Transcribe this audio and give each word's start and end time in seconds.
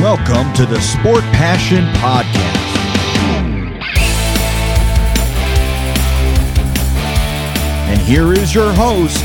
Welcome 0.00 0.52
to 0.52 0.64
the 0.64 0.80
Sport 0.80 1.24
Passion 1.32 1.84
Podcast. 1.94 2.38
And 7.88 8.00
here 8.02 8.32
is 8.32 8.54
your 8.54 8.72
host, 8.74 9.24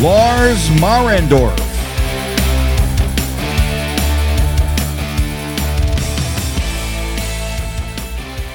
Lars 0.00 0.70
Marendorf. 0.80 1.54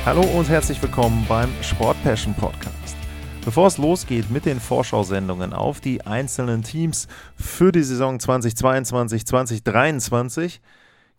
Hallo 0.04 0.22
und 0.22 0.50
herzlich 0.50 0.82
willkommen 0.82 1.24
beim 1.30 1.52
Sport 1.62 2.02
Passion 2.02 2.34
Podcast. 2.34 2.98
Bevor 3.44 3.68
es 3.68 3.78
losgeht 3.78 4.32
mit 4.32 4.48
den 4.48 4.60
Vorschau-Sendungen 4.60 5.54
auf 5.54 5.80
die 5.80 6.04
einzelnen 6.08 6.64
Teams 6.64 7.08
für 7.36 7.72
die 7.72 7.84
Saison 7.84 8.18
2022-2023, 8.18 10.60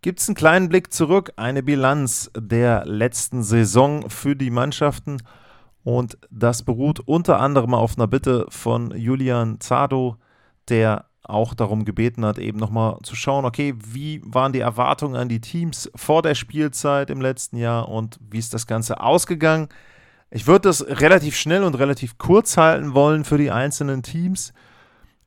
gibt 0.07 0.21
es 0.21 0.29
einen 0.29 0.37
kleinen 0.37 0.69
Blick 0.69 0.93
zurück, 0.93 1.33
eine 1.35 1.65
Bilanz 1.65 2.31
der 2.39 2.87
letzten 2.87 3.43
Saison 3.43 4.09
für 4.09 4.37
die 4.37 4.53
Mannschaften. 4.53 5.21
Und 5.83 6.17
das 6.31 6.63
beruht 6.63 7.01
unter 7.01 7.41
anderem 7.41 7.75
auf 7.75 7.99
einer 7.99 8.07
Bitte 8.07 8.47
von 8.49 8.93
Julian 8.97 9.59
Zado, 9.59 10.15
der 10.69 11.07
auch 11.25 11.55
darum 11.55 11.85
gebeten 11.85 12.25
hat, 12.25 12.39
eben 12.39 12.57
nochmal 12.57 12.99
zu 13.03 13.17
schauen, 13.17 13.45
okay, 13.45 13.75
wie 13.79 14.23
waren 14.25 14.53
die 14.53 14.61
Erwartungen 14.61 15.17
an 15.17 15.29
die 15.29 15.41
Teams 15.41 15.91
vor 15.97 16.23
der 16.23 16.37
Spielzeit 16.37 17.11
im 17.11 17.21
letzten 17.21 17.57
Jahr 17.57 17.89
und 17.89 18.21
wie 18.31 18.39
ist 18.39 18.55
das 18.55 18.69
Ganze 18.69 19.01
ausgegangen. 19.01 19.69
Ich 20.31 20.47
würde 20.47 20.69
das 20.69 20.87
relativ 20.87 21.35
schnell 21.35 21.65
und 21.65 21.75
relativ 21.75 22.17
kurz 22.17 22.57
halten 22.57 22.95
wollen 22.95 23.25
für 23.25 23.39
die 23.39 23.51
einzelnen 23.51 24.05
Teams. 24.05 24.53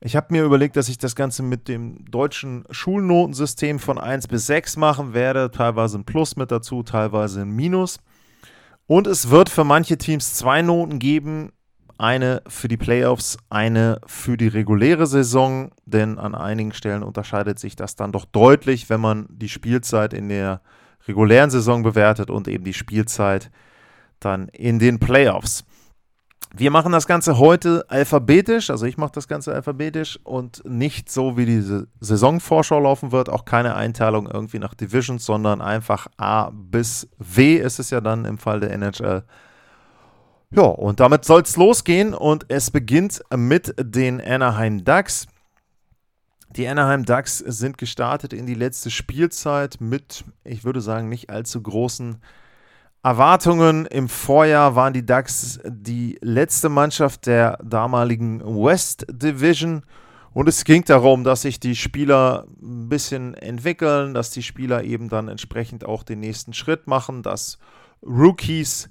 Ich 0.02 0.16
habe 0.16 0.28
mir 0.30 0.44
überlegt, 0.44 0.76
dass 0.76 0.88
ich 0.88 0.96
das 0.96 1.14
Ganze 1.14 1.42
mit 1.42 1.68
dem 1.68 2.10
deutschen 2.10 2.64
Schulnotensystem 2.70 3.78
von 3.78 3.98
1 3.98 4.28
bis 4.28 4.46
6 4.46 4.78
machen 4.78 5.12
werde. 5.12 5.50
Teilweise 5.50 5.98
ein 5.98 6.04
Plus 6.04 6.36
mit 6.36 6.50
dazu, 6.50 6.82
teilweise 6.82 7.42
ein 7.42 7.50
Minus. 7.50 7.98
Und 8.86 9.06
es 9.06 9.28
wird 9.28 9.50
für 9.50 9.64
manche 9.64 9.98
Teams 9.98 10.34
zwei 10.34 10.62
Noten 10.62 10.98
geben. 10.98 11.52
Eine 11.98 12.42
für 12.48 12.68
die 12.68 12.78
Playoffs, 12.78 13.36
eine 13.50 14.00
für 14.06 14.38
die 14.38 14.48
reguläre 14.48 15.06
Saison. 15.06 15.70
Denn 15.84 16.18
an 16.18 16.34
einigen 16.34 16.72
Stellen 16.72 17.02
unterscheidet 17.02 17.58
sich 17.58 17.76
das 17.76 17.94
dann 17.94 18.10
doch 18.10 18.24
deutlich, 18.24 18.88
wenn 18.88 19.02
man 19.02 19.26
die 19.28 19.50
Spielzeit 19.50 20.14
in 20.14 20.30
der 20.30 20.62
regulären 21.06 21.50
Saison 21.50 21.82
bewertet 21.82 22.30
und 22.30 22.48
eben 22.48 22.64
die 22.64 22.72
Spielzeit 22.72 23.50
dann 24.18 24.48
in 24.48 24.78
den 24.78 24.98
Playoffs. 24.98 25.64
Wir 26.52 26.72
machen 26.72 26.90
das 26.90 27.06
Ganze 27.06 27.38
heute 27.38 27.84
alphabetisch, 27.88 28.70
also 28.70 28.84
ich 28.84 28.96
mache 28.96 29.12
das 29.12 29.28
Ganze 29.28 29.54
alphabetisch 29.54 30.18
und 30.24 30.62
nicht 30.68 31.08
so, 31.08 31.36
wie 31.36 31.46
diese 31.46 31.86
Saisonvorschau 32.00 32.80
laufen 32.80 33.12
wird, 33.12 33.28
auch 33.28 33.44
keine 33.44 33.76
Einteilung 33.76 34.26
irgendwie 34.26 34.58
nach 34.58 34.74
Divisions, 34.74 35.24
sondern 35.24 35.60
einfach 35.60 36.08
A 36.16 36.50
bis 36.52 37.08
W 37.18 37.54
ist 37.54 37.78
es 37.78 37.90
ja 37.90 38.00
dann 38.00 38.24
im 38.24 38.38
Fall 38.38 38.58
der 38.58 38.72
NHL. 38.72 39.22
Ja, 40.50 40.62
und 40.62 40.98
damit 40.98 41.24
soll 41.24 41.42
es 41.42 41.56
losgehen 41.56 42.14
und 42.14 42.46
es 42.48 42.72
beginnt 42.72 43.22
mit 43.32 43.72
den 43.78 44.20
Anaheim 44.20 44.84
Ducks. 44.84 45.28
Die 46.56 46.66
Anaheim 46.66 47.04
Ducks 47.04 47.38
sind 47.38 47.78
gestartet 47.78 48.32
in 48.32 48.46
die 48.46 48.54
letzte 48.54 48.90
Spielzeit 48.90 49.80
mit, 49.80 50.24
ich 50.42 50.64
würde 50.64 50.80
sagen, 50.80 51.08
nicht 51.08 51.30
allzu 51.30 51.62
großen 51.62 52.20
Erwartungen 53.02 53.86
im 53.86 54.10
Vorjahr 54.10 54.76
waren 54.76 54.92
die 54.92 55.06
Ducks 55.06 55.58
die 55.64 56.18
letzte 56.20 56.68
Mannschaft 56.68 57.26
der 57.26 57.56
damaligen 57.64 58.42
West 58.44 59.06
Division. 59.10 59.82
Und 60.32 60.48
es 60.48 60.64
ging 60.64 60.84
darum, 60.84 61.24
dass 61.24 61.42
sich 61.42 61.58
die 61.58 61.74
Spieler 61.74 62.46
ein 62.60 62.90
bisschen 62.90 63.32
entwickeln, 63.34 64.12
dass 64.12 64.30
die 64.30 64.42
Spieler 64.42 64.84
eben 64.84 65.08
dann 65.08 65.28
entsprechend 65.28 65.86
auch 65.86 66.02
den 66.02 66.20
nächsten 66.20 66.52
Schritt 66.52 66.86
machen, 66.86 67.22
dass 67.22 67.58
Rookies 68.02 68.90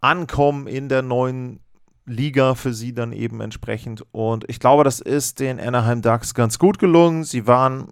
ankommen 0.00 0.66
in 0.66 0.88
der 0.88 1.02
neuen 1.02 1.60
Liga 2.06 2.54
für 2.54 2.72
sie 2.72 2.94
dann 2.94 3.12
eben 3.12 3.42
entsprechend. 3.42 4.06
Und 4.10 4.48
ich 4.48 4.58
glaube, 4.58 4.84
das 4.84 5.00
ist 5.00 5.38
den 5.38 5.60
Anaheim 5.60 6.00
Ducks 6.00 6.32
ganz 6.34 6.58
gut 6.58 6.78
gelungen. 6.78 7.24
Sie 7.24 7.46
waren 7.46 7.88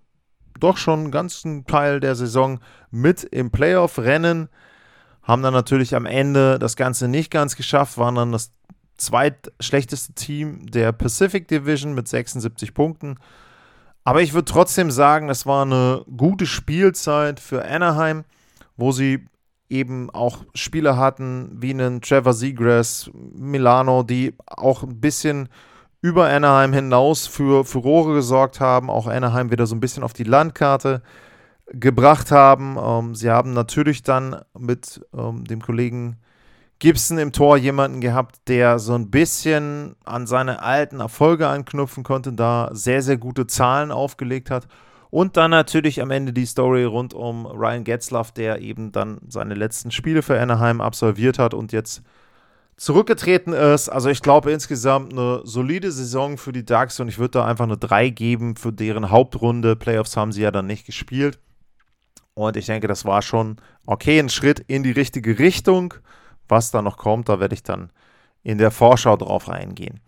doch 0.59 0.79
schon 0.79 1.01
einen 1.01 1.11
ganzen 1.11 1.67
Teil 1.67 2.01
der 2.01 2.15
Saison 2.15 2.59
mit 2.91 3.23
im 3.23 3.51
Playoff-Rennen 3.51 4.49
haben 5.29 5.43
dann 5.43 5.53
natürlich 5.53 5.95
am 5.95 6.07
Ende 6.07 6.59
das 6.59 6.75
Ganze 6.75 7.07
nicht 7.07 7.31
ganz 7.31 7.55
geschafft, 7.55 7.99
waren 7.99 8.15
dann 8.15 8.33
das 8.33 8.51
zweitschlechteste 8.97 10.15
Team 10.15 10.67
der 10.67 10.91
Pacific 10.93 11.47
Division 11.47 11.95
mit 11.95 12.09
76 12.09 12.73
Punkten. 12.73 13.17
Aber 14.05 14.23
ich 14.23 14.33
würde 14.33 14.51
trotzdem 14.51 14.91
sagen, 14.91 15.29
es 15.29 15.45
war 15.45 15.63
eine 15.63 16.03
gute 16.17 16.47
Spielzeit 16.47 17.41
für 17.41 17.63
Anaheim, 17.63 18.25
wo 18.79 18.91
sie 18.91 19.27
eben 19.69 20.09
auch 20.09 20.39
Spieler 20.55 20.97
hatten 20.97 21.51
wie 21.61 21.71
einen 21.71 22.01
Trevor 22.01 22.33
Seagrass, 22.33 23.11
Milano, 23.13 24.03
die 24.03 24.35
auch 24.47 24.83
ein 24.83 24.99
bisschen 24.99 25.51
über 26.01 26.31
Anaheim 26.31 26.73
hinaus 26.73 27.27
für 27.27 27.67
Furore 27.67 28.15
gesorgt 28.15 28.61
haben, 28.61 28.89
auch 28.89 29.07
Anaheim 29.07 29.51
wieder 29.51 29.67
so 29.67 29.75
ein 29.75 29.81
bisschen 29.81 30.05
auf 30.05 30.15
die 30.15 30.25
Landkarte 30.25 31.03
gebracht 31.73 32.31
haben. 32.31 32.77
Ähm, 32.79 33.15
sie 33.15 33.31
haben 33.31 33.53
natürlich 33.53 34.03
dann 34.03 34.43
mit 34.59 35.01
ähm, 35.17 35.45
dem 35.45 35.61
Kollegen 35.63 36.17
Gibson 36.79 37.19
im 37.19 37.33
Tor 37.33 37.57
jemanden 37.57 38.01
gehabt, 38.01 38.37
der 38.47 38.79
so 38.79 38.95
ein 38.95 39.11
bisschen 39.11 39.97
an 40.05 40.27
seine 40.27 40.63
alten 40.63 41.01
Erfolge 41.01 41.49
anknüpfen 41.49 42.05
konnte, 42.05 42.33
da 42.33 42.71
sehr, 42.73 43.03
sehr 43.03 43.17
gute 43.17 43.47
Zahlen 43.47 43.91
aufgelegt 43.91 44.51
hat. 44.51 44.69
Und 45.11 45.37
dann 45.37 45.51
natürlich 45.51 46.03
am 46.03 46.11
Ende 46.11 46.33
die 46.33 46.47
Story 46.47 46.85
rund 46.85 47.15
um 47.15 47.47
Ryan 47.47 47.83
Getzlaff, 47.83 48.31
der 48.31 48.61
eben 48.61 48.93
dann 48.93 49.19
seine 49.27 49.55
letzten 49.55 49.91
Spiele 49.91 50.23
für 50.23 50.39
Anaheim 50.39 50.81
absolviert 50.81 51.39
hat 51.39 51.55
und 51.55 51.73
jetzt 51.73 52.03
zurückgetreten 52.77 53.55
ist. 53.55 53.89
Also 53.89 54.11
ich 54.11 54.23
glaube 54.23 54.53
insgesamt 54.53 55.13
eine 55.13 55.41
solide 55.45 55.91
Saison 55.91 56.39
für 56.39 56.53
die 56.53 56.65
Ducks 56.65 57.01
und 57.01 57.09
ich 57.09 57.19
würde 57.19 57.33
da 57.33 57.47
einfach 57.47 57.65
eine 57.65 57.79
3 57.79 58.11
geben 58.11 58.55
für 58.55 58.73
deren 58.73 59.11
Hauptrunde. 59.11 59.75
Playoffs 59.75 60.17
haben 60.17 60.31
sie 60.31 60.43
ja 60.43 60.51
dann 60.51 60.67
nicht 60.67 60.87
gespielt. 60.87 61.41
Und 62.39 62.57
ich 62.57 62.67
denke, 62.67 62.87
das 62.87 63.05
war 63.05 63.21
schon 63.21 63.57
okay, 63.85 64.21
ein 64.21 64.29
Schritt 64.29 64.61
in 64.69 64.85
die 64.85 64.93
richtige 64.93 65.41
Richtung. 65.41 65.95
Was 66.47 66.71
da 66.71 66.83
noch 66.83 66.97
kommt, 66.97 67.29
da 67.29 67.41
werde 67.41 67.55
ich 67.55 67.65
dann 67.65 67.91
in 68.45 68.59
der 68.59 68.71
Vorschau 68.71 69.17
drauf 69.17 69.49
eingehen. 69.49 69.99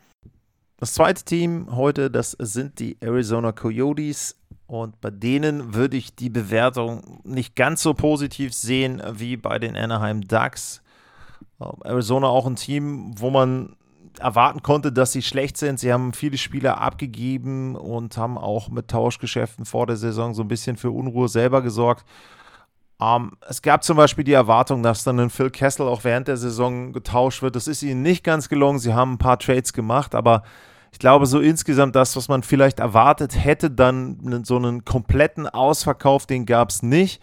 Das 0.77 0.95
zweite 0.95 1.25
Team 1.25 1.75
heute, 1.75 2.09
das 2.09 2.37
sind 2.39 2.79
die 2.79 2.97
Arizona 3.01 3.51
Coyotes. 3.51 4.37
Und 4.69 5.01
bei 5.01 5.11
denen 5.11 5.75
würde 5.75 5.97
ich 5.97 6.15
die 6.15 6.31
Bewertung 6.31 7.21
nicht 7.25 7.57
ganz 7.57 7.83
so 7.83 7.95
positiv 7.95 8.55
sehen 8.55 9.03
wie 9.15 9.37
bei 9.37 9.59
den 9.59 9.77
Anaheim 9.77 10.21
Ducks. 10.21 10.83
Ähm, 11.61 11.83
Arizona 11.83 12.29
auch 12.29 12.47
ein 12.47 12.55
Team, 12.55 13.11
wo 13.19 13.31
man 13.31 13.75
erwarten 14.19 14.63
konnte, 14.63 14.93
dass 14.93 15.13
sie 15.13 15.23
schlecht 15.23 15.57
sind. 15.57 15.79
Sie 15.79 15.93
haben 15.93 16.13
viele 16.13 16.39
Spieler 16.39 16.81
abgegeben 16.81 17.77
und 17.77 18.17
haben 18.17 18.37
auch 18.37 18.69
mit 18.69 18.89
Tauschgeschäften 18.89 19.65
vor 19.65 19.87
der 19.87 19.97
Saison 19.97 20.35
so 20.35 20.43
ein 20.43 20.49
bisschen 20.49 20.77
für 20.77 20.91
Unruhe 20.91 21.29
selber 21.29 21.63
gesorgt. 21.63 22.05
Ähm, 23.01 23.33
es 23.49 23.63
gab 23.63 23.85
zum 23.85 23.97
Beispiel 23.97 24.25
die 24.25 24.33
Erwartung, 24.33 24.83
dass 24.83 25.05
dann 25.05 25.21
ein 25.21 25.31
Phil 25.31 25.51
Kessel 25.51 25.87
auch 25.87 26.05
während 26.05 26.29
der 26.29 26.37
Saison 26.37 26.93
getauscht 26.93 27.43
wird. 27.43 27.57
Das 27.57 27.69
ist 27.69 27.83
ihnen 27.83 28.03
nicht 28.03 28.25
ganz 28.25 28.49
gelungen. 28.49 28.79
Sie 28.79 28.93
haben 28.93 29.15
ein 29.15 29.19
paar 29.19 29.39
Trades 29.39 29.73
gemacht, 29.73 30.15
aber 30.15 30.43
ich 30.93 30.99
glaube, 30.99 31.27
so 31.27 31.41
insgesamt 31.41 31.95
das, 31.95 32.17
was 32.17 32.29
man 32.29 32.43
vielleicht 32.43 32.81
erwartet 32.81 33.43
hätte, 33.43 33.71
dann 33.71 34.43
so 34.45 34.57
einen 34.57 34.85
kompletten 34.85 35.47
Ausverkauf, 35.49 36.27
den 36.27 36.47
gab 36.47 36.71
es 36.71 36.83
nicht. 36.83 37.23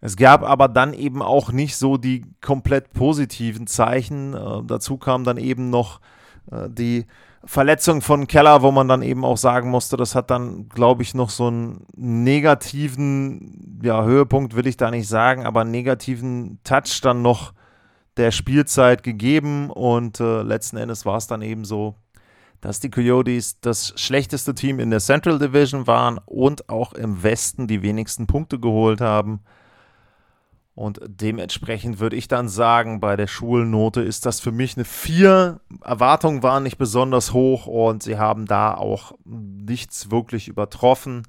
Es 0.00 0.16
gab 0.16 0.42
aber 0.42 0.68
dann 0.68 0.92
eben 0.92 1.22
auch 1.22 1.52
nicht 1.52 1.76
so 1.76 1.96
die 1.96 2.24
komplett 2.40 2.92
positiven 2.92 3.66
Zeichen. 3.66 4.34
Äh, 4.34 4.62
dazu 4.66 4.98
kam 4.98 5.24
dann 5.24 5.38
eben 5.38 5.70
noch 5.70 6.00
die 6.68 7.06
Verletzung 7.44 8.02
von 8.02 8.26
Keller, 8.26 8.62
wo 8.62 8.72
man 8.72 8.88
dann 8.88 9.02
eben 9.02 9.24
auch 9.24 9.36
sagen 9.36 9.70
musste, 9.70 9.96
das 9.96 10.14
hat 10.14 10.30
dann, 10.30 10.68
glaube 10.68 11.02
ich, 11.02 11.14
noch 11.14 11.30
so 11.30 11.46
einen 11.46 11.86
negativen, 11.96 13.80
ja, 13.82 14.04
Höhepunkt 14.04 14.56
will 14.56 14.66
ich 14.66 14.76
da 14.76 14.90
nicht 14.90 15.08
sagen, 15.08 15.46
aber 15.46 15.60
einen 15.60 15.70
negativen 15.70 16.58
Touch 16.64 17.00
dann 17.02 17.22
noch 17.22 17.52
der 18.16 18.32
Spielzeit 18.32 19.02
gegeben 19.02 19.70
und 19.70 20.20
äh, 20.20 20.42
letzten 20.42 20.76
Endes 20.76 21.04
war 21.06 21.18
es 21.18 21.26
dann 21.26 21.42
eben 21.42 21.64
so, 21.64 21.94
dass 22.60 22.80
die 22.80 22.90
Coyotes 22.90 23.60
das 23.60 23.92
schlechteste 23.96 24.54
Team 24.54 24.80
in 24.80 24.90
der 24.90 25.00
Central 25.00 25.38
Division 25.38 25.86
waren 25.86 26.18
und 26.24 26.68
auch 26.68 26.94
im 26.94 27.22
Westen 27.22 27.68
die 27.68 27.82
wenigsten 27.82 28.26
Punkte 28.26 28.58
geholt 28.58 29.00
haben. 29.00 29.40
Und 30.76 31.00
dementsprechend 31.06 32.00
würde 32.00 32.16
ich 32.16 32.28
dann 32.28 32.50
sagen, 32.50 33.00
bei 33.00 33.16
der 33.16 33.28
Schulnote 33.28 34.02
ist 34.02 34.26
das 34.26 34.40
für 34.40 34.52
mich 34.52 34.76
eine 34.76 34.84
4. 34.84 35.58
Erwartungen 35.82 36.42
waren 36.42 36.64
nicht 36.64 36.76
besonders 36.76 37.32
hoch 37.32 37.66
und 37.66 38.02
sie 38.02 38.18
haben 38.18 38.44
da 38.44 38.74
auch 38.74 39.12
nichts 39.24 40.10
wirklich 40.10 40.48
übertroffen. 40.48 41.22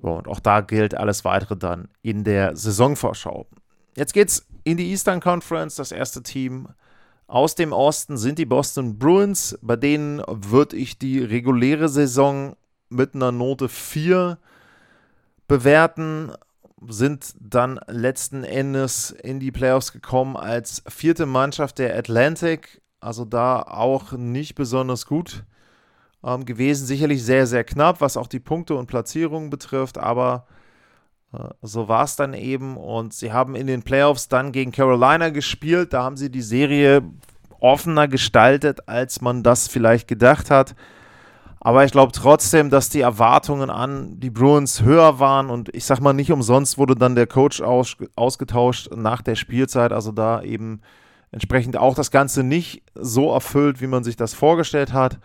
Und 0.00 0.28
auch 0.28 0.40
da 0.40 0.62
gilt 0.62 0.96
alles 0.96 1.26
weitere 1.26 1.58
dann 1.58 1.88
in 2.00 2.24
der 2.24 2.56
Saisonvorschau. 2.56 3.46
Jetzt 3.96 4.14
geht's 4.14 4.46
in 4.64 4.78
die 4.78 4.90
Eastern 4.90 5.20
Conference. 5.20 5.74
Das 5.74 5.92
erste 5.92 6.22
Team 6.22 6.68
aus 7.26 7.54
dem 7.54 7.74
Osten 7.74 8.16
sind 8.16 8.38
die 8.38 8.46
Boston 8.46 8.98
Bruins. 8.98 9.58
Bei 9.60 9.76
denen 9.76 10.22
würde 10.26 10.76
ich 10.76 10.98
die 10.98 11.18
reguläre 11.18 11.90
Saison 11.90 12.56
mit 12.88 13.14
einer 13.14 13.30
Note 13.30 13.68
4 13.68 14.38
bewerten 15.48 16.32
sind 16.88 17.34
dann 17.40 17.80
letzten 17.86 18.44
Endes 18.44 19.10
in 19.10 19.40
die 19.40 19.52
Playoffs 19.52 19.92
gekommen 19.92 20.36
als 20.36 20.82
vierte 20.88 21.26
Mannschaft 21.26 21.78
der 21.78 21.96
Atlantic. 21.96 22.82
Also 23.00 23.24
da 23.24 23.62
auch 23.62 24.12
nicht 24.12 24.54
besonders 24.54 25.06
gut 25.06 25.44
ähm, 26.24 26.44
gewesen. 26.44 26.86
Sicherlich 26.86 27.24
sehr, 27.24 27.46
sehr 27.46 27.64
knapp, 27.64 28.00
was 28.00 28.16
auch 28.16 28.26
die 28.26 28.40
Punkte 28.40 28.74
und 28.74 28.86
Platzierungen 28.86 29.50
betrifft, 29.50 29.98
aber 29.98 30.46
äh, 31.32 31.48
so 31.62 31.88
war 31.88 32.04
es 32.04 32.16
dann 32.16 32.34
eben. 32.34 32.76
Und 32.76 33.14
sie 33.14 33.32
haben 33.32 33.54
in 33.54 33.66
den 33.66 33.82
Playoffs 33.82 34.28
dann 34.28 34.52
gegen 34.52 34.72
Carolina 34.72 35.30
gespielt. 35.30 35.92
Da 35.92 36.02
haben 36.02 36.16
sie 36.16 36.30
die 36.30 36.42
Serie 36.42 37.02
offener 37.60 38.08
gestaltet, 38.08 38.88
als 38.88 39.20
man 39.20 39.42
das 39.42 39.68
vielleicht 39.68 40.08
gedacht 40.08 40.50
hat. 40.50 40.74
Aber 41.66 41.84
ich 41.84 41.90
glaube 41.90 42.12
trotzdem, 42.12 42.70
dass 42.70 42.90
die 42.90 43.00
Erwartungen 43.00 43.70
an 43.70 44.20
die 44.20 44.30
Bruins 44.30 44.82
höher 44.82 45.18
waren 45.18 45.50
und 45.50 45.74
ich 45.74 45.84
sag 45.84 45.98
mal, 45.98 46.12
nicht 46.12 46.30
umsonst 46.30 46.78
wurde 46.78 46.94
dann 46.94 47.16
der 47.16 47.26
Coach 47.26 47.60
aus, 47.60 47.96
ausgetauscht 48.14 48.90
nach 48.94 49.20
der 49.20 49.34
Spielzeit. 49.34 49.90
Also 49.90 50.12
da 50.12 50.42
eben 50.42 50.80
entsprechend 51.32 51.76
auch 51.76 51.96
das 51.96 52.12
Ganze 52.12 52.44
nicht 52.44 52.84
so 52.94 53.32
erfüllt, 53.32 53.80
wie 53.80 53.88
man 53.88 54.04
sich 54.04 54.14
das 54.14 54.32
vorgestellt 54.32 54.92
hat. 54.92 55.18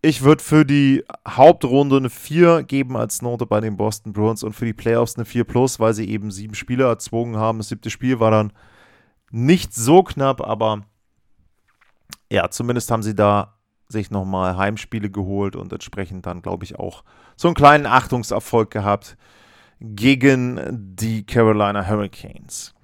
Ich 0.00 0.22
würde 0.22 0.42
für 0.42 0.64
die 0.64 1.04
Hauptrunde 1.28 1.98
eine 1.98 2.08
4 2.08 2.62
geben 2.62 2.96
als 2.96 3.20
Note 3.20 3.44
bei 3.44 3.60
den 3.60 3.76
Boston 3.76 4.14
Bruins 4.14 4.42
und 4.42 4.54
für 4.54 4.64
die 4.64 4.72
Playoffs 4.72 5.16
eine 5.16 5.26
4 5.26 5.44
plus, 5.44 5.78
weil 5.78 5.92
sie 5.92 6.08
eben 6.08 6.30
sieben 6.30 6.54
Spiele 6.54 6.84
erzwungen 6.84 7.36
haben. 7.36 7.58
Das 7.58 7.68
siebte 7.68 7.90
Spiel 7.90 8.20
war 8.20 8.30
dann 8.30 8.54
nicht 9.30 9.74
so 9.74 10.02
knapp, 10.02 10.40
aber 10.40 10.80
ja, 12.32 12.48
zumindest 12.48 12.90
haben 12.90 13.02
sie 13.02 13.14
da 13.14 13.57
sich 13.88 14.10
nochmal 14.10 14.56
Heimspiele 14.56 15.10
geholt 15.10 15.56
und 15.56 15.72
entsprechend 15.72 16.26
dann, 16.26 16.42
glaube 16.42 16.64
ich, 16.64 16.78
auch 16.78 17.04
so 17.36 17.48
einen 17.48 17.54
kleinen 17.54 17.86
Achtungserfolg 17.86 18.70
gehabt 18.70 19.16
gegen 19.80 20.60
die 20.70 21.24
Carolina 21.24 21.86
Hurricanes. 21.86 22.74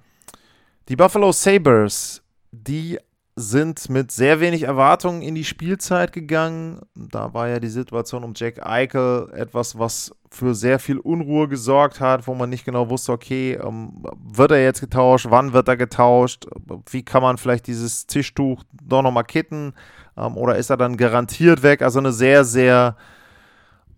Die 0.89 0.95
Buffalo 0.95 1.31
Sabres, 1.31 2.23
die 2.51 2.97
sind 3.37 3.89
mit 3.89 4.11
sehr 4.11 4.39
wenig 4.39 4.63
Erwartungen 4.63 5.21
in 5.21 5.35
die 5.35 5.43
Spielzeit 5.43 6.13
gegangen. 6.13 6.79
Da 6.95 7.33
war 7.33 7.49
ja 7.49 7.59
die 7.59 7.67
Situation 7.67 8.23
um 8.23 8.31
Jack 8.33 8.65
Eichel 8.65 9.29
etwas, 9.35 9.77
was 9.77 10.15
für 10.31 10.55
sehr 10.55 10.79
viel 10.79 10.99
Unruhe 10.99 11.49
gesorgt 11.49 11.99
hat, 11.99 12.27
wo 12.27 12.33
man 12.33 12.49
nicht 12.49 12.63
genau 12.63 12.89
wusste, 12.89 13.11
okay, 13.11 13.59
ähm, 13.61 14.05
wird 14.23 14.51
er 14.51 14.63
jetzt 14.63 14.79
getauscht, 14.79 15.27
wann 15.29 15.51
wird 15.51 15.67
er 15.67 15.75
getauscht, 15.75 16.45
wie 16.89 17.03
kann 17.03 17.21
man 17.21 17.37
vielleicht 17.37 17.67
dieses 17.67 18.07
Tischtuch 18.07 18.63
doch 18.81 19.01
nochmal 19.01 19.25
kitten 19.25 19.73
ähm, 20.17 20.37
oder 20.37 20.55
ist 20.55 20.69
er 20.69 20.77
dann 20.77 20.97
garantiert 20.97 21.63
weg? 21.63 21.81
Also 21.81 21.99
eine 21.99 22.11
sehr, 22.11 22.43
sehr 22.43 22.95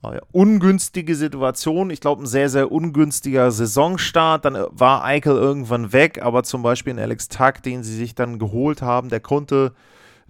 äh, 0.04 0.20
ungünstige 0.32 1.16
Situation. 1.16 1.90
Ich 1.90 2.02
glaube, 2.02 2.24
ein 2.24 2.28
sehr, 2.28 2.50
sehr 2.50 2.72
ungünstiger 2.72 3.52
Saisonstart. 3.52 4.46
Dann 4.46 4.56
äh, 4.56 4.66
war 4.72 5.04
Eichel 5.04 5.36
irgendwann 5.36 5.94
weg, 5.94 6.22
aber 6.22 6.44
zum 6.44 6.64
Beispiel 6.64 6.92
in 6.92 7.00
Alex 7.00 7.28
Tuck, 7.30 7.62
den 7.64 7.84
sie 7.84 7.96
sich 7.96 8.16
dann 8.16 8.40
geholt 8.40 8.82
haben, 8.82 9.10
der 9.10 9.20
konnte 9.20 9.74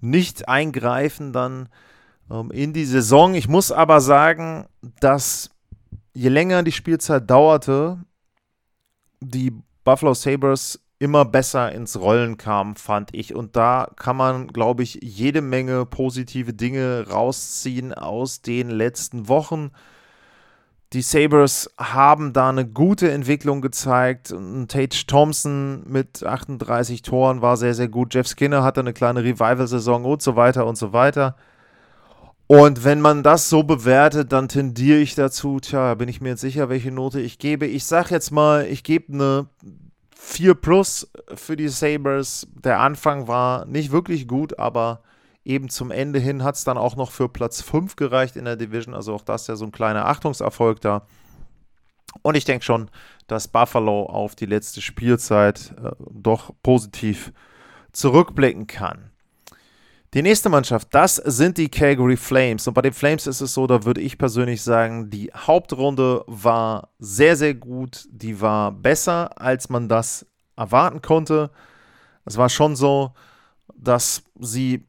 nicht 0.00 0.48
eingreifen 0.48 1.32
dann 1.32 1.68
ähm, 2.30 2.50
in 2.50 2.72
die 2.72 2.84
Saison. 2.84 3.34
Ich 3.34 3.48
muss 3.48 3.72
aber 3.72 4.00
sagen, 4.00 4.66
dass 5.00 5.50
je 6.12 6.28
länger 6.28 6.62
die 6.62 6.72
Spielzeit 6.72 7.28
dauerte, 7.28 7.98
die 9.20 9.52
Buffalo 9.84 10.14
Sabres 10.14 10.80
immer 10.98 11.24
besser 11.24 11.72
ins 11.72 11.98
Rollen 11.98 12.36
kam, 12.36 12.76
fand 12.76 13.14
ich. 13.14 13.34
Und 13.34 13.56
da 13.56 13.88
kann 13.96 14.16
man, 14.16 14.48
glaube 14.48 14.82
ich, 14.82 14.98
jede 15.02 15.42
Menge 15.42 15.86
positive 15.86 16.52
Dinge 16.52 17.06
rausziehen 17.08 17.94
aus 17.94 18.42
den 18.42 18.68
letzten 18.70 19.28
Wochen. 19.28 19.70
Die 20.94 21.02
Sabres 21.02 21.70
haben 21.78 22.32
da 22.32 22.48
eine 22.48 22.66
gute 22.66 23.10
Entwicklung 23.10 23.60
gezeigt. 23.60 24.34
Tage 24.68 25.06
Thompson 25.06 25.82
mit 25.86 26.24
38 26.24 27.02
Toren 27.02 27.42
war 27.42 27.56
sehr, 27.56 27.74
sehr 27.74 27.88
gut. 27.88 28.14
Jeff 28.14 28.26
Skinner 28.26 28.64
hatte 28.64 28.80
eine 28.80 28.94
kleine 28.94 29.22
Revival-Saison 29.22 30.04
und 30.04 30.22
so 30.22 30.34
weiter 30.34 30.66
und 30.66 30.76
so 30.76 30.92
weiter. 30.92 31.36
Und 32.46 32.82
wenn 32.84 33.02
man 33.02 33.22
das 33.22 33.50
so 33.50 33.62
bewertet, 33.62 34.32
dann 34.32 34.48
tendiere 34.48 34.98
ich 34.98 35.14
dazu, 35.14 35.60
tja, 35.60 35.94
bin 35.94 36.08
ich 36.08 36.22
mir 36.22 36.30
jetzt 36.30 36.40
sicher, 36.40 36.70
welche 36.70 36.90
Note 36.90 37.20
ich 37.20 37.38
gebe. 37.38 37.66
Ich 37.66 37.84
sage 37.84 38.08
jetzt 38.14 38.30
mal, 38.30 38.64
ich 38.64 38.82
gebe 38.82 39.12
eine 39.12 39.46
4 40.28 40.54
plus 40.54 41.10
für 41.34 41.56
die 41.56 41.68
Sabres. 41.68 42.46
Der 42.52 42.80
Anfang 42.80 43.28
war 43.28 43.64
nicht 43.64 43.90
wirklich 43.90 44.28
gut, 44.28 44.58
aber 44.58 45.02
eben 45.42 45.70
zum 45.70 45.90
Ende 45.90 46.18
hin 46.18 46.44
hat 46.44 46.56
es 46.56 46.64
dann 46.64 46.76
auch 46.76 46.96
noch 46.96 47.10
für 47.10 47.30
Platz 47.30 47.62
5 47.62 47.96
gereicht 47.96 48.36
in 48.36 48.44
der 48.44 48.56
Division. 48.56 48.94
Also 48.94 49.14
auch 49.14 49.22
das 49.22 49.42
ist 49.42 49.48
ja 49.48 49.56
so 49.56 49.64
ein 49.64 49.72
kleiner 49.72 50.06
Achtungserfolg 50.06 50.82
da. 50.82 51.06
Und 52.22 52.36
ich 52.36 52.44
denke 52.44 52.64
schon, 52.64 52.90
dass 53.26 53.48
Buffalo 53.48 54.04
auf 54.04 54.36
die 54.36 54.46
letzte 54.46 54.82
Spielzeit 54.82 55.74
äh, 55.82 55.92
doch 56.10 56.52
positiv 56.62 57.32
zurückblicken 57.92 58.66
kann. 58.66 59.07
Die 60.14 60.22
nächste 60.22 60.48
Mannschaft, 60.48 60.88
das 60.92 61.16
sind 61.16 61.58
die 61.58 61.68
Calgary 61.68 62.16
Flames. 62.16 62.66
Und 62.66 62.72
bei 62.72 62.80
den 62.80 62.94
Flames 62.94 63.26
ist 63.26 63.42
es 63.42 63.52
so, 63.52 63.66
da 63.66 63.84
würde 63.84 64.00
ich 64.00 64.16
persönlich 64.16 64.62
sagen, 64.62 65.10
die 65.10 65.30
Hauptrunde 65.36 66.24
war 66.26 66.88
sehr, 66.98 67.36
sehr 67.36 67.54
gut. 67.54 68.08
Die 68.10 68.40
war 68.40 68.72
besser, 68.72 69.38
als 69.38 69.68
man 69.68 69.86
das 69.86 70.24
erwarten 70.56 71.02
konnte. 71.02 71.50
Es 72.24 72.38
war 72.38 72.48
schon 72.48 72.74
so, 72.74 73.12
dass 73.76 74.22
sie 74.40 74.86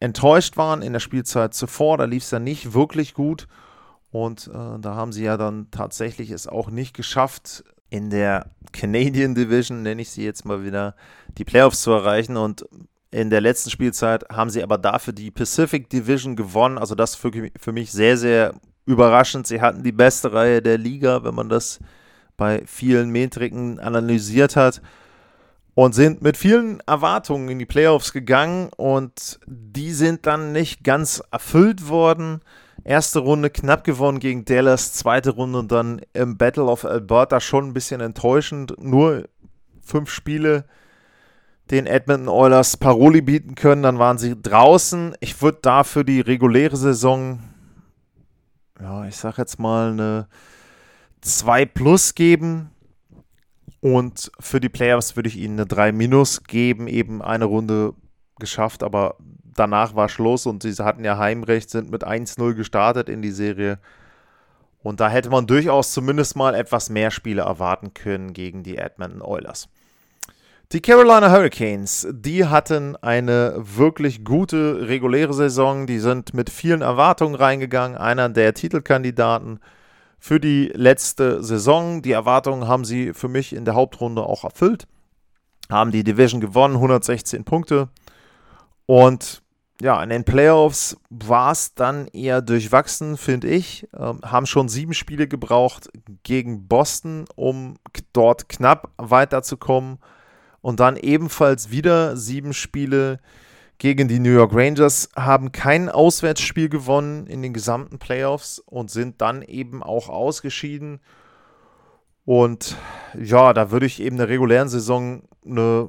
enttäuscht 0.00 0.58
waren 0.58 0.82
in 0.82 0.92
der 0.92 1.00
Spielzeit 1.00 1.54
zuvor. 1.54 1.96
Da 1.96 2.04
lief 2.04 2.22
es 2.22 2.30
ja 2.30 2.38
nicht 2.38 2.74
wirklich 2.74 3.14
gut. 3.14 3.48
Und 4.10 4.48
äh, 4.48 4.78
da 4.80 4.94
haben 4.94 5.12
sie 5.12 5.24
ja 5.24 5.38
dann 5.38 5.70
tatsächlich 5.70 6.30
es 6.30 6.46
auch 6.46 6.70
nicht 6.70 6.94
geschafft, 6.94 7.64
in 7.90 8.10
der 8.10 8.50
Canadian 8.72 9.34
Division, 9.34 9.82
nenne 9.82 10.02
ich 10.02 10.10
sie 10.10 10.24
jetzt 10.24 10.44
mal 10.44 10.62
wieder, 10.62 10.94
die 11.38 11.44
Playoffs 11.44 11.80
zu 11.80 11.90
erreichen. 11.90 12.36
Und 12.36 12.66
in 13.10 13.30
der 13.30 13.40
letzten 13.40 13.70
Spielzeit 13.70 14.24
haben 14.30 14.50
sie 14.50 14.62
aber 14.62 14.76
dafür 14.76 15.12
die 15.12 15.30
Pacific 15.30 15.88
Division 15.88 16.36
gewonnen. 16.36 16.78
Also 16.78 16.94
das 16.94 17.14
für, 17.14 17.30
für 17.58 17.72
mich 17.72 17.90
sehr, 17.90 18.16
sehr 18.16 18.54
überraschend. 18.84 19.46
Sie 19.46 19.60
hatten 19.60 19.82
die 19.82 19.92
beste 19.92 20.32
Reihe 20.32 20.62
der 20.62 20.78
Liga, 20.78 21.24
wenn 21.24 21.34
man 21.34 21.48
das 21.48 21.78
bei 22.36 22.62
vielen 22.66 23.10
Metriken 23.10 23.80
analysiert 23.80 24.56
hat. 24.56 24.82
Und 25.74 25.94
sind 25.94 26.22
mit 26.22 26.36
vielen 26.36 26.80
Erwartungen 26.88 27.48
in 27.48 27.60
die 27.60 27.66
Playoffs 27.66 28.12
gegangen 28.12 28.68
und 28.76 29.38
die 29.46 29.92
sind 29.92 30.26
dann 30.26 30.50
nicht 30.50 30.82
ganz 30.82 31.22
erfüllt 31.30 31.88
worden. 31.88 32.40
Erste 32.82 33.20
Runde 33.20 33.48
knapp 33.48 33.84
gewonnen 33.84 34.18
gegen 34.18 34.44
Dallas, 34.44 34.92
zweite 34.92 35.30
Runde 35.30 35.64
dann 35.64 36.00
im 36.14 36.36
Battle 36.36 36.64
of 36.64 36.84
Alberta 36.84 37.38
schon 37.38 37.68
ein 37.68 37.74
bisschen 37.74 38.00
enttäuschend. 38.00 38.74
Nur 38.82 39.28
fünf 39.80 40.10
Spiele 40.10 40.64
den 41.70 41.86
Edmonton 41.86 42.28
Oilers 42.28 42.76
Paroli 42.76 43.20
bieten 43.20 43.54
können, 43.54 43.82
dann 43.82 43.98
waren 43.98 44.18
sie 44.18 44.40
draußen. 44.40 45.16
Ich 45.20 45.40
würde 45.42 45.58
da 45.62 45.84
für 45.84 46.04
die 46.04 46.20
reguläre 46.20 46.76
Saison, 46.76 47.40
ja, 48.80 49.06
ich 49.06 49.16
sag 49.16 49.38
jetzt 49.38 49.58
mal 49.58 49.92
eine 49.92 50.28
2 51.20 51.66
plus 51.66 52.14
geben. 52.14 52.70
Und 53.80 54.32
für 54.40 54.60
die 54.60 54.68
Playoffs 54.68 55.14
würde 55.14 55.28
ich 55.28 55.36
ihnen 55.36 55.60
eine 55.60 55.66
3 55.66 55.92
minus 55.92 56.42
geben, 56.42 56.88
eben 56.88 57.22
eine 57.22 57.44
Runde 57.44 57.94
geschafft, 58.40 58.82
aber 58.82 59.16
danach 59.44 59.94
war 59.94 60.08
Schluss 60.08 60.46
und 60.46 60.62
sie 60.62 60.72
hatten 60.82 61.04
ja 61.04 61.18
Heimrecht, 61.18 61.70
sind 61.70 61.90
mit 61.90 62.04
1-0 62.06 62.54
gestartet 62.54 63.08
in 63.08 63.22
die 63.22 63.30
Serie. 63.30 63.78
Und 64.82 65.00
da 65.00 65.08
hätte 65.08 65.30
man 65.30 65.46
durchaus 65.46 65.92
zumindest 65.92 66.36
mal 66.36 66.54
etwas 66.54 66.90
mehr 66.90 67.10
Spiele 67.10 67.42
erwarten 67.42 67.94
können 67.94 68.32
gegen 68.32 68.62
die 68.62 68.78
Edmonton 68.78 69.22
Oilers. 69.22 69.68
Die 70.72 70.82
Carolina 70.82 71.30
Hurricanes, 71.30 72.06
die 72.10 72.44
hatten 72.44 72.94
eine 72.96 73.54
wirklich 73.56 74.22
gute 74.22 74.86
reguläre 74.86 75.32
Saison. 75.32 75.86
Die 75.86 75.98
sind 75.98 76.34
mit 76.34 76.50
vielen 76.50 76.82
Erwartungen 76.82 77.36
reingegangen. 77.36 77.96
Einer 77.96 78.28
der 78.28 78.52
Titelkandidaten 78.52 79.60
für 80.18 80.38
die 80.38 80.70
letzte 80.74 81.42
Saison. 81.42 82.02
Die 82.02 82.12
Erwartungen 82.12 82.68
haben 82.68 82.84
sie 82.84 83.14
für 83.14 83.28
mich 83.28 83.54
in 83.54 83.64
der 83.64 83.76
Hauptrunde 83.76 84.22
auch 84.24 84.44
erfüllt. 84.44 84.86
Haben 85.70 85.90
die 85.90 86.04
Division 86.04 86.42
gewonnen, 86.42 86.74
116 86.74 87.44
Punkte. 87.44 87.88
Und 88.84 89.40
ja, 89.80 90.02
in 90.02 90.10
den 90.10 90.24
Playoffs 90.24 90.98
war 91.08 91.52
es 91.52 91.76
dann 91.76 92.08
eher 92.08 92.42
durchwachsen, 92.42 93.16
finde 93.16 93.48
ich. 93.48 93.88
Ähm, 93.98 94.20
haben 94.22 94.44
schon 94.44 94.68
sieben 94.68 94.92
Spiele 94.92 95.28
gebraucht 95.28 95.88
gegen 96.24 96.68
Boston, 96.68 97.24
um 97.36 97.78
dort 98.12 98.50
knapp 98.50 98.90
weiterzukommen 98.98 99.98
und 100.60 100.80
dann 100.80 100.96
ebenfalls 100.96 101.70
wieder 101.70 102.16
sieben 102.16 102.52
Spiele 102.52 103.20
gegen 103.78 104.08
die 104.08 104.18
New 104.18 104.32
York 104.32 104.52
Rangers, 104.54 105.08
haben 105.14 105.52
kein 105.52 105.88
Auswärtsspiel 105.88 106.68
gewonnen 106.68 107.26
in 107.26 107.42
den 107.42 107.52
gesamten 107.52 107.98
Playoffs 107.98 108.58
und 108.58 108.90
sind 108.90 109.20
dann 109.20 109.42
eben 109.42 109.82
auch 109.82 110.08
ausgeschieden. 110.08 111.00
Und 112.24 112.76
ja, 113.18 113.52
da 113.52 113.70
würde 113.70 113.86
ich 113.86 114.02
eben 114.02 114.16
der 114.16 114.28
regulären 114.28 114.68
Saison 114.68 115.22
eine 115.46 115.88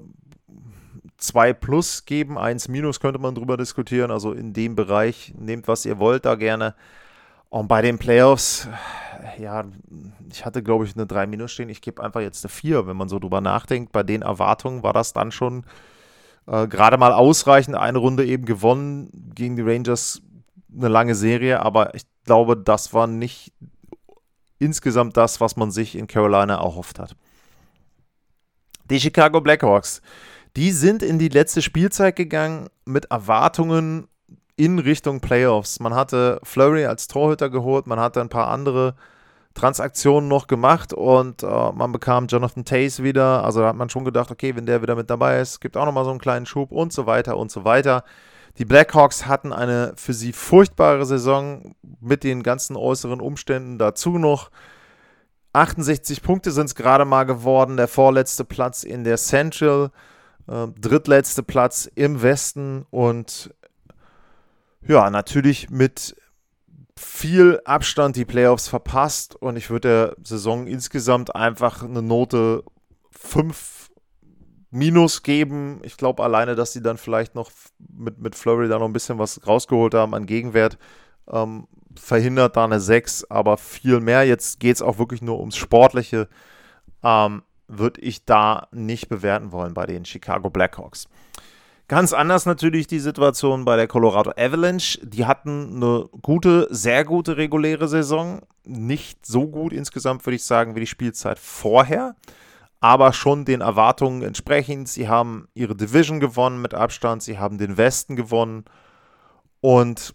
2 1.17 1.53
plus 1.53 2.05
geben, 2.05 2.37
1 2.37 2.69
minus 2.69 2.99
könnte 2.99 3.19
man 3.19 3.35
drüber 3.35 3.57
diskutieren. 3.57 4.11
Also 4.11 4.31
in 4.33 4.53
dem 4.53 4.75
Bereich 4.75 5.33
nehmt, 5.37 5.67
was 5.67 5.85
ihr 5.85 5.99
wollt, 5.99 6.25
da 6.25 6.35
gerne. 6.35 6.75
Und 7.49 7.67
bei 7.67 7.81
den 7.81 7.97
Playoffs, 7.97 8.67
ja, 9.37 9.65
ich 10.31 10.45
hatte, 10.45 10.63
glaube 10.63 10.85
ich, 10.85 10.95
eine 10.95 11.05
3 11.05 11.27
Minus 11.27 11.51
stehen. 11.51 11.69
Ich 11.69 11.81
gebe 11.81 12.03
einfach 12.03 12.21
jetzt 12.21 12.43
eine 12.43 12.49
4, 12.49 12.87
wenn 12.87 12.97
man 12.97 13.09
so 13.09 13.19
drüber 13.19 13.41
nachdenkt. 13.41 13.91
Bei 13.91 14.03
den 14.03 14.21
Erwartungen 14.21 14.83
war 14.83 14.93
das 14.93 15.13
dann 15.13 15.31
schon 15.31 15.65
äh, 16.47 16.67
gerade 16.67 16.97
mal 16.97 17.13
ausreichend. 17.13 17.75
Eine 17.75 17.99
Runde 17.99 18.25
eben 18.25 18.45
gewonnen 18.45 19.31
gegen 19.35 19.55
die 19.55 19.61
Rangers, 19.61 20.21
eine 20.75 20.87
lange 20.87 21.15
Serie, 21.15 21.61
aber 21.61 21.95
ich 21.95 22.03
glaube, 22.25 22.57
das 22.57 22.93
war 22.93 23.07
nicht 23.07 23.53
insgesamt 24.59 25.17
das, 25.17 25.39
was 25.41 25.55
man 25.55 25.71
sich 25.71 25.95
in 25.95 26.07
Carolina 26.07 26.55
erhofft 26.55 26.99
hat. 26.99 27.15
Die 28.89 28.99
Chicago 28.99 29.41
Blackhawks, 29.41 30.01
die 30.55 30.71
sind 30.71 31.03
in 31.03 31.19
die 31.19 31.29
letzte 31.29 31.61
Spielzeit 31.61 32.15
gegangen 32.15 32.67
mit 32.85 33.05
Erwartungen 33.05 34.07
in 34.55 34.79
Richtung 34.79 35.21
Playoffs. 35.21 35.79
Man 35.79 35.93
hatte 35.93 36.39
Flurry 36.43 36.85
als 36.85 37.07
Torhüter 37.07 37.49
geholt, 37.49 37.87
man 37.87 37.99
hatte 37.99 38.19
ein 38.19 38.29
paar 38.29 38.49
andere 38.49 38.95
Transaktionen 39.53 40.29
noch 40.29 40.47
gemacht 40.47 40.93
und 40.93 41.43
äh, 41.43 41.71
man 41.73 41.91
bekam 41.91 42.27
Jonathan 42.27 42.65
Tays 42.65 43.03
wieder. 43.03 43.43
Also 43.43 43.61
da 43.61 43.67
hat 43.67 43.75
man 43.75 43.89
schon 43.89 44.05
gedacht, 44.05 44.31
okay, 44.31 44.55
wenn 44.55 44.65
der 44.65 44.81
wieder 44.81 44.95
mit 44.95 45.09
dabei 45.09 45.39
ist, 45.39 45.59
gibt 45.59 45.75
auch 45.75 45.85
nochmal 45.85 46.05
so 46.05 46.11
einen 46.11 46.19
kleinen 46.19 46.45
Schub 46.45 46.71
und 46.71 46.93
so 46.93 47.05
weiter 47.05 47.37
und 47.37 47.51
so 47.51 47.65
weiter. 47.65 48.03
Die 48.57 48.65
Blackhawks 48.65 49.25
hatten 49.25 49.53
eine 49.53 49.93
für 49.95 50.13
sie 50.13 50.33
furchtbare 50.33 51.05
Saison 51.05 51.75
mit 52.01 52.23
den 52.23 52.43
ganzen 52.43 52.75
äußeren 52.75 53.21
Umständen 53.21 53.77
dazu 53.77 54.17
noch. 54.17 54.49
68 55.53 56.21
Punkte 56.21 56.51
sind 56.51 56.67
es 56.67 56.75
gerade 56.75 57.05
mal 57.05 57.23
geworden, 57.23 57.77
der 57.77 57.87
vorletzte 57.87 58.45
Platz 58.45 58.83
in 58.83 59.03
der 59.03 59.17
Central, 59.17 59.91
äh, 60.47 60.67
drittletzte 60.79 61.41
Platz 61.43 61.89
im 61.95 62.21
Westen 62.21 62.85
und 62.91 63.53
ja, 64.87 65.09
natürlich 65.09 65.69
mit 65.69 66.15
viel 66.99 67.61
Abstand 67.63 68.17
die 68.17 68.25
Playoffs 68.25 68.67
verpasst 68.67 69.35
und 69.35 69.55
ich 69.55 69.69
würde 69.69 69.87
der 69.87 70.25
Saison 70.25 70.67
insgesamt 70.67 71.33
einfach 71.33 71.81
eine 71.81 72.01
Note 72.01 72.63
5 73.11 73.89
minus 74.69 75.23
geben. 75.23 75.79
Ich 75.83 75.95
glaube 75.95 76.23
alleine, 76.23 76.55
dass 76.55 76.73
sie 76.73 76.81
dann 76.81 76.97
vielleicht 76.97 77.35
noch 77.35 77.51
mit, 77.77 78.19
mit 78.19 78.35
Flurry 78.35 78.67
noch 78.67 78.81
ein 78.81 78.93
bisschen 78.93 79.17
was 79.17 79.47
rausgeholt 79.47 79.93
haben 79.93 80.13
an 80.13 80.25
Gegenwert, 80.25 80.77
ähm, 81.31 81.67
verhindert 81.95 82.57
da 82.57 82.65
eine 82.65 82.81
6, 82.81 83.31
aber 83.31 83.57
viel 83.57 84.01
mehr. 84.01 84.25
Jetzt 84.25 84.59
geht 84.59 84.75
es 84.75 84.81
auch 84.81 84.99
wirklich 84.99 85.21
nur 85.21 85.39
ums 85.39 85.55
Sportliche. 85.55 86.27
Ähm, 87.01 87.43
würde 87.67 88.01
ich 88.01 88.25
da 88.25 88.67
nicht 88.71 89.07
bewerten 89.07 89.51
wollen 89.51 89.73
bei 89.73 89.85
den 89.85 90.03
Chicago 90.03 90.49
Blackhawks. 90.49 91.07
Ganz 91.89 92.13
anders 92.13 92.45
natürlich 92.45 92.85
die 92.85 92.99
Situation 92.99 93.65
bei 93.65 93.75
der 93.75 93.87
Colorado 93.87 94.31
Avalanche. 94.37 94.99
Die 95.03 95.25
hatten 95.25 95.77
eine 95.77 96.07
gute, 96.21 96.67
sehr 96.69 97.03
gute 97.03 97.35
reguläre 97.35 97.87
Saison. 97.87 98.41
Nicht 98.63 99.25
so 99.25 99.47
gut 99.47 99.73
insgesamt, 99.73 100.23
würde 100.23 100.35
ich 100.35 100.43
sagen, 100.43 100.75
wie 100.75 100.81
die 100.81 100.87
Spielzeit 100.87 101.39
vorher. 101.39 102.15
Aber 102.79 103.11
schon 103.11 103.43
den 103.43 103.61
Erwartungen 103.61 104.21
entsprechend. 104.21 104.87
Sie 104.87 105.09
haben 105.09 105.47
ihre 105.55 105.75
Division 105.75 106.19
gewonnen 106.19 106.61
mit 106.61 106.75
Abstand. 106.75 107.23
Sie 107.23 107.39
haben 107.39 107.57
den 107.57 107.75
Westen 107.75 108.15
gewonnen. 108.15 108.65
Und 109.59 110.13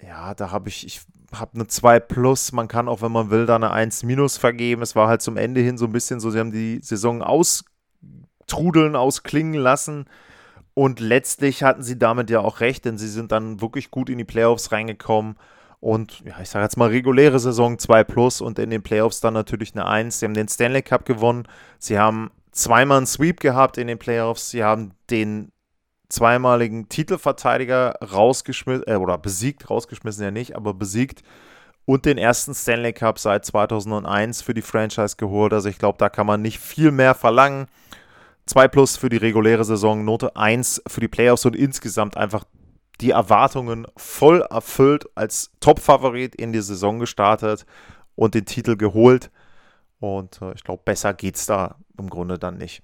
ja, 0.00 0.34
da 0.34 0.50
habe 0.50 0.70
ich, 0.70 0.86
ich 0.86 1.02
habe 1.30 1.56
eine 1.56 1.66
2 1.66 2.00
plus. 2.00 2.52
Man 2.52 2.68
kann 2.68 2.88
auch, 2.88 3.02
wenn 3.02 3.12
man 3.12 3.28
will, 3.28 3.44
da 3.44 3.56
eine 3.56 3.70
1 3.70 4.02
minus 4.04 4.38
vergeben. 4.38 4.80
Es 4.80 4.96
war 4.96 5.08
halt 5.08 5.20
zum 5.20 5.36
Ende 5.36 5.60
hin 5.60 5.76
so 5.76 5.84
ein 5.84 5.92
bisschen 5.92 6.20
so, 6.20 6.30
sie 6.30 6.38
haben 6.38 6.52
die 6.52 6.80
Saison 6.80 7.20
austrudeln, 7.20 8.96
ausklingen 8.96 9.60
lassen 9.60 10.06
und 10.78 11.00
letztlich 11.00 11.62
hatten 11.62 11.82
sie 11.82 11.98
damit 11.98 12.28
ja 12.28 12.40
auch 12.40 12.60
recht, 12.60 12.84
denn 12.84 12.98
sie 12.98 13.08
sind 13.08 13.32
dann 13.32 13.62
wirklich 13.62 13.90
gut 13.90 14.10
in 14.10 14.18
die 14.18 14.24
Playoffs 14.24 14.72
reingekommen. 14.72 15.36
Und 15.80 16.20
ja, 16.20 16.38
ich 16.42 16.50
sage 16.50 16.64
jetzt 16.64 16.76
mal 16.76 16.90
reguläre 16.90 17.38
Saison 17.38 17.78
2 17.78 18.04
plus 18.04 18.42
und 18.42 18.58
in 18.58 18.68
den 18.68 18.82
Playoffs 18.82 19.20
dann 19.20 19.32
natürlich 19.32 19.74
eine 19.74 19.86
1. 19.86 20.18
Sie 20.18 20.26
haben 20.26 20.34
den 20.34 20.48
Stanley 20.48 20.82
Cup 20.82 21.06
gewonnen. 21.06 21.48
Sie 21.78 21.98
haben 21.98 22.30
zweimal 22.52 22.98
einen 22.98 23.06
Sweep 23.06 23.40
gehabt 23.40 23.78
in 23.78 23.86
den 23.86 23.98
Playoffs. 23.98 24.50
Sie 24.50 24.64
haben 24.64 24.92
den 25.08 25.50
zweimaligen 26.10 26.90
Titelverteidiger 26.90 27.94
rausgeschmissen, 28.12 28.84
äh, 28.86 28.96
oder 28.96 29.16
besiegt, 29.16 29.70
rausgeschmissen 29.70 30.24
ja 30.24 30.30
nicht, 30.30 30.56
aber 30.56 30.74
besiegt 30.74 31.22
und 31.86 32.04
den 32.04 32.18
ersten 32.18 32.54
Stanley 32.54 32.92
Cup 32.92 33.18
seit 33.18 33.46
2001 33.46 34.42
für 34.42 34.52
die 34.52 34.60
Franchise 34.60 35.16
geholt. 35.16 35.54
Also 35.54 35.70
ich 35.70 35.78
glaube, 35.78 35.96
da 35.96 36.10
kann 36.10 36.26
man 36.26 36.42
nicht 36.42 36.58
viel 36.58 36.90
mehr 36.90 37.14
verlangen. 37.14 37.66
2 38.46 38.68
plus 38.68 38.96
für 38.96 39.08
die 39.08 39.16
reguläre 39.16 39.64
Saison, 39.64 40.04
Note 40.04 40.36
1 40.36 40.82
für 40.86 41.00
die 41.00 41.08
Playoffs 41.08 41.44
und 41.44 41.56
insgesamt 41.56 42.16
einfach 42.16 42.44
die 43.00 43.10
Erwartungen 43.10 43.86
voll 43.96 44.40
erfüllt, 44.42 45.06
als 45.14 45.50
Top-Favorit 45.60 46.34
in 46.34 46.52
die 46.52 46.62
Saison 46.62 46.98
gestartet 46.98 47.66
und 48.14 48.34
den 48.34 48.46
Titel 48.46 48.76
geholt. 48.76 49.30
Und 50.00 50.40
äh, 50.40 50.52
ich 50.54 50.64
glaube, 50.64 50.82
besser 50.84 51.12
geht 51.12 51.36
es 51.36 51.46
da 51.46 51.76
im 51.98 52.08
Grunde 52.08 52.38
dann 52.38 52.56
nicht. 52.58 52.82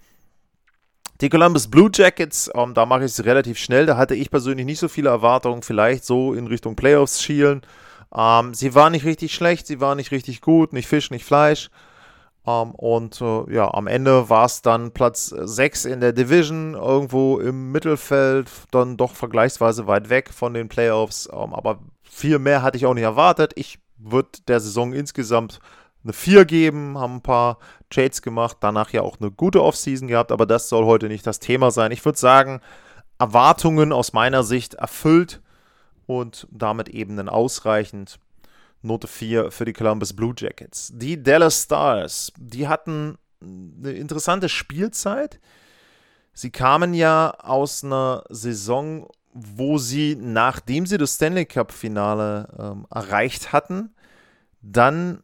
Die 1.21 1.29
Columbus 1.29 1.69
Blue 1.69 1.91
Jackets, 1.93 2.51
ähm, 2.55 2.75
da 2.75 2.85
mache 2.85 3.05
ich 3.05 3.13
es 3.13 3.25
relativ 3.25 3.59
schnell. 3.59 3.87
Da 3.87 3.97
hatte 3.97 4.15
ich 4.15 4.31
persönlich 4.31 4.67
nicht 4.67 4.81
so 4.81 4.89
viele 4.89 5.11
Erwartungen, 5.11 5.63
vielleicht 5.63 6.05
so 6.05 6.35
in 6.35 6.47
Richtung 6.49 6.75
Playoffs 6.75 7.23
schielen. 7.23 7.63
Ähm, 8.15 8.55
sie 8.55 8.75
waren 8.75 8.93
nicht 8.93 9.05
richtig 9.05 9.33
schlecht, 9.33 9.67
sie 9.67 9.81
waren 9.81 9.97
nicht 9.97 10.11
richtig 10.11 10.41
gut, 10.41 10.73
nicht 10.73 10.89
Fisch, 10.89 11.11
nicht 11.11 11.25
Fleisch. 11.25 11.71
Um, 12.45 12.71
ähm, 12.71 12.75
und 12.75 13.21
äh, 13.21 13.55
ja, 13.55 13.73
am 13.73 13.87
Ende 13.87 14.29
war 14.29 14.47
es 14.47 14.63
dann 14.63 14.91
Platz 14.91 15.27
6 15.29 15.85
in 15.85 16.01
der 16.01 16.13
Division, 16.13 16.75
irgendwo 16.75 17.39
im 17.39 17.71
Mittelfeld, 17.71 18.51
dann 18.73 18.97
doch 18.97 19.13
vergleichsweise 19.15 19.87
weit 19.87 20.09
weg 20.09 20.31
von 20.33 20.53
den 20.53 20.69
Playoffs. 20.69 21.27
Um, 21.29 21.51
ähm, 21.51 21.55
aber 21.55 21.79
viel 22.03 22.39
mehr 22.39 22.63
hatte 22.63 22.77
ich 22.77 22.87
auch 22.87 22.95
nicht 22.95 23.05
erwartet. 23.05 23.53
Ich 23.55 23.79
würde 23.97 24.31
der 24.49 24.59
Saison 24.61 24.93
insgesamt 24.93 25.61
eine 26.03 26.13
4 26.13 26.45
geben, 26.45 26.99
haben 26.99 27.17
ein 27.17 27.23
paar 27.23 27.59
Trades 27.91 28.23
gemacht, 28.23 28.57
danach 28.61 28.91
ja 28.91 29.03
auch 29.03 29.21
eine 29.21 29.31
gute 29.31 29.63
Offseason 29.63 30.09
gehabt, 30.09 30.33
aber 30.33 30.47
das 30.47 30.69
soll 30.69 30.85
heute 30.85 31.07
nicht 31.09 31.27
das 31.27 31.39
Thema 31.39 31.71
sein. 31.71 31.93
Ich 31.93 32.05
würde 32.05 32.19
sagen, 32.19 32.61
Erwartungen 33.19 33.93
aus 33.93 34.13
meiner 34.13 34.43
Sicht 34.43 34.75
erfüllt 34.75 35.41
und 36.07 36.49
damit 36.51 36.89
eben 36.89 37.19
ein 37.19 37.29
ausreichend 37.29 38.19
Note 38.83 39.07
4 39.07 39.51
für 39.51 39.65
die 39.65 39.73
Columbus 39.73 40.13
Blue 40.13 40.35
Jackets. 40.37 40.93
Die 40.95 41.23
Dallas 41.23 41.63
Stars, 41.63 42.33
die 42.37 42.69
hatten 42.69 43.17
eine 43.41 43.93
interessante 43.93 44.49
Spielzeit. 44.49 45.41
Sie 46.33 46.51
kamen 46.51 46.95
ja 46.95 47.31
aus 47.39 47.85
einer 47.85 48.25
Saison, 48.29 49.09
wo 49.33 49.79
sie, 49.79 50.17
nachdem 50.17 50.87
sie 50.87 50.99
das 50.99 51.15
Stanley 51.15 51.47
Cup-Finale 51.47 52.49
ähm, 52.59 52.87
erreicht 52.91 53.53
hatten, 53.53 53.95
dann 54.61 55.23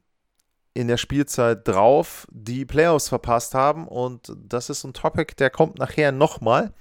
in 0.74 0.88
der 0.88 0.96
Spielzeit 0.96 1.66
drauf 1.66 2.26
die 2.30 2.64
Playoffs 2.64 3.08
verpasst 3.08 3.54
haben. 3.54 3.88
Und 3.88 4.32
das 4.36 4.70
ist 4.70 4.84
ein 4.84 4.92
Topic, 4.92 5.34
der 5.36 5.50
kommt 5.50 5.78
nachher 5.78 6.12
nochmal. 6.12 6.72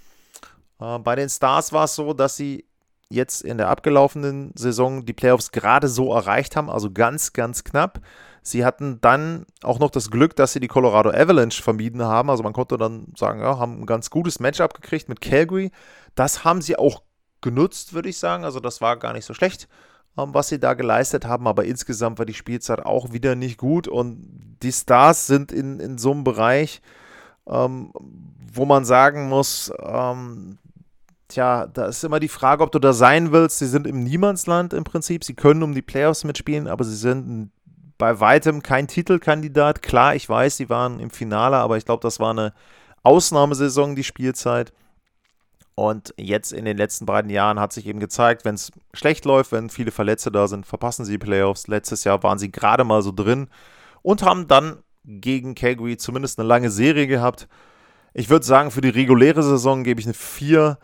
Äh, 0.79 0.99
bei 0.99 1.15
den 1.15 1.29
Stars 1.29 1.73
war 1.73 1.85
es 1.85 1.95
so, 1.95 2.13
dass 2.13 2.37
sie 2.37 2.65
jetzt 3.09 3.41
in 3.41 3.57
der 3.57 3.69
abgelaufenen 3.69 4.51
Saison 4.55 5.05
die 5.05 5.13
Playoffs 5.13 5.51
gerade 5.51 5.87
so 5.87 6.13
erreicht 6.13 6.55
haben, 6.55 6.69
also 6.69 6.91
ganz, 6.91 7.33
ganz 7.33 7.63
knapp. 7.63 8.01
Sie 8.41 8.63
hatten 8.63 9.01
dann 9.01 9.45
auch 9.61 9.79
noch 9.79 9.91
das 9.91 10.09
Glück, 10.09 10.35
dass 10.35 10.53
sie 10.53 10.61
die 10.61 10.69
Colorado 10.69 11.09
Avalanche 11.09 11.61
vermieden 11.61 12.01
haben. 12.03 12.29
Also 12.29 12.43
man 12.43 12.53
konnte 12.53 12.77
dann 12.77 13.07
sagen, 13.17 13.41
ja, 13.41 13.59
haben 13.59 13.81
ein 13.81 13.85
ganz 13.85 14.09
gutes 14.09 14.39
Matchup 14.39 14.73
gekriegt 14.73 15.09
mit 15.09 15.19
Calgary. 15.19 15.71
Das 16.15 16.45
haben 16.45 16.61
sie 16.61 16.77
auch 16.77 17.01
genutzt, 17.41 17.93
würde 17.93 18.07
ich 18.07 18.17
sagen. 18.17 18.45
Also 18.45 18.61
das 18.61 18.79
war 18.79 18.95
gar 18.95 19.11
nicht 19.11 19.25
so 19.25 19.33
schlecht, 19.33 19.67
ähm, 20.17 20.33
was 20.33 20.47
sie 20.47 20.59
da 20.59 20.75
geleistet 20.75 21.25
haben. 21.25 21.45
Aber 21.45 21.65
insgesamt 21.65 22.19
war 22.19 22.25
die 22.25 22.33
Spielzeit 22.33 22.85
auch 22.85 23.11
wieder 23.11 23.35
nicht 23.35 23.57
gut. 23.57 23.89
Und 23.89 24.57
die 24.63 24.71
Stars 24.71 25.27
sind 25.27 25.51
in, 25.51 25.81
in 25.81 25.97
so 25.97 26.11
einem 26.11 26.23
Bereich, 26.23 26.81
ähm, 27.47 27.91
wo 28.53 28.63
man 28.63 28.85
sagen 28.85 29.27
muss, 29.27 29.73
ähm, 29.77 30.57
Tja, 31.27 31.67
da 31.67 31.87
ist 31.87 32.03
immer 32.03 32.19
die 32.19 32.29
Frage, 32.29 32.63
ob 32.63 32.71
du 32.71 32.79
da 32.79 32.93
sein 32.93 33.31
willst. 33.31 33.59
Sie 33.59 33.67
sind 33.67 33.85
im 33.85 34.03
Niemandsland 34.03 34.73
im 34.73 34.83
Prinzip. 34.83 35.23
Sie 35.23 35.33
können 35.33 35.63
um 35.63 35.73
die 35.73 35.81
Playoffs 35.81 36.23
mitspielen, 36.23 36.67
aber 36.67 36.85
sie 36.85 36.95
sind 36.95 37.51
bei 37.97 38.19
weitem 38.19 38.63
kein 38.63 38.87
Titelkandidat. 38.87 39.81
Klar, 39.81 40.15
ich 40.15 40.29
weiß, 40.29 40.57
sie 40.57 40.69
waren 40.69 40.99
im 40.99 41.09
Finale, 41.09 41.57
aber 41.57 41.77
ich 41.77 41.85
glaube, 41.85 42.01
das 42.01 42.19
war 42.19 42.31
eine 42.31 42.53
Ausnahmesaison, 43.03 43.95
die 43.95 44.03
Spielzeit. 44.03 44.71
Und 45.75 46.13
jetzt 46.17 46.53
in 46.53 46.65
den 46.65 46.77
letzten 46.77 47.05
beiden 47.05 47.29
Jahren 47.29 47.59
hat 47.59 47.71
sich 47.71 47.85
eben 47.85 47.99
gezeigt, 47.99 48.45
wenn 48.45 48.55
es 48.55 48.71
schlecht 48.93 49.25
läuft, 49.25 49.51
wenn 49.51 49.69
viele 49.69 49.91
Verletzte 49.91 50.31
da 50.31 50.47
sind, 50.47 50.65
verpassen 50.65 51.05
sie 51.05 51.13
die 51.13 51.17
Playoffs. 51.25 51.67
Letztes 51.67 52.03
Jahr 52.03 52.23
waren 52.23 52.39
sie 52.39 52.51
gerade 52.51 52.83
mal 52.83 53.01
so 53.01 53.11
drin 53.11 53.49
und 54.01 54.23
haben 54.23 54.47
dann 54.47 54.77
gegen 55.05 55.55
Calgary 55.55 55.97
zumindest 55.97 56.39
eine 56.39 56.47
lange 56.47 56.71
Serie 56.71 57.05
gehabt. 57.05 57.47
Ich 58.13 58.29
würde 58.29 58.45
sagen, 58.45 58.71
für 58.71 58.81
die 58.81 58.89
reguläre 58.89 59.43
Saison 59.43 59.83
gebe 59.83 59.99
ich 59.99 60.07
eine 60.07 60.15
4. 60.15 60.79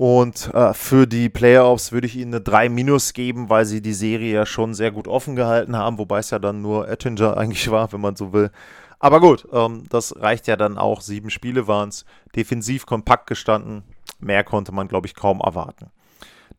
Und 0.00 0.54
äh, 0.54 0.72
für 0.72 1.06
die 1.06 1.28
Playoffs 1.28 1.92
würde 1.92 2.06
ich 2.06 2.16
ihnen 2.16 2.32
eine 2.32 2.40
3 2.40 2.70
minus 2.70 3.12
geben, 3.12 3.50
weil 3.50 3.66
sie 3.66 3.82
die 3.82 3.92
Serie 3.92 4.32
ja 4.32 4.46
schon 4.46 4.72
sehr 4.72 4.92
gut 4.92 5.06
offen 5.06 5.36
gehalten 5.36 5.76
haben, 5.76 5.98
wobei 5.98 6.20
es 6.20 6.30
ja 6.30 6.38
dann 6.38 6.62
nur 6.62 6.88
Ettinger 6.88 7.36
eigentlich 7.36 7.70
war, 7.70 7.92
wenn 7.92 8.00
man 8.00 8.16
so 8.16 8.32
will. 8.32 8.50
Aber 8.98 9.20
gut, 9.20 9.46
ähm, 9.52 9.84
das 9.90 10.18
reicht 10.18 10.46
ja 10.46 10.56
dann 10.56 10.78
auch. 10.78 11.02
Sieben 11.02 11.28
Spiele 11.28 11.68
waren 11.68 11.90
es, 11.90 12.06
defensiv 12.34 12.86
kompakt 12.86 13.26
gestanden. 13.26 13.82
Mehr 14.20 14.42
konnte 14.42 14.72
man, 14.72 14.88
glaube 14.88 15.06
ich, 15.06 15.14
kaum 15.14 15.40
erwarten. 15.40 15.90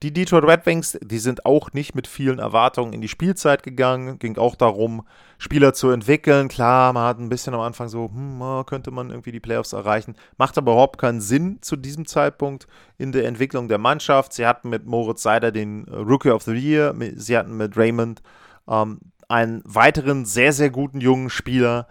Die 0.03 0.11
Detroit 0.11 0.45
Red 0.45 0.65
Wings, 0.65 0.97
die 0.99 1.19
sind 1.19 1.45
auch 1.45 1.73
nicht 1.73 1.93
mit 1.93 2.07
vielen 2.07 2.39
Erwartungen 2.39 2.91
in 2.91 3.01
die 3.01 3.07
Spielzeit 3.07 3.61
gegangen. 3.61 4.17
Ging 4.17 4.35
auch 4.39 4.55
darum, 4.55 5.05
Spieler 5.37 5.75
zu 5.75 5.91
entwickeln. 5.91 6.47
Klar, 6.47 6.91
man 6.93 7.03
hat 7.03 7.19
ein 7.19 7.29
bisschen 7.29 7.53
am 7.53 7.59
Anfang 7.59 7.87
so, 7.87 8.09
hm, 8.11 8.65
könnte 8.65 8.89
man 8.89 9.11
irgendwie 9.11 9.31
die 9.31 9.39
Playoffs 9.39 9.73
erreichen. 9.73 10.15
Macht 10.37 10.57
aber 10.57 10.71
überhaupt 10.71 10.97
keinen 10.99 11.21
Sinn 11.21 11.59
zu 11.61 11.75
diesem 11.75 12.07
Zeitpunkt 12.07 12.67
in 12.97 13.11
der 13.11 13.25
Entwicklung 13.27 13.67
der 13.67 13.77
Mannschaft. 13.77 14.33
Sie 14.33 14.47
hatten 14.47 14.69
mit 14.69 14.87
Moritz 14.87 15.21
Seider 15.21 15.51
den 15.51 15.87
äh, 15.87 15.95
Rookie 15.97 16.31
of 16.31 16.41
the 16.41 16.53
Year. 16.53 16.95
Sie 17.15 17.37
hatten 17.37 17.55
mit 17.55 17.77
Raymond 17.77 18.23
ähm, 18.67 19.01
einen 19.27 19.61
weiteren 19.65 20.25
sehr, 20.25 20.51
sehr 20.51 20.71
guten 20.71 20.99
jungen 20.99 21.29
Spieler. 21.29 21.87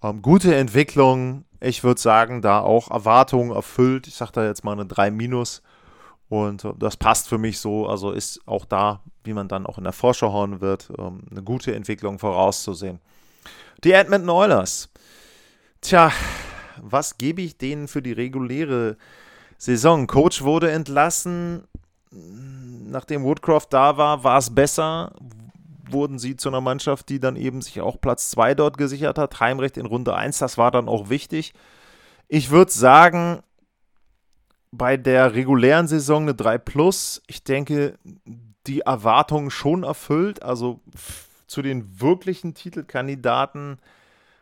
Ähm, 0.00 0.22
gute 0.22 0.54
Entwicklung. 0.54 1.44
Ich 1.58 1.82
würde 1.82 2.00
sagen, 2.00 2.40
da 2.40 2.60
auch 2.60 2.88
Erwartungen 2.92 3.50
erfüllt. 3.50 4.06
Ich 4.06 4.14
sage 4.14 4.30
da 4.32 4.44
jetzt 4.44 4.62
mal 4.62 4.74
eine 4.74 4.86
3 4.86 5.10
minus. 5.10 5.60
Und 6.28 6.64
äh, 6.64 6.72
das 6.78 6.96
passt 6.96 7.28
für 7.28 7.38
mich 7.38 7.58
so. 7.58 7.86
Also 7.86 8.12
ist 8.12 8.40
auch 8.46 8.64
da, 8.64 9.00
wie 9.24 9.32
man 9.32 9.48
dann 9.48 9.66
auch 9.66 9.78
in 9.78 9.84
der 9.84 9.92
Vorschau 9.92 10.32
hören 10.32 10.60
wird, 10.60 10.90
ähm, 10.98 11.22
eine 11.30 11.42
gute 11.42 11.74
Entwicklung 11.74 12.18
vorauszusehen. 12.18 13.00
Die 13.84 13.92
Edmonton 13.92 14.30
Oilers. 14.30 14.90
Tja, 15.80 16.12
was 16.82 17.18
gebe 17.18 17.42
ich 17.42 17.56
denen 17.58 17.88
für 17.88 18.02
die 18.02 18.12
reguläre 18.12 18.96
Saison? 19.56 20.06
Coach 20.06 20.42
wurde 20.42 20.70
entlassen. 20.70 21.64
Nachdem 22.10 23.22
Woodcroft 23.22 23.72
da 23.72 23.96
war, 23.96 24.24
war 24.24 24.38
es 24.38 24.54
besser. 24.54 25.12
Wurden 25.90 26.18
sie 26.18 26.36
zu 26.36 26.48
einer 26.48 26.60
Mannschaft, 26.60 27.08
die 27.08 27.20
dann 27.20 27.36
eben 27.36 27.62
sich 27.62 27.80
auch 27.80 28.00
Platz 28.00 28.30
2 28.30 28.54
dort 28.54 28.76
gesichert 28.76 29.18
hat. 29.18 29.40
Heimrecht 29.40 29.76
in 29.76 29.86
Runde 29.86 30.14
1, 30.14 30.38
das 30.38 30.58
war 30.58 30.70
dann 30.70 30.88
auch 30.88 31.08
wichtig. 31.08 31.54
Ich 32.26 32.50
würde 32.50 32.72
sagen, 32.72 33.42
bei 34.70 34.96
der 34.96 35.34
regulären 35.34 35.88
Saison 35.88 36.22
eine 36.22 36.34
3 36.34 36.58
Plus. 36.58 37.22
Ich 37.26 37.44
denke, 37.44 37.98
die 38.66 38.80
Erwartungen 38.80 39.50
schon 39.50 39.82
erfüllt. 39.82 40.42
Also 40.42 40.80
zu 41.46 41.62
den 41.62 42.00
wirklichen 42.00 42.54
Titelkandidaten 42.54 43.78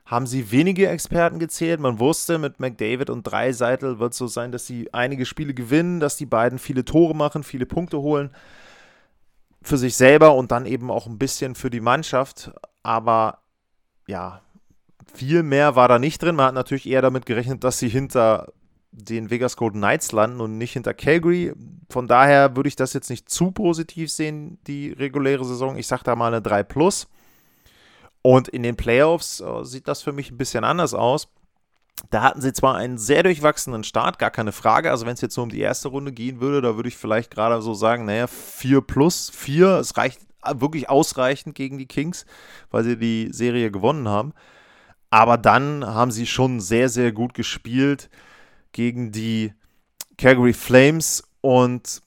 haben 0.05 0.27
sie 0.27 0.53
wenige 0.53 0.89
Experten 0.89 1.39
gezählt. 1.39 1.81
Man 1.81 1.99
wusste, 1.99 2.39
mit 2.39 2.61
McDavid 2.61 3.11
und 3.11 3.25
Dreiseitel 3.25 3.99
wird 3.99 4.13
es 4.13 4.19
so 4.19 4.27
sein, 4.27 4.53
dass 4.53 4.67
sie 4.67 4.93
einige 4.93 5.27
Spiele 5.27 5.53
gewinnen, 5.53 6.01
dass 6.01 6.17
die 6.17 6.27
beiden 6.27 6.59
viele 6.59 6.85
Tore 6.85 7.15
machen, 7.15 7.43
viele 7.43 7.67
Punkte 7.67 7.99
holen. 7.99 8.31
Für 9.63 9.79
sich 9.79 9.97
selber 9.97 10.35
und 10.37 10.53
dann 10.53 10.65
eben 10.65 10.93
auch 10.93 11.07
ein 11.07 11.19
bisschen 11.19 11.57
für 11.57 11.71
die 11.71 11.81
Mannschaft. 11.81 12.53
Aber 12.85 13.39
ja, 14.07 14.43
viel 15.13 15.43
mehr 15.43 15.75
war 15.75 15.89
da 15.89 15.99
nicht 15.99 16.23
drin. 16.23 16.37
Man 16.37 16.47
hat 16.47 16.55
natürlich 16.55 16.89
eher 16.89 17.03
damit 17.03 17.27
gerechnet, 17.27 17.65
dass 17.65 17.81
sie 17.81 17.89
hinter 17.89 18.53
den 18.97 19.31
Vegas 19.31 19.57
Golden 19.57 19.79
Knights 19.79 20.13
landen 20.13 20.41
und 20.41 20.57
nicht 20.57 20.73
hinter 20.73 20.95
Calgary. 20.95 21.53
Von 21.91 22.09
daher 22.09 22.57
würde 22.57 22.69
ich 22.69 22.77
das 22.77 22.95
jetzt 22.95 23.11
nicht 23.11 23.29
zu 23.29 23.51
positiv 23.51 24.11
sehen, 24.11 24.59
die 24.67 24.91
reguläre 24.91 25.45
Saison. 25.45 25.77
Ich 25.77 25.87
sage 25.87 26.05
da 26.05 26.17
mal 26.17 26.29
eine 26.29 26.43
3 26.43 26.63
Plus. 26.63 27.07
Und 28.23 28.49
in 28.49 28.63
den 28.63 28.77
Playoffs 28.77 29.41
äh, 29.41 29.65
sieht 29.65 29.87
das 29.87 30.03
für 30.03 30.13
mich 30.13 30.31
ein 30.31 30.39
bisschen 30.39 30.65
anders 30.65 30.95
aus. 30.95 31.29
Da 32.11 32.23
hatten 32.23 32.41
sie 32.41 32.53
zwar 32.53 32.75
einen 32.75 32.99
sehr 32.99 33.23
durchwachsenen 33.23 33.85
Start, 33.85 34.19
gar 34.19 34.31
keine 34.31 34.53
Frage. 34.53 34.91
Also 34.91 35.07
wenn 35.07 35.15
es 35.15 35.21
jetzt 35.21 35.37
nur 35.37 35.45
um 35.45 35.51
die 35.51 35.61
erste 35.61 35.89
Runde 35.89 36.13
gehen 36.13 36.41
würde, 36.41 36.63
da 36.63 36.77
würde 36.77 36.89
ich 36.89 36.97
vielleicht 36.97 37.31
gerade 37.31 37.61
so 37.63 37.75
sagen, 37.75 38.07
naja, 38.07 38.27
4 38.27 38.81
plus 38.81 39.31
4, 39.31 39.79
es 39.79 39.97
reicht 39.97 40.21
wirklich 40.55 40.89
ausreichend 40.89 41.55
gegen 41.55 41.79
die 41.79 41.87
Kings, 41.87 42.25
weil 42.71 42.85
sie 42.85 42.97
die 42.97 43.29
Serie 43.31 43.71
gewonnen 43.71 44.09
haben. 44.09 44.33
Aber 45.11 45.39
dann 45.39 45.85
haben 45.85 46.11
sie 46.11 46.27
schon 46.27 46.61
sehr, 46.61 46.89
sehr 46.89 47.13
gut 47.13 47.35
gespielt 47.35 48.09
gegen 48.73 49.13
die 49.13 49.53
Calgary 50.19 50.53
Flames 50.53 51.23
und 51.41 52.03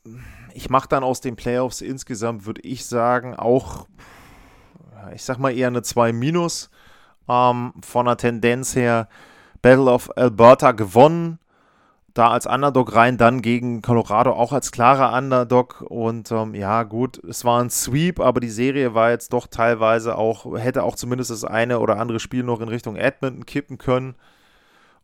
ich 0.53 0.69
mache 0.69 0.89
dann 0.89 1.03
aus 1.03 1.21
den 1.21 1.35
Playoffs 1.35 1.81
insgesamt, 1.81 2.45
würde 2.45 2.61
ich 2.61 2.85
sagen, 2.85 3.35
auch, 3.35 3.87
ich 5.13 5.23
sag 5.23 5.37
mal 5.37 5.55
eher 5.55 5.67
eine 5.67 5.81
2 5.81 6.11
minus 6.11 6.69
ähm, 7.29 7.73
von 7.81 8.05
der 8.05 8.17
Tendenz 8.17 8.75
her. 8.75 9.07
Battle 9.61 9.91
of 9.91 10.09
Alberta 10.17 10.71
gewonnen, 10.71 11.39
da 12.13 12.31
als 12.31 12.45
Underdog 12.45 12.95
rein, 12.95 13.17
dann 13.17 13.41
gegen 13.41 13.81
Colorado 13.81 14.31
auch 14.31 14.53
als 14.53 14.71
klarer 14.71 15.17
Underdog 15.17 15.81
und 15.81 16.31
ähm, 16.31 16.55
ja 16.55 16.83
gut, 16.83 17.21
es 17.23 17.45
war 17.45 17.61
ein 17.61 17.69
Sweep, 17.69 18.19
aber 18.19 18.39
die 18.39 18.49
Serie 18.49 18.93
war 18.93 19.11
jetzt 19.11 19.33
doch 19.33 19.47
teilweise 19.47 20.17
auch, 20.17 20.57
hätte 20.57 20.83
auch 20.83 20.95
zumindest 20.95 21.31
das 21.31 21.43
eine 21.43 21.79
oder 21.79 21.97
andere 21.97 22.19
Spiel 22.19 22.43
noch 22.43 22.61
in 22.61 22.69
Richtung 22.69 22.95
Edmonton 22.95 23.45
kippen 23.45 23.77
können. 23.77 24.15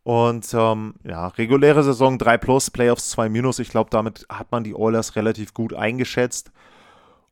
Und 0.06 0.54
ähm, 0.54 0.94
ja, 1.04 1.30
reguläre 1.30 1.84
Saison 1.84 2.20
3 2.20 2.38
plus, 2.38 2.70
Playoffs 2.70 3.10
2 3.10 3.28
minus. 3.28 3.58
Ich 3.58 3.70
glaube, 3.70 3.90
damit 3.90 4.28
hat 4.30 4.52
man 4.52 4.64
die 4.64 4.76
Oilers 4.76 5.16
relativ 5.16 5.56
gut 5.56 5.74
eingeschätzt. 5.74 6.52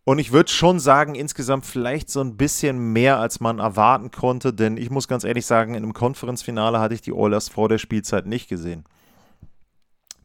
Und 0.05 0.17
ich 0.17 0.31
würde 0.31 0.51
schon 0.51 0.79
sagen, 0.79 1.13
insgesamt 1.13 1.67
vielleicht 1.67 2.09
so 2.09 2.19
ein 2.19 2.35
bisschen 2.35 2.91
mehr, 2.91 3.19
als 3.19 3.39
man 3.39 3.59
erwarten 3.59 4.09
konnte, 4.09 4.55
denn 4.55 4.77
ich 4.77 4.89
muss 4.89 5.07
ganz 5.07 5.23
ehrlich 5.23 5.45
sagen, 5.45 5.75
in 5.75 5.83
einem 5.83 5.93
Konferenzfinale 5.93 6.79
hatte 6.79 6.95
ich 6.95 7.01
die 7.01 7.13
Oilers 7.13 7.47
vor 7.47 7.69
der 7.69 7.77
Spielzeit 7.77 8.25
nicht 8.25 8.49
gesehen. 8.49 8.85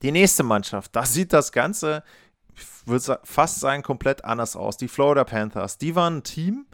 Die 0.01 0.11
nächste 0.11 0.43
Mannschaft, 0.43 0.97
da 0.97 1.05
sieht 1.05 1.35
das 1.35 1.53
Ganze, 1.53 2.03
ich 2.57 2.65
würde 2.87 3.21
fast 3.25 3.61
sagen, 3.61 3.83
komplett 3.83 4.25
anders 4.25 4.57
aus. 4.57 4.79
Die 4.79 4.89
Florida 4.89 5.25
Panthers, 5.25 5.77
die 5.77 5.95
waren 5.95 6.17
ein 6.17 6.23
Team, 6.23 6.65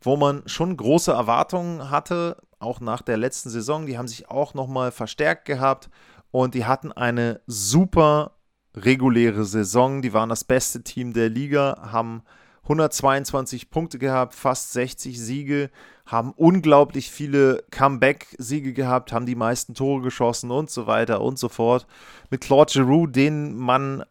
wo 0.00 0.16
man 0.16 0.44
schon 0.46 0.76
große 0.76 1.10
Erwartungen 1.10 1.90
hatte, 1.90 2.36
auch 2.58 2.80
nach 2.80 3.02
der 3.02 3.16
letzten 3.16 3.50
Saison. 3.50 3.86
Die 3.86 3.98
haben 3.98 4.08
sich 4.08 4.30
auch 4.30 4.54
nochmal 4.54 4.90
verstärkt 4.90 5.44
gehabt 5.44 5.90
und 6.30 6.54
die 6.54 6.64
hatten 6.64 6.92
eine 6.92 7.40
super 7.46 8.32
reguläre 8.74 9.44
Saison. 9.44 10.02
Die 10.02 10.12
waren 10.12 10.28
das 10.28 10.44
beste 10.44 10.82
Team 10.82 11.12
der 11.12 11.28
Liga, 11.28 11.88
haben 11.92 12.22
122 12.64 13.70
Punkte 13.70 13.98
gehabt, 13.98 14.34
fast 14.34 14.72
60 14.72 15.18
Siege, 15.18 15.70
haben 16.04 16.32
unglaublich 16.32 17.10
viele 17.10 17.64
Comeback-Siege 17.70 18.74
gehabt, 18.74 19.12
haben 19.12 19.24
die 19.24 19.34
meisten 19.34 19.74
Tore 19.74 20.02
geschossen 20.02 20.50
und 20.50 20.70
so 20.70 20.86
weiter 20.86 21.22
und 21.22 21.38
so 21.38 21.48
fort. 21.48 21.86
Mit 22.30 22.42
Claude 22.42 22.72
Giroux, 22.72 23.06
den 23.06 23.56
man 23.56 24.04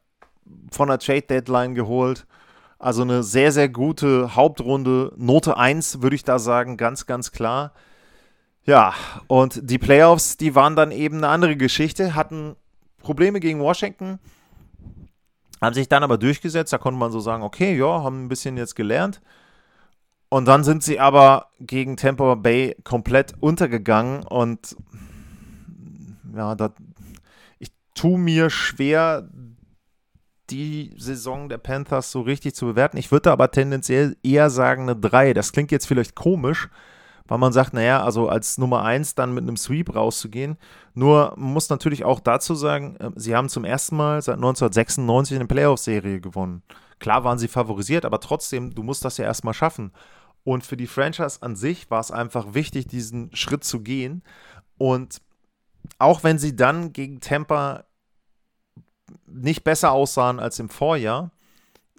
von 0.72 0.88
der 0.88 1.00
Trade-Deadline 1.00 1.76
geholt. 1.76 2.26
Also 2.80 3.02
eine 3.04 3.24
sehr, 3.24 3.52
sehr 3.52 3.70
gute 3.70 4.36
Hauptrunde. 4.36 5.14
Note 5.18 5.58
1 5.58 6.02
würde 6.02 6.16
ich 6.16 6.24
da 6.24 6.40
sagen, 6.40 6.78
ganz, 6.78 7.06
ganz 7.06 7.32
klar. 7.32 7.74
Ja, 8.68 8.94
und 9.28 9.62
die 9.64 9.78
Playoffs, 9.78 10.36
die 10.36 10.54
waren 10.54 10.76
dann 10.76 10.92
eben 10.92 11.18
eine 11.18 11.30
andere 11.30 11.56
Geschichte, 11.56 12.16
hatten 12.16 12.58
Probleme 13.02 13.40
gegen 13.40 13.62
Washington, 13.62 14.20
haben 15.62 15.74
sich 15.74 15.88
dann 15.88 16.04
aber 16.04 16.18
durchgesetzt. 16.18 16.74
Da 16.74 16.78
konnte 16.78 17.00
man 17.00 17.14
so 17.14 17.22
sagen, 17.22 17.44
okay, 17.44 17.78
ja, 17.78 18.04
haben 18.04 18.26
ein 18.26 18.28
bisschen 18.28 18.58
jetzt 18.58 18.76
gelernt. 18.76 19.22
Und 20.28 20.46
dann 20.46 20.66
sind 20.66 20.84
sie 20.84 21.00
aber 21.00 21.48
gegen 21.62 21.96
Tampa 21.96 22.36
Bay 22.36 22.76
komplett 22.84 23.36
untergegangen 23.40 24.24
und 24.24 24.76
ja, 26.36 26.54
das, 26.54 26.72
ich 27.60 27.72
tue 27.96 28.20
mir 28.20 28.50
schwer, 28.50 29.30
die 30.50 30.94
Saison 30.98 31.48
der 31.48 31.58
Panthers 31.58 32.12
so 32.12 32.20
richtig 32.20 32.54
zu 32.54 32.66
bewerten. 32.66 32.98
Ich 32.98 33.14
würde 33.14 33.32
aber 33.32 33.50
tendenziell 33.50 34.18
eher 34.24 34.50
sagen 34.50 34.84
eine 34.84 34.98
3. 34.98 35.34
Das 35.34 35.54
klingt 35.54 35.72
jetzt 35.72 35.88
vielleicht 35.88 36.16
komisch, 36.16 36.68
weil 37.28 37.38
man 37.38 37.54
sagt, 37.54 37.74
naja, 37.74 38.04
also 38.04 38.30
als 38.30 38.58
Nummer 38.58 38.84
1 38.84 39.16
dann 39.16 39.34
mit 39.34 39.44
einem 39.44 39.58
Sweep 39.58 39.96
rauszugehen. 39.96 40.58
Nur 40.94 41.34
man 41.38 41.54
muss 41.54 41.70
natürlich 41.70 42.06
auch 42.06 42.20
dazu 42.20 42.56
sagen, 42.56 42.96
äh, 42.98 43.12
sie 43.16 43.36
haben 43.36 43.50
zum 43.50 43.66
ersten 43.66 43.98
Mal 43.98 44.22
seit 44.22 44.36
1996 44.36 45.36
eine 45.36 45.48
Playoff-Serie 45.48 46.22
gewonnen. 46.22 46.64
Klar 47.00 47.24
waren 47.24 47.38
sie 47.38 47.48
favorisiert, 47.48 48.06
aber 48.06 48.20
trotzdem, 48.20 48.74
du 48.74 48.84
musst 48.84 49.06
das 49.06 49.18
ja 49.18 49.26
erstmal 49.26 49.54
schaffen. 49.54 49.92
Und 50.44 50.66
für 50.66 50.78
die 50.78 50.88
Franchise 50.88 51.40
an 51.42 51.56
sich 51.56 51.92
war 51.92 52.00
es 52.00 52.12
einfach 52.12 52.54
wichtig, 52.54 52.88
diesen 52.88 53.36
Schritt 53.36 53.64
zu 53.64 53.82
gehen. 53.82 54.24
Und 54.78 55.22
auch 56.00 56.24
wenn 56.24 56.40
sie 56.40 56.56
dann 56.56 56.94
gegen 56.94 57.20
Tampa 57.20 57.84
nicht 59.26 59.64
besser 59.64 59.92
aussahen 59.92 60.40
als 60.40 60.60
im 60.60 60.70
Vorjahr, 60.70 61.32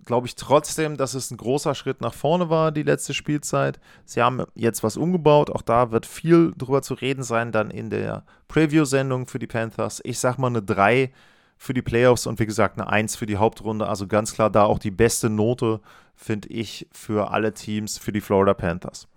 glaube 0.04 0.26
ich 0.26 0.34
trotzdem, 0.34 0.96
dass 0.96 1.14
es 1.14 1.30
ein 1.30 1.36
großer 1.36 1.74
Schritt 1.74 2.00
nach 2.00 2.14
vorne 2.14 2.50
war, 2.50 2.72
die 2.72 2.82
letzte 2.82 3.14
Spielzeit. 3.14 3.80
Sie 4.04 4.22
haben 4.22 4.44
jetzt 4.54 4.82
was 4.82 4.96
umgebaut. 4.96 5.50
Auch 5.50 5.62
da 5.62 5.90
wird 5.90 6.06
viel 6.06 6.52
drüber 6.56 6.82
zu 6.82 6.94
reden 6.94 7.22
sein, 7.22 7.52
dann 7.52 7.70
in 7.70 7.90
der 7.90 8.24
Preview-Sendung 8.48 9.26
für 9.26 9.38
die 9.38 9.46
Panthers. 9.46 10.00
Ich 10.04 10.18
sage 10.18 10.40
mal 10.40 10.48
eine 10.48 10.62
3 10.62 11.12
für 11.56 11.74
die 11.74 11.82
Playoffs 11.82 12.26
und 12.26 12.38
wie 12.38 12.46
gesagt 12.46 12.78
eine 12.78 12.88
1 12.88 13.16
für 13.16 13.26
die 13.26 13.36
Hauptrunde. 13.36 13.86
Also 13.86 14.06
ganz 14.06 14.32
klar 14.32 14.50
da 14.50 14.64
auch 14.64 14.78
die 14.78 14.90
beste 14.90 15.28
Note, 15.28 15.80
finde 16.14 16.48
ich, 16.48 16.88
für 16.92 17.30
alle 17.30 17.52
Teams 17.52 17.98
für 17.98 18.12
die 18.12 18.20
Florida 18.20 18.54
Panthers. 18.54 19.08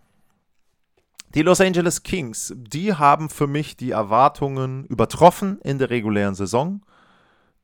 Die 1.34 1.44
Los 1.44 1.62
Angeles 1.62 2.04
Kings, 2.04 2.54
die 2.58 2.94
haben 2.94 3.30
für 3.30 3.48
mich 3.48 3.78
die 3.78 3.92
Erwartungen 3.92 4.84
übertroffen 4.86 5.60
in 5.62 5.78
der 5.78 5.90
regulären 5.90 6.36
Saison. 6.36 6.82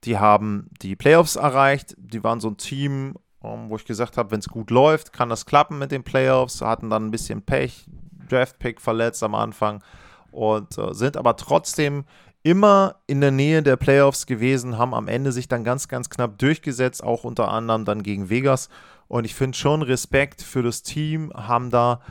Die 0.04 0.18
haben 0.18 0.70
die 0.82 0.96
Playoffs 0.96 1.36
erreicht. 1.36 1.96
Die 1.98 2.24
waren 2.24 2.40
so 2.40 2.50
ein 2.50 2.58
Team, 2.58 3.16
um, 3.40 3.70
wo 3.70 3.76
ich 3.76 3.86
gesagt 3.86 4.18
habe, 4.18 4.32
wenn 4.32 4.40
es 4.40 4.48
gut 4.48 4.72
läuft, 4.72 5.14
kann 5.14 5.30
das 5.30 5.46
klappen 5.46 5.80
mit 5.80 5.92
den 5.92 6.04
Playoffs. 6.04 6.62
Hatten 6.62 6.90
dann 6.90 7.08
ein 7.08 7.12
bisschen 7.12 7.42
Pech, 7.42 7.86
Draft-Pick 8.30 8.82
verletzt 8.82 9.24
am 9.24 9.36
Anfang 9.36 9.84
und 10.32 10.78
äh, 10.78 10.94
sind 10.94 11.18
aber 11.18 11.36
trotzdem 11.36 12.06
immer 12.44 12.96
in 13.08 13.20
der 13.20 13.32
Nähe 13.32 13.62
der 13.62 13.76
Playoffs 13.76 14.26
gewesen, 14.26 14.78
haben 14.78 14.94
am 14.94 15.08
Ende 15.08 15.32
sich 15.32 15.48
dann 15.48 15.64
ganz, 15.64 15.88
ganz 15.88 16.10
knapp 16.10 16.38
durchgesetzt, 16.38 17.04
auch 17.04 17.24
unter 17.24 17.50
anderem 17.50 17.84
dann 17.84 18.04
gegen 18.04 18.30
Vegas. 18.30 18.70
Und 19.08 19.26
ich 19.26 19.36
finde 19.36 19.58
schon 19.58 19.82
Respekt 19.82 20.42
für 20.42 20.64
das 20.64 20.84
Team, 20.84 21.32
haben 21.34 21.70
da 21.72 22.02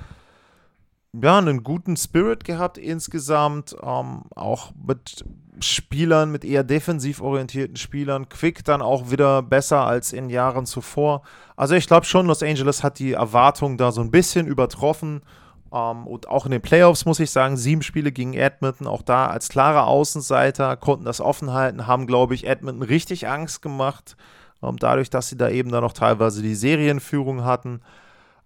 ja, 1.22 1.38
einen 1.38 1.62
guten 1.62 1.96
Spirit 1.96 2.44
gehabt 2.44 2.78
insgesamt, 2.78 3.76
ähm, 3.82 4.22
auch 4.34 4.72
mit 4.86 5.24
Spielern, 5.60 6.30
mit 6.30 6.44
eher 6.44 6.64
defensiv 6.64 7.20
orientierten 7.20 7.76
Spielern. 7.76 8.28
Quick 8.28 8.64
dann 8.64 8.82
auch 8.82 9.10
wieder 9.10 9.42
besser 9.42 9.86
als 9.86 10.12
in 10.12 10.28
Jahren 10.28 10.66
zuvor. 10.66 11.22
Also 11.56 11.74
ich 11.74 11.86
glaube 11.86 12.06
schon, 12.06 12.26
Los 12.26 12.42
Angeles 12.42 12.82
hat 12.82 12.98
die 12.98 13.12
Erwartungen 13.12 13.78
da 13.78 13.92
so 13.92 14.00
ein 14.00 14.10
bisschen 14.10 14.46
übertroffen. 14.46 15.22
Ähm, 15.72 16.06
und 16.06 16.28
auch 16.28 16.44
in 16.44 16.52
den 16.52 16.62
Playoffs 16.62 17.06
muss 17.06 17.20
ich 17.20 17.30
sagen, 17.30 17.56
sieben 17.56 17.82
Spiele 17.82 18.12
gegen 18.12 18.34
Edmonton, 18.34 18.86
auch 18.86 19.02
da 19.02 19.26
als 19.26 19.48
klarer 19.48 19.86
Außenseiter, 19.86 20.76
konnten 20.76 21.04
das 21.04 21.20
offen 21.20 21.52
halten, 21.52 21.86
haben, 21.86 22.06
glaube 22.06 22.34
ich, 22.34 22.46
Edmonton 22.46 22.82
richtig 22.82 23.28
Angst 23.28 23.62
gemacht. 23.62 24.16
Ähm, 24.62 24.76
dadurch, 24.78 25.10
dass 25.10 25.28
sie 25.28 25.36
da 25.36 25.48
eben 25.48 25.70
dann 25.70 25.82
noch 25.82 25.92
teilweise 25.92 26.42
die 26.42 26.54
Serienführung 26.54 27.44
hatten. 27.44 27.80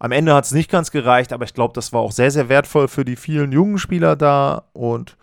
Am 0.02 0.12
Ende 0.12 0.34
hat 0.34 0.46
es 0.46 0.52
nicht 0.52 0.70
ganz 0.70 0.90
gereicht, 0.90 1.30
aber 1.30 1.44
ich 1.44 1.52
glaube, 1.52 1.74
das 1.74 1.92
war 1.92 2.00
auch 2.00 2.12
sehr, 2.12 2.30
sehr 2.30 2.48
wertvoll 2.48 2.88
für 2.88 3.04
die 3.04 3.16
vielen 3.16 3.52
jungen 3.52 3.76
Spieler 3.76 4.16
da. 4.16 4.64
Und 4.72 5.18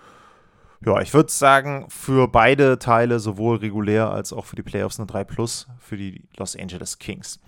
ja, 0.85 1.01
ich 1.01 1.15
würde 1.15 1.31
sagen, 1.31 1.87
für 1.89 2.27
beide 2.27 2.77
Teile, 2.77 3.19
sowohl 3.19 3.57
regulär 3.57 4.11
als 4.11 4.31
auch 4.31 4.45
für 4.45 4.55
die 4.55 4.61
Playoffs, 4.61 4.99
eine 4.99 5.07
3 5.07 5.23
Plus 5.23 5.67
für 5.79 5.97
die 5.97 6.29
Los 6.37 6.55
Angeles 6.55 6.99
Kings. 6.99 7.39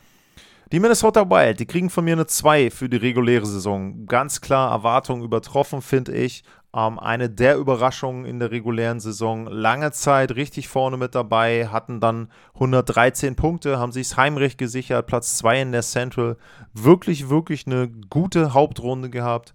Die 0.71 0.79
Minnesota 0.79 1.29
Wild, 1.29 1.59
die 1.59 1.67
kriegen 1.67 1.91
von 1.91 2.03
mir 2.03 2.13
eine 2.13 2.25
2 2.25 2.71
für 2.71 2.89
die 2.89 2.97
reguläre 2.97 3.45
Saison. 3.45 4.07
Ganz 4.07 4.41
klar 4.41 4.71
Erwartungen 4.71 5.23
übertroffen, 5.23 5.83
finde 5.83 6.13
ich. 6.13 6.43
Ähm, 6.75 6.99
eine 6.99 7.29
der 7.29 7.57
Überraschungen 7.57 8.25
in 8.25 8.39
der 8.39 8.51
regulären 8.51 8.99
Saison. 8.99 9.47
Lange 9.47 9.91
Zeit 9.91 10.35
richtig 10.35 10.67
vorne 10.67 10.97
mit 10.97 11.15
dabei, 11.15 11.67
hatten 11.67 11.99
dann 11.99 12.29
113 12.53 13.35
Punkte, 13.35 13.79
haben 13.79 13.91
sich 13.91 14.15
Heimrecht 14.15 14.57
gesichert, 14.57 15.07
Platz 15.07 15.37
2 15.37 15.61
in 15.61 15.71
der 15.71 15.81
Central. 15.81 16.37
Wirklich, 16.73 17.29
wirklich 17.29 17.65
eine 17.65 17.89
gute 18.09 18.53
Hauptrunde 18.53 19.09
gehabt. 19.09 19.53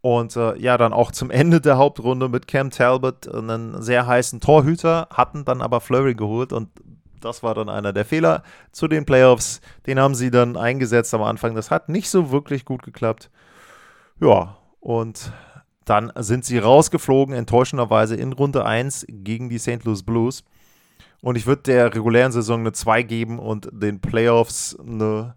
Und 0.00 0.36
äh, 0.36 0.56
ja, 0.56 0.78
dann 0.78 0.92
auch 0.92 1.12
zum 1.12 1.30
Ende 1.32 1.60
der 1.60 1.76
Hauptrunde 1.76 2.28
mit 2.28 2.48
Cam 2.48 2.70
Talbot 2.70 3.32
einen 3.32 3.80
sehr 3.82 4.06
heißen 4.06 4.40
Torhüter, 4.40 5.08
hatten 5.12 5.44
dann 5.44 5.62
aber 5.62 5.80
Flurry 5.80 6.14
geholt 6.14 6.52
und 6.52 6.70
das 7.20 7.42
war 7.42 7.54
dann 7.54 7.68
einer 7.68 7.92
der 7.92 8.04
Fehler 8.04 8.42
zu 8.72 8.88
den 8.88 9.04
Playoffs. 9.04 9.60
Den 9.86 9.98
haben 9.98 10.14
sie 10.14 10.30
dann 10.30 10.56
eingesetzt 10.56 11.12
am 11.14 11.22
Anfang. 11.22 11.54
Das 11.56 11.70
hat 11.70 11.88
nicht 11.88 12.10
so 12.10 12.30
wirklich 12.30 12.64
gut 12.64 12.82
geklappt. 12.82 13.30
Ja, 14.20 14.56
und 14.80 15.32
dann 15.88 16.12
sind 16.16 16.44
sie 16.44 16.58
rausgeflogen, 16.58 17.34
enttäuschenderweise 17.34 18.14
in 18.16 18.32
Runde 18.32 18.64
1 18.64 19.06
gegen 19.08 19.48
die 19.48 19.58
St. 19.58 19.84
Louis 19.84 20.02
Blues. 20.02 20.44
Und 21.20 21.36
ich 21.36 21.46
würde 21.46 21.62
der 21.62 21.94
regulären 21.94 22.32
Saison 22.32 22.60
eine 22.60 22.72
2 22.72 23.02
geben 23.02 23.38
und 23.38 23.68
den 23.72 24.00
Playoffs 24.00 24.76
eine 24.78 25.34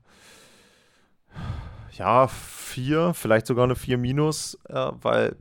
ja, 1.93 2.27
4, 2.27 3.13
vielleicht 3.13 3.47
sogar 3.47 3.65
eine 3.65 3.75
4 3.75 3.97
minus, 3.97 4.57
äh, 4.69 4.91
weil 5.01 5.35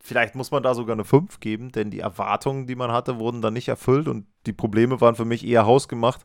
vielleicht 0.00 0.34
muss 0.34 0.50
man 0.50 0.62
da 0.62 0.74
sogar 0.74 0.94
eine 0.94 1.04
5 1.04 1.40
geben, 1.40 1.72
denn 1.72 1.90
die 1.90 2.00
Erwartungen, 2.00 2.66
die 2.66 2.76
man 2.76 2.92
hatte, 2.92 3.18
wurden 3.18 3.42
dann 3.42 3.54
nicht 3.54 3.68
erfüllt 3.68 4.08
und 4.08 4.26
die 4.46 4.52
Probleme 4.52 5.00
waren 5.00 5.16
für 5.16 5.24
mich 5.24 5.46
eher 5.46 5.66
hausgemacht, 5.66 6.24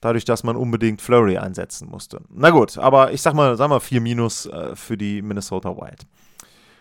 dadurch, 0.00 0.24
dass 0.24 0.44
man 0.44 0.56
unbedingt 0.56 1.02
Flurry 1.02 1.38
einsetzen 1.38 1.88
musste. 1.88 2.20
Na 2.30 2.50
gut, 2.50 2.78
aber 2.78 3.12
ich 3.12 3.20
sag 3.20 3.34
mal, 3.34 3.56
sag 3.56 3.68
mal 3.68 3.80
4 3.80 4.00
minus 4.00 4.46
äh, 4.46 4.74
für 4.74 4.96
die 4.96 5.22
Minnesota 5.22 5.76
Wild. 5.76 6.06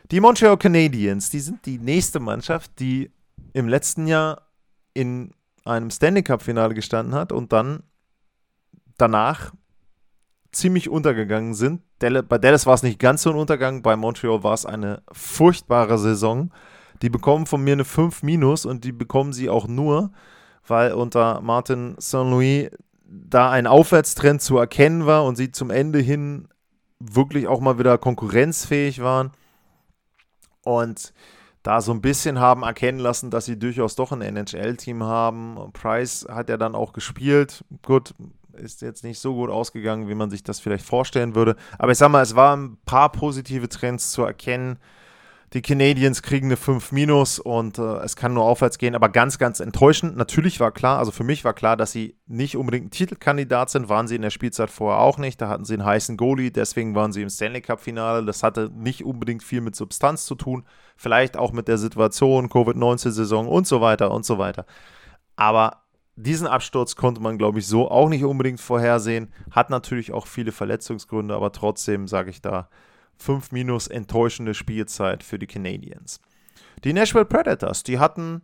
Die 0.10 0.22
Montreal 0.22 0.56
Canadiens, 0.56 1.30
die 1.30 1.42
sind 1.42 1.66
die 1.66 1.80
nächste 1.80 2.22
Mannschaft, 2.22 2.80
die 2.80 3.12
im 3.52 3.68
letzten 3.68 4.08
Jahr 4.08 4.48
in 4.94 5.32
einem 5.66 5.92
Stanley 5.92 6.24
Cup-Finale 6.24 6.74
gestanden 6.74 7.14
hat 7.14 7.34
und 7.34 7.52
dann 7.52 7.84
danach 8.98 9.52
ziemlich 10.54 10.88
untergegangen 10.88 11.54
sind. 11.54 11.82
Bei 12.00 12.38
Dallas 12.38 12.66
war 12.66 12.76
es 12.76 12.84
nicht 12.84 13.00
ganz 13.00 13.24
so 13.24 13.32
ein 13.32 13.36
Untergang, 13.36 13.82
bei 13.82 13.98
Montreal 13.98 14.44
war 14.44 14.54
es 14.54 14.66
eine 14.66 15.02
furchtbare 15.12 15.98
Saison. 15.98 16.52
Die 17.02 17.10
bekommen 17.10 17.46
von 17.46 17.62
mir 17.62 17.74
eine 17.74 17.86
5 17.86 18.24
minus 18.24 18.66
und 18.66 18.86
die 18.86 18.94
bekommen 18.94 19.34
sie 19.34 19.50
auch 19.50 19.68
nur, 19.68 20.12
weil 20.66 20.94
unter 20.94 21.42
Martin 21.42 21.96
Saint-Louis 21.98 22.70
da 23.04 23.52
ein 23.52 23.68
Aufwärtstrend 23.68 24.42
zu 24.42 24.58
erkennen 24.58 25.06
war 25.06 25.26
und 25.26 25.36
sie 25.36 25.52
zum 25.52 25.70
Ende 25.70 26.00
hin 26.00 26.48
wirklich 27.00 27.48
auch 27.48 27.60
mal 27.60 27.78
wieder 27.78 27.98
konkurrenzfähig 27.98 29.02
waren 29.02 29.32
und 30.68 31.14
da 31.64 31.82
so 31.82 31.94
ein 31.94 32.02
bisschen 32.02 32.40
haben 32.40 32.64
erkennen 32.64 33.00
lassen, 33.00 33.32
dass 33.32 33.46
sie 33.46 33.58
durchaus 33.58 33.96
doch 33.96 34.12
ein 34.12 34.22
NHL-Team 34.22 35.04
haben. 35.04 35.58
Price 35.74 36.28
hat 36.30 36.50
ja 36.50 36.58
dann 36.58 36.76
auch 36.76 36.94
gespielt. 36.94 37.64
Gut, 37.84 38.14
ist 38.54 38.82
jetzt 38.82 39.04
nicht 39.04 39.20
so 39.20 39.34
gut 39.34 39.50
ausgegangen, 39.50 40.10
wie 40.10 40.16
man 40.16 40.30
sich 40.30 40.44
das 40.44 40.60
vielleicht 40.60 40.86
vorstellen 40.86 41.36
würde. 41.36 41.56
Aber 41.78 41.92
ich 41.92 41.98
sag 41.98 42.10
mal, 42.10 42.22
es 42.22 42.36
waren 42.36 42.64
ein 42.64 42.78
paar 42.86 43.12
positive 43.12 43.70
Trends 43.70 44.12
zu 44.12 44.24
erkennen. 44.24 44.78
Die 45.54 45.62
Canadiens 45.62 46.22
kriegen 46.24 46.48
eine 46.48 46.58
5 46.58 46.92
minus 46.92 47.40
und 47.40 47.78
äh, 47.78 48.00
es 48.00 48.18
kann 48.18 48.34
nur 48.34 48.44
aufwärts 48.44 48.78
gehen, 48.78 48.96
aber 48.96 49.08
ganz, 49.08 49.38
ganz 49.38 49.62
enttäuschend. 49.62 50.18
Natürlich 50.18 50.60
war 50.60 50.74
klar, 50.74 51.00
also 51.00 51.12
für 51.12 51.24
mich 51.24 51.46
war 51.46 51.54
klar, 51.54 51.78
dass 51.78 51.94
sie 51.94 52.18
nicht 52.26 52.58
unbedingt 52.58 52.88
ein 52.88 52.92
Titelkandidat 52.92 53.70
sind, 53.70 53.88
waren 53.88 54.10
sie 54.10 54.18
in 54.18 54.24
der 54.24 54.30
Spielzeit 54.30 54.70
vorher 54.70 55.00
auch 55.00 55.18
nicht. 55.18 55.40
Da 55.40 55.48
hatten 55.48 55.64
sie 55.64 55.76
einen 55.76 55.86
heißen 55.86 56.18
Goalie, 56.18 56.52
deswegen 56.52 56.96
waren 56.96 57.14
sie 57.14 57.22
im 57.22 57.30
Stanley 57.30 57.62
Cup-Finale. 57.62 58.26
Das 58.26 58.44
hatte 58.44 58.70
nicht 58.76 59.06
unbedingt 59.06 59.42
viel 59.42 59.62
mit 59.62 59.78
Substanz 59.78 60.26
zu 60.26 60.36
tun, 60.36 60.66
vielleicht 60.98 61.38
auch 61.38 61.54
mit 61.54 61.70
der 61.70 61.78
Situation, 61.78 62.50
Covid-19-Saison 62.50 63.48
und 63.48 63.66
so 63.66 63.80
weiter 63.80 64.12
und 64.12 64.26
so 64.26 64.38
weiter. 64.38 64.66
Aber 65.38 65.84
diesen 66.18 66.48
Absturz 66.48 66.98
konnte 66.98 67.22
man, 67.22 67.38
glaube 67.38 67.60
ich, 67.60 67.68
so 67.68 67.90
auch 67.90 68.10
nicht 68.10 68.26
unbedingt 68.26 68.60
vorhersehen. 68.60 69.32
Hat 69.52 69.70
natürlich 69.70 70.12
auch 70.12 70.28
viele 70.28 70.52
Verletzungsgründe, 70.52 71.34
aber 71.34 71.54
trotzdem 71.54 72.10
sage 72.10 72.32
ich 72.32 72.42
da 72.42 72.68
5 73.18 73.52
minus 73.52 73.88
enttäuschende 73.88 74.54
Spielzeit 74.54 75.24
für 75.24 75.40
die 75.40 75.48
Canadiens. 75.48 76.20
Die 76.84 76.94
Nashville 76.94 77.26
Predators, 77.26 77.84
die 77.84 78.00
hatten, 78.00 78.44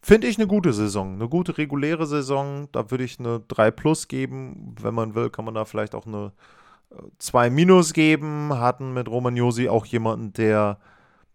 finde 0.00 0.26
ich, 0.26 0.38
eine 0.38 0.46
gute 0.46 0.72
Saison, 0.72 1.14
eine 1.14 1.28
gute 1.28 1.58
reguläre 1.58 2.06
Saison. 2.06 2.68
Da 2.72 2.90
würde 2.90 3.04
ich 3.04 3.18
eine 3.18 3.40
3 3.40 3.70
plus 3.70 4.08
geben. 4.08 4.74
Wenn 4.80 4.94
man 4.94 5.14
will, 5.14 5.30
kann 5.30 5.44
man 5.44 5.54
da 5.54 5.64
vielleicht 5.64 5.94
auch 5.94 6.06
eine 6.06 6.32
2 7.18 7.46
äh, 7.46 7.50
minus 7.50 7.92
geben. 7.92 8.58
Hatten 8.58 8.94
mit 8.94 9.08
Romagnosi 9.08 9.68
auch 9.68 9.84
jemanden, 9.86 10.32
der 10.32 10.78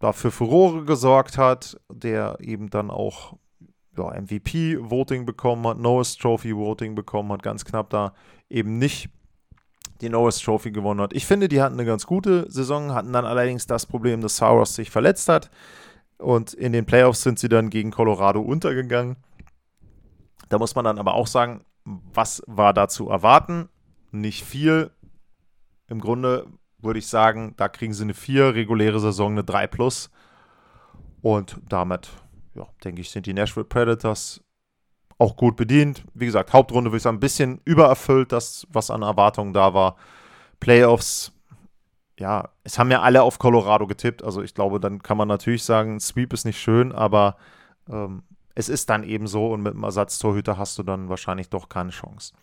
dafür 0.00 0.32
Furore 0.32 0.84
gesorgt 0.84 1.38
hat, 1.38 1.80
der 1.88 2.38
eben 2.40 2.70
dann 2.70 2.90
auch 2.90 3.36
ja, 3.96 4.20
MVP-Voting 4.20 5.26
bekommen 5.26 5.66
hat, 5.66 5.78
Norris 5.78 6.16
Trophy-Voting 6.16 6.94
bekommen 6.94 7.30
hat, 7.32 7.42
ganz 7.42 7.64
knapp 7.64 7.90
da 7.90 8.14
eben 8.48 8.78
nicht 8.78 9.10
die 10.02 10.08
Norris 10.08 10.38
Trophy 10.38 10.72
gewonnen 10.72 11.00
hat. 11.00 11.12
Ich 11.14 11.26
finde, 11.26 11.48
die 11.48 11.62
hatten 11.62 11.74
eine 11.74 11.84
ganz 11.84 12.06
gute 12.06 12.50
Saison, 12.50 12.92
hatten 12.92 13.12
dann 13.12 13.24
allerdings 13.24 13.66
das 13.66 13.86
Problem, 13.86 14.20
dass 14.20 14.36
Saros 14.36 14.74
sich 14.74 14.90
verletzt 14.90 15.28
hat. 15.28 15.50
Und 16.18 16.52
in 16.52 16.72
den 16.72 16.84
Playoffs 16.84 17.22
sind 17.22 17.38
sie 17.38 17.48
dann 17.48 17.70
gegen 17.70 17.90
Colorado 17.90 18.40
untergegangen. 18.40 19.16
Da 20.48 20.58
muss 20.58 20.74
man 20.74 20.84
dann 20.84 20.98
aber 20.98 21.14
auch 21.14 21.26
sagen, 21.26 21.64
was 21.84 22.42
war 22.46 22.74
da 22.74 22.88
zu 22.88 23.08
erwarten? 23.08 23.68
Nicht 24.10 24.44
viel. 24.44 24.90
Im 25.88 26.00
Grunde 26.00 26.46
würde 26.78 26.98
ich 26.98 27.06
sagen, 27.06 27.54
da 27.56 27.68
kriegen 27.68 27.94
sie 27.94 28.02
eine 28.02 28.14
4, 28.14 28.54
reguläre 28.54 29.00
Saison 29.00 29.32
eine 29.32 29.44
3 29.44 29.66
plus. 29.68 30.10
Und 31.22 31.60
damit, 31.68 32.10
ja, 32.54 32.66
denke 32.84 33.00
ich, 33.00 33.10
sind 33.10 33.26
die 33.26 33.34
Nashville 33.34 33.64
Predators 33.64 34.42
auch 35.22 35.36
gut 35.36 35.56
bedient. 35.56 36.04
Wie 36.14 36.26
gesagt, 36.26 36.52
Hauptrunde 36.52 36.90
würde 36.90 36.96
ich 36.96 37.02
sagen, 37.04 37.18
ein 37.18 37.20
bisschen 37.20 37.60
übererfüllt, 37.64 38.32
das, 38.32 38.66
was 38.72 38.90
an 38.90 39.02
Erwartungen 39.02 39.52
da 39.52 39.72
war. 39.72 39.96
Playoffs, 40.58 41.32
ja, 42.18 42.48
es 42.64 42.78
haben 42.78 42.90
ja 42.90 43.02
alle 43.02 43.22
auf 43.22 43.38
Colorado 43.38 43.86
getippt. 43.86 44.24
Also 44.24 44.42
ich 44.42 44.54
glaube, 44.54 44.80
dann 44.80 45.02
kann 45.02 45.16
man 45.16 45.28
natürlich 45.28 45.62
sagen, 45.62 46.00
Sweep 46.00 46.32
ist 46.32 46.44
nicht 46.44 46.60
schön, 46.60 46.90
aber 46.90 47.36
ähm, 47.88 48.24
es 48.56 48.68
ist 48.68 48.90
dann 48.90 49.04
eben 49.04 49.28
so 49.28 49.52
und 49.52 49.62
mit 49.62 49.74
dem 49.74 49.84
Ersatztorhüter 49.84 50.58
hast 50.58 50.76
du 50.78 50.82
dann 50.82 51.08
wahrscheinlich 51.08 51.48
doch 51.48 51.68
keine 51.68 51.90
Chance. 51.90 52.34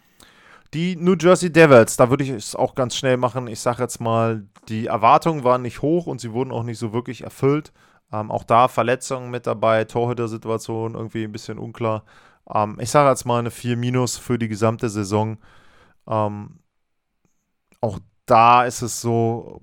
Die 0.74 0.96
New 0.96 1.16
Jersey 1.20 1.52
Devils, 1.52 1.98
da 1.98 2.10
würde 2.10 2.24
ich 2.24 2.30
es 2.30 2.56
auch 2.56 2.76
ganz 2.76 2.96
schnell 2.96 3.18
machen. 3.18 3.48
Ich 3.48 3.60
sage 3.60 3.84
jetzt 3.84 4.00
mal, 4.00 4.46
die 4.70 4.86
Erwartungen 4.86 5.44
waren 5.44 5.64
nicht 5.64 5.82
hoch 5.82 6.08
und 6.08 6.22
sie 6.22 6.32
wurden 6.32 6.52
auch 6.52 6.64
nicht 6.64 6.80
so 6.80 6.94
wirklich 6.94 7.24
erfüllt. 7.24 7.74
Ähm, 8.14 8.32
auch 8.32 8.44
da 8.44 8.68
Verletzungen 8.68 9.32
mit 9.32 9.48
dabei, 9.48 9.84
Torhüter-Situation 9.84 10.96
irgendwie 10.96 11.24
ein 11.24 11.32
bisschen 11.32 11.60
unklar. 11.60 12.04
Ähm, 12.54 12.78
ich 12.80 12.90
sage 12.90 13.10
jetzt 13.10 13.26
mal 13.26 13.40
eine 13.40 13.52
4 13.52 13.78
minus 13.78 14.18
für 14.18 14.38
die 14.38 14.48
gesamte 14.48 14.90
Saison. 14.90 15.38
Ähm, 16.08 16.60
auch 17.82 18.00
da 18.26 18.64
ist 18.66 18.82
es 18.82 19.02
so, 19.02 19.62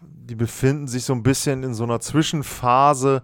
die 0.00 0.34
befinden 0.34 0.86
sich 0.88 1.04
so 1.04 1.12
ein 1.12 1.22
bisschen 1.22 1.62
in 1.62 1.74
so 1.74 1.84
einer 1.84 2.00
Zwischenphase. 2.00 3.22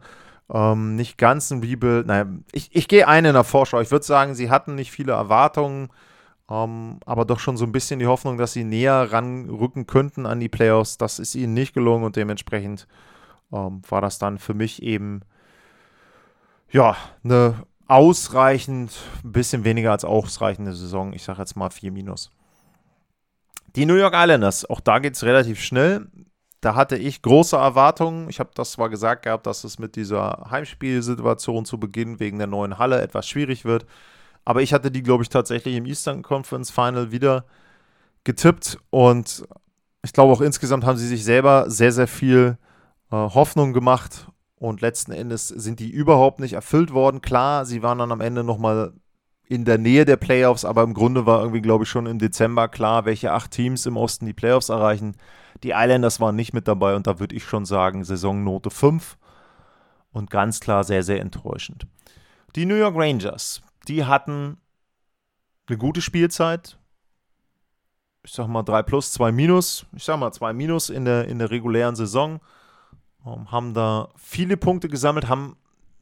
Ähm, 0.51 0.96
nicht 0.96 1.18
ganz 1.18 1.51
ein 1.51 1.61
Rebuild. 1.61 2.07
Nein, 2.07 2.44
ich, 2.53 2.74
ich 2.74 2.88
gehe 2.88 3.07
ein 3.07 3.24
in 3.24 3.35
der 3.35 3.44
Vorschau. 3.44 3.81
Ich 3.81 3.90
würde 3.90 4.05
sagen, 4.07 4.35
sie 4.35 4.51
hatten 4.51 4.74
nicht 4.74 4.90
viele 4.90 5.12
Erwartungen, 5.12 5.90
ähm, 6.51 7.01
aber 7.05 7.24
doch 7.24 7.38
schon 7.38 7.57
so 7.59 7.66
ein 7.66 7.72
bisschen 7.72 7.98
die 7.98 8.07
Hoffnung, 8.07 8.38
dass 8.38 8.55
sie 8.55 8.64
näher 8.64 9.12
ranrücken 9.12 9.87
könnten 9.87 10.27
an 10.27 10.40
die 10.40 10.48
Playoffs. 10.48 10.96
Das 10.96 11.18
ist 11.18 11.35
ihnen 11.35 11.55
nicht 11.55 11.74
gelungen 11.74 12.05
und 12.05 12.16
dementsprechend 12.16 12.88
ähm, 13.53 13.83
war 13.88 14.01
das 14.01 14.18
dann 14.18 14.38
für 14.38 14.55
mich 14.55 14.83
eben 14.83 15.20
ja, 16.70 16.96
eine 17.24 17.55
ausreichend, 17.88 18.92
ein 19.24 19.33
bisschen 19.33 19.64
weniger 19.64 19.90
als 19.90 20.05
ausreichende 20.05 20.74
Saison. 20.74 21.12
Ich 21.14 21.24
sage 21.24 21.40
jetzt 21.40 21.57
mal 21.57 21.70
4 21.70 21.90
minus. 21.90 22.31
Die 23.74 23.87
New 23.87 23.94
York 23.94 24.14
Islanders, 24.14 24.68
auch 24.68 24.81
da 24.81 24.98
geht 24.98 25.14
es 25.14 25.24
relativ 25.24 25.61
schnell. 25.61 26.07
Da 26.61 26.74
hatte 26.74 26.96
ich 26.96 27.22
große 27.22 27.57
Erwartungen. 27.57 28.29
Ich 28.29 28.40
habe 28.40 28.51
das 28.55 28.72
zwar 28.72 28.88
gesagt 28.88 29.22
gehabt, 29.22 29.46
dass 29.46 29.64
es 29.64 29.79
mit 29.79 29.96
dieser 29.96 30.48
Heimspielsituation 30.51 31.64
zu 31.64 31.79
Beginn 31.79 32.20
wegen 32.20 32.38
der 32.38 32.46
neuen 32.46 32.79
Halle 32.79 33.01
etwas 33.01 33.29
schwierig 33.29 33.64
wird. 33.64 33.87
Aber 34.44 34.62
ich 34.62 34.72
hatte 34.72 34.90
die, 34.90 35.03
glaube 35.03 35.22
ich, 35.22 35.29
tatsächlich 35.29 35.77
im 35.77 35.87
Eastern 35.87 36.22
Conference 36.22 36.70
Final 36.70 37.12
wieder 37.12 37.44
getippt. 38.24 38.79
Und 38.90 39.46
ich 40.03 40.12
glaube 40.12 40.33
auch 40.33 40.40
insgesamt 40.40 40.85
haben 40.85 40.98
sie 40.98 41.07
sich 41.07 41.24
selber 41.24 41.70
sehr, 41.70 41.92
sehr 41.92 42.09
viel 42.09 42.59
äh, 43.11 43.14
Hoffnung 43.14 43.72
gemacht. 43.72 44.27
Und 44.59 44.81
letzten 44.81 45.12
Endes 45.12 45.49
sind 45.49 45.79
die 45.79 45.90
überhaupt 45.90 46.40
nicht 46.40 46.55
erfüllt 46.55 46.92
worden. 46.92 47.23
Klar, 47.23 47.64
sie 47.64 47.83
waren 47.83 47.99
dann 47.99 48.11
am 48.11 48.21
Ende 48.21 48.42
nochmal 48.42 48.92
in 49.49 49.64
der 49.64 49.79
Nähe 49.79 50.05
der 50.05 50.16
Playoffs, 50.16 50.64
aber 50.64 50.83
im 50.83 50.94
Grunde 50.94 51.27
war 51.27 51.40
irgendwie, 51.40 51.62
glaube 51.62 51.85
ich, 51.85 51.90
schon 51.90 52.07
im 52.07 52.18
Dezember 52.18 52.68
klar, 52.68 53.05
welche 53.05 53.33
acht 53.33 53.51
Teams 53.51 53.87
im 53.87 53.97
Osten 53.97 54.27
die 54.27 54.35
Playoffs 54.35 54.68
erreichen. 54.68 55.16
Die 55.62 55.71
Islanders 55.71 56.21
waren 56.21 56.37
nicht 56.37 56.53
mit 56.53 56.68
dabei 56.68 56.94
und 56.97 57.07
da 57.07 57.18
würde 57.18 57.35
ich 57.35 57.44
schon 57.44 57.64
sagen, 57.64 58.05
Saisonnote 58.05 58.71
5 58.71 59.16
und 60.12 60.31
ganz 60.31 60.61
klar 60.61 60.85
sehr, 60.85 61.03
sehr 61.03 61.21
enttäuschend. 61.21 61.87
Die 62.57 62.66
New 62.66 62.75
York 62.75 62.97
Rangers, 62.97 63.62
die 63.87 64.05
hatten 64.05 64.59
eine 65.66 65.79
gute 65.79 66.03
Spielzeit. 66.03 66.79
Ich 68.25 68.33
sag 68.33 68.49
mal 68.49 68.62
3 68.62 68.83
plus, 68.83 69.12
2 69.12 69.33
minus. 69.33 69.87
Ich 69.94 70.05
sag 70.05 70.18
mal 70.18 70.33
2 70.33 70.53
minus 70.53 70.90
in 70.90 71.05
der, 71.05 71.27
in 71.27 71.38
der 71.38 71.51
regulären 71.51 71.97
Saison. 71.97 72.40
Um, 73.24 73.50
haben 73.50 73.74
da 73.74 74.09
viele 74.16 74.57
Punkte 74.57 74.88
gesammelt, 74.88 75.28
haben 75.28 75.57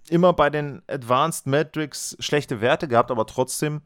immer 0.08 0.32
bei 0.32 0.50
den 0.50 0.82
Advanced 0.86 1.46
Metrics 1.46 2.16
schlechte 2.20 2.60
Werte 2.60 2.88
gehabt, 2.88 3.10
aber 3.10 3.26
trotzdem 3.26 3.80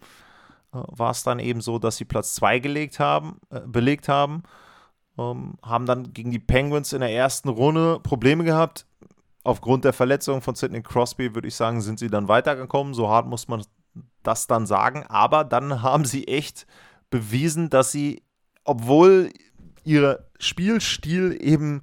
äh, 0.72 0.78
war 0.88 1.10
es 1.10 1.22
dann 1.22 1.38
eben 1.38 1.60
so, 1.60 1.78
dass 1.78 1.96
sie 1.96 2.04
Platz 2.04 2.34
2 2.34 2.58
gelegt 2.58 2.98
haben, 2.98 3.40
äh, 3.50 3.60
belegt 3.60 4.08
haben. 4.08 4.42
Ähm, 5.18 5.54
haben 5.62 5.86
dann 5.86 6.12
gegen 6.12 6.30
die 6.30 6.38
Penguins 6.38 6.92
in 6.92 7.00
der 7.00 7.12
ersten 7.12 7.48
Runde 7.48 8.00
Probleme 8.00 8.44
gehabt. 8.44 8.86
Aufgrund 9.42 9.84
der 9.84 9.92
Verletzung 9.92 10.42
von 10.42 10.54
Sidney 10.54 10.82
Crosby, 10.82 11.34
würde 11.34 11.48
ich 11.48 11.54
sagen, 11.54 11.80
sind 11.80 11.98
sie 11.98 12.10
dann 12.10 12.28
weitergekommen. 12.28 12.94
So 12.94 13.08
hart 13.08 13.26
muss 13.26 13.48
man 13.48 13.64
das 14.22 14.46
dann 14.46 14.66
sagen. 14.66 15.04
Aber 15.08 15.44
dann 15.44 15.82
haben 15.82 16.04
sie 16.04 16.28
echt 16.28 16.66
bewiesen, 17.10 17.70
dass 17.70 17.90
sie, 17.90 18.22
obwohl 18.64 19.30
ihr 19.84 20.26
Spielstil 20.38 21.36
eben 21.40 21.82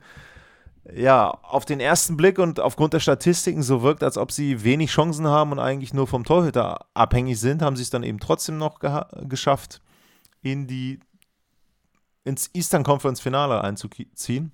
ja, 0.93 1.29
auf 1.29 1.65
den 1.65 1.79
ersten 1.79 2.17
Blick 2.17 2.39
und 2.39 2.59
aufgrund 2.59 2.93
der 2.93 2.99
Statistiken 2.99 3.63
so 3.63 3.81
wirkt, 3.81 4.03
als 4.03 4.17
ob 4.17 4.31
sie 4.31 4.63
wenig 4.63 4.91
Chancen 4.91 5.27
haben 5.27 5.51
und 5.51 5.59
eigentlich 5.59 5.93
nur 5.93 6.07
vom 6.07 6.23
Torhüter 6.23 6.85
abhängig 6.93 7.39
sind, 7.39 7.61
haben 7.61 7.75
sie 7.75 7.83
es 7.83 7.89
dann 7.89 8.03
eben 8.03 8.19
trotzdem 8.19 8.57
noch 8.57 8.79
geschafft, 9.27 9.81
in 10.41 10.67
die, 10.67 10.99
ins 12.23 12.49
Eastern 12.53 12.83
Conference 12.83 13.19
Finale 13.19 13.63
einzuziehen. 13.63 14.51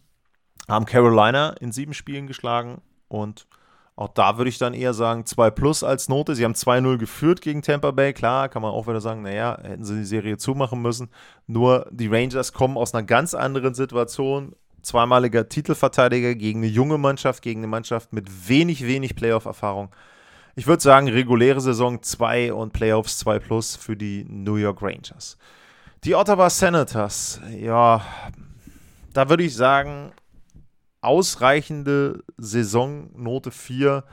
Haben 0.67 0.86
Carolina 0.86 1.50
in 1.60 1.72
sieben 1.72 1.93
Spielen 1.93 2.26
geschlagen 2.26 2.82
und 3.10 3.48
auch 3.96 4.08
da 4.08 4.38
würde 4.38 4.50
ich 4.50 4.58
dann 4.58 4.74
eher 4.74 4.93
sagen 4.93 5.26
2 5.26 5.52
plus 5.52 5.84
als 5.84 6.10
Note. 6.10 6.34
Sie 6.34 6.43
haben 6.46 6.56
2-0 6.56 6.98
geführt 6.98 7.41
gegen 7.41 7.62
Tampa 7.62 7.91
Bay. 7.91 8.13
Klar, 8.13 8.50
kann 8.50 8.63
man 8.63 8.72
auch 8.72 8.88
wieder 8.88 9.02
sagen, 9.02 9.22
naja, 9.22 9.60
hätten 9.62 9.86
sie 9.86 9.98
die 9.98 10.06
Serie 10.06 10.38
zumachen 10.38 10.82
müssen. 10.82 11.10
Nur 11.46 11.88
die 11.91 12.08
Rangers 12.08 12.54
kommen 12.54 12.76
aus 12.76 12.96
einer 12.96 13.04
ganz 13.04 13.36
anderen 13.36 13.76
Situation 13.76 14.56
zweimaliger 14.84 15.50
Titelverteidiger 15.50 16.36
gegen 16.36 16.60
eine 16.60 16.67
junge 16.67 16.98
Mannschaft, 16.98 17.41
gegen 17.41 17.62
eine 17.62 17.67
Mannschaft 17.67 18.13
mit 18.13 18.48
wenig, 18.48 18.86
wenig 18.86 19.15
Playoff-Erfahrung. 19.15 19.89
Ich 20.56 20.67
würde 20.67 20.84
sagen, 20.84 21.08
reguläre 21.08 21.62
Saison 21.62 22.04
2 22.04 22.54
und 22.54 22.74
Playoffs 22.74 23.17
2 23.17 23.39
plus 23.39 23.76
für 23.76 23.98
die 23.98 24.24
New 24.30 24.56
York 24.56 24.82
Rangers. 24.84 25.38
Die 26.04 26.13
Ottawa 26.13 26.50
Senators, 26.50 27.41
ja, 27.58 28.02
da 29.13 29.30
würde 29.30 29.43
ich 29.43 29.56
sagen, 29.56 30.12
ausreichende 31.02 32.24
Saison, 32.38 33.10
Note 33.15 33.52
4. 33.52 34.04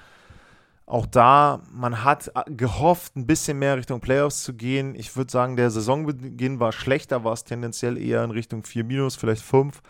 Auch 0.86 1.06
da, 1.06 1.62
man 1.72 2.04
hat 2.04 2.32
gehofft, 2.46 3.16
ein 3.16 3.26
bisschen 3.26 3.58
mehr 3.58 3.76
Richtung 3.76 4.00
Playoffs 4.00 4.42
zu 4.42 4.54
gehen. 4.54 4.94
Ich 4.94 5.14
würde 5.16 5.30
sagen, 5.30 5.56
der 5.56 5.70
Saisonbeginn 5.70 6.58
war 6.58 6.72
schlechter, 6.72 7.22
war 7.22 7.32
es 7.32 7.44
tendenziell 7.44 7.98
eher 7.98 8.24
in 8.24 8.30
Richtung 8.30 8.64
4 8.64 8.84
minus, 8.84 9.16
vielleicht 9.16 9.42
5. 9.42 9.80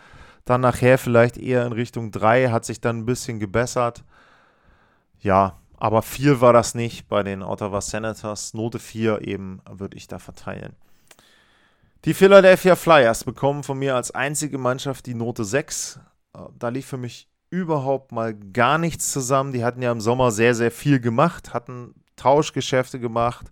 Dann 0.45 0.61
nachher 0.61 0.97
vielleicht 0.97 1.37
eher 1.37 1.65
in 1.65 1.71
Richtung 1.71 2.11
3, 2.11 2.49
hat 2.49 2.65
sich 2.65 2.81
dann 2.81 2.99
ein 2.99 3.05
bisschen 3.05 3.39
gebessert. 3.39 4.03
Ja, 5.19 5.57
aber 5.77 6.01
viel 6.01 6.41
war 6.41 6.53
das 6.53 6.75
nicht 6.75 7.07
bei 7.07 7.23
den 7.23 7.41
Ottawa 7.41 7.81
Senators. 7.81 8.53
Note 8.53 8.79
4 8.79 9.27
eben 9.27 9.61
würde 9.69 9.97
ich 9.97 10.07
da 10.07 10.19
verteilen. 10.19 10.75
Die 12.05 12.15
Philadelphia 12.15 12.75
Flyers 12.75 13.23
bekommen 13.23 13.63
von 13.63 13.77
mir 13.77 13.95
als 13.95 14.11
einzige 14.11 14.57
Mannschaft 14.57 15.05
die 15.05 15.13
Note 15.13 15.45
6. 15.45 15.99
Äh, 16.33 16.39
da 16.57 16.69
lief 16.69 16.87
für 16.87 16.97
mich 16.97 17.29
überhaupt 17.51 18.11
mal 18.11 18.33
gar 18.33 18.77
nichts 18.77 19.11
zusammen. 19.11 19.53
Die 19.53 19.63
hatten 19.63 19.81
ja 19.81 19.91
im 19.91 20.01
Sommer 20.01 20.31
sehr, 20.31 20.55
sehr 20.55 20.71
viel 20.71 20.99
gemacht, 20.99 21.53
hatten 21.53 21.93
Tauschgeschäfte 22.15 22.99
gemacht, 22.99 23.51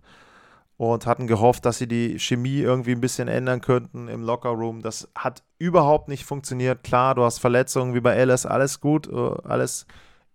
und 0.80 1.04
hatten 1.04 1.26
gehofft, 1.26 1.66
dass 1.66 1.76
sie 1.76 1.86
die 1.86 2.18
Chemie 2.18 2.60
irgendwie 2.60 2.92
ein 2.92 3.02
bisschen 3.02 3.28
ändern 3.28 3.60
könnten 3.60 4.08
im 4.08 4.22
Lockerroom. 4.22 4.80
Das 4.80 5.10
hat 5.14 5.42
überhaupt 5.58 6.08
nicht 6.08 6.24
funktioniert. 6.24 6.82
Klar, 6.84 7.14
du 7.14 7.22
hast 7.22 7.36
Verletzungen 7.36 7.92
wie 7.92 8.00
bei 8.00 8.18
Alice, 8.18 8.46
alles 8.46 8.80
gut, 8.80 9.06
äh, 9.06 9.34
alles 9.44 9.86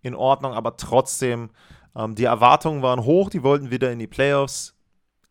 in 0.04 0.14
Ordnung, 0.14 0.54
aber 0.54 0.78
trotzdem, 0.78 1.50
ähm, 1.96 2.14
die 2.14 2.26
Erwartungen 2.26 2.84
waren 2.84 3.06
hoch, 3.06 3.32
die 3.32 3.42
wollten 3.42 3.72
wieder 3.72 3.92
in 3.92 3.98
die 3.98 4.06
Playoffs. 4.06 4.76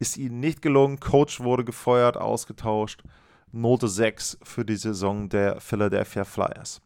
Ist 0.00 0.16
ihnen 0.16 0.40
nicht 0.40 0.62
gelungen. 0.62 0.98
Coach 0.98 1.38
wurde 1.38 1.62
gefeuert, 1.64 2.16
ausgetauscht. 2.16 3.04
Note 3.52 3.86
6 3.86 4.38
für 4.42 4.64
die 4.64 4.74
Saison 4.74 5.28
der 5.28 5.60
Philadelphia 5.60 6.24
Flyers. 6.24 6.80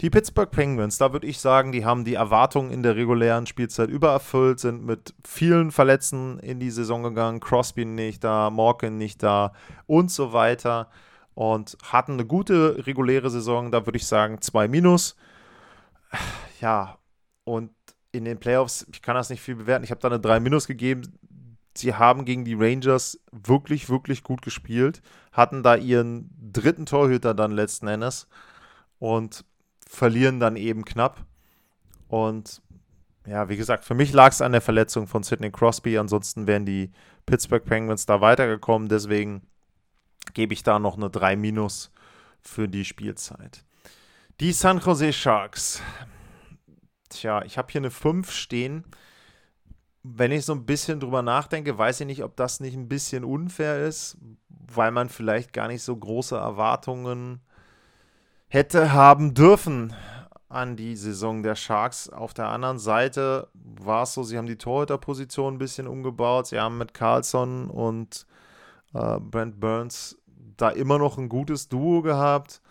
Die 0.00 0.10
Pittsburgh 0.10 0.52
Penguins, 0.52 0.98
da 0.98 1.12
würde 1.12 1.26
ich 1.26 1.40
sagen, 1.40 1.72
die 1.72 1.84
haben 1.84 2.04
die 2.04 2.14
Erwartungen 2.14 2.70
in 2.70 2.84
der 2.84 2.94
regulären 2.94 3.46
Spielzeit 3.46 3.90
übererfüllt, 3.90 4.60
sind 4.60 4.84
mit 4.84 5.12
vielen 5.26 5.72
Verletzten 5.72 6.38
in 6.38 6.60
die 6.60 6.70
Saison 6.70 7.02
gegangen, 7.02 7.40
Crosby 7.40 7.84
nicht 7.84 8.22
da, 8.22 8.48
Morgan 8.50 8.96
nicht 8.96 9.24
da 9.24 9.52
und 9.86 10.12
so 10.12 10.32
weiter 10.32 10.88
und 11.34 11.76
hatten 11.82 12.12
eine 12.12 12.26
gute 12.26 12.86
reguläre 12.86 13.28
Saison, 13.28 13.72
da 13.72 13.86
würde 13.86 13.96
ich 13.96 14.06
sagen 14.06 14.40
2 14.40 14.68
minus. 14.68 15.16
Ja, 16.60 16.98
und 17.42 17.72
in 18.12 18.24
den 18.24 18.38
Playoffs, 18.38 18.86
ich 18.92 19.02
kann 19.02 19.16
das 19.16 19.30
nicht 19.30 19.40
viel 19.40 19.56
bewerten, 19.56 19.82
ich 19.84 19.90
habe 19.90 20.00
da 20.00 20.08
eine 20.08 20.20
3 20.20 20.38
minus 20.38 20.68
gegeben. 20.68 21.02
Sie 21.76 21.94
haben 21.94 22.24
gegen 22.24 22.44
die 22.44 22.54
Rangers 22.54 23.20
wirklich, 23.32 23.88
wirklich 23.88 24.22
gut 24.22 24.42
gespielt, 24.42 25.02
hatten 25.32 25.64
da 25.64 25.74
ihren 25.74 26.30
dritten 26.52 26.86
Torhüter 26.86 27.34
dann 27.34 27.50
letzten 27.50 27.88
Endes 27.88 28.28
und 28.98 29.44
verlieren 29.88 30.38
dann 30.38 30.54
eben 30.54 30.84
knapp. 30.84 31.24
Und 32.06 32.62
ja, 33.26 33.48
wie 33.48 33.56
gesagt, 33.56 33.84
für 33.84 33.94
mich 33.94 34.12
lag 34.12 34.32
es 34.32 34.40
an 34.40 34.52
der 34.52 34.60
Verletzung 34.60 35.06
von 35.06 35.22
Sidney 35.22 35.50
Crosby. 35.50 35.98
Ansonsten 35.98 36.46
wären 36.46 36.64
die 36.64 36.92
Pittsburgh 37.26 37.64
Penguins 37.64 38.06
da 38.06 38.20
weitergekommen. 38.20 38.88
Deswegen 38.88 39.42
gebe 40.34 40.52
ich 40.52 40.62
da 40.62 40.78
noch 40.78 40.96
eine 40.96 41.10
3 41.10 41.36
minus 41.36 41.90
für 42.40 42.68
die 42.68 42.84
Spielzeit. 42.84 43.64
Die 44.40 44.52
San 44.52 44.78
Jose 44.78 45.12
Sharks. 45.12 45.82
Tja, 47.08 47.42
ich 47.42 47.58
habe 47.58 47.72
hier 47.72 47.80
eine 47.80 47.90
5 47.90 48.30
stehen. 48.30 48.84
Wenn 50.02 50.32
ich 50.32 50.44
so 50.44 50.52
ein 50.52 50.64
bisschen 50.64 51.00
drüber 51.00 51.22
nachdenke, 51.22 51.76
weiß 51.76 52.00
ich 52.00 52.06
nicht, 52.06 52.22
ob 52.22 52.36
das 52.36 52.60
nicht 52.60 52.76
ein 52.76 52.88
bisschen 52.88 53.24
unfair 53.24 53.84
ist, 53.84 54.16
weil 54.48 54.90
man 54.90 55.08
vielleicht 55.08 55.52
gar 55.52 55.68
nicht 55.68 55.82
so 55.82 55.96
große 55.96 56.36
Erwartungen 56.36 57.40
hätte 58.48 58.92
haben 58.92 59.34
dürfen 59.34 59.94
an 60.48 60.76
die 60.76 60.96
Saison 60.96 61.42
der 61.42 61.54
Sharks. 61.54 62.08
Auf 62.08 62.34
der 62.34 62.48
anderen 62.48 62.78
Seite 62.78 63.48
war 63.54 64.04
es 64.04 64.14
so, 64.14 64.22
sie 64.22 64.38
haben 64.38 64.46
die 64.46 64.56
Torhüterposition 64.56 65.54
ein 65.54 65.58
bisschen 65.58 65.86
umgebaut. 65.86 66.48
Sie 66.48 66.58
haben 66.58 66.78
mit 66.78 66.94
Carlson 66.94 67.68
und 67.68 68.26
äh, 68.94 69.18
Brent 69.20 69.60
Burns 69.60 70.16
da 70.56 70.70
immer 70.70 70.98
noch 70.98 71.18
ein 71.18 71.28
gutes 71.28 71.68
Duo 71.68 72.02
gehabt. 72.02 72.62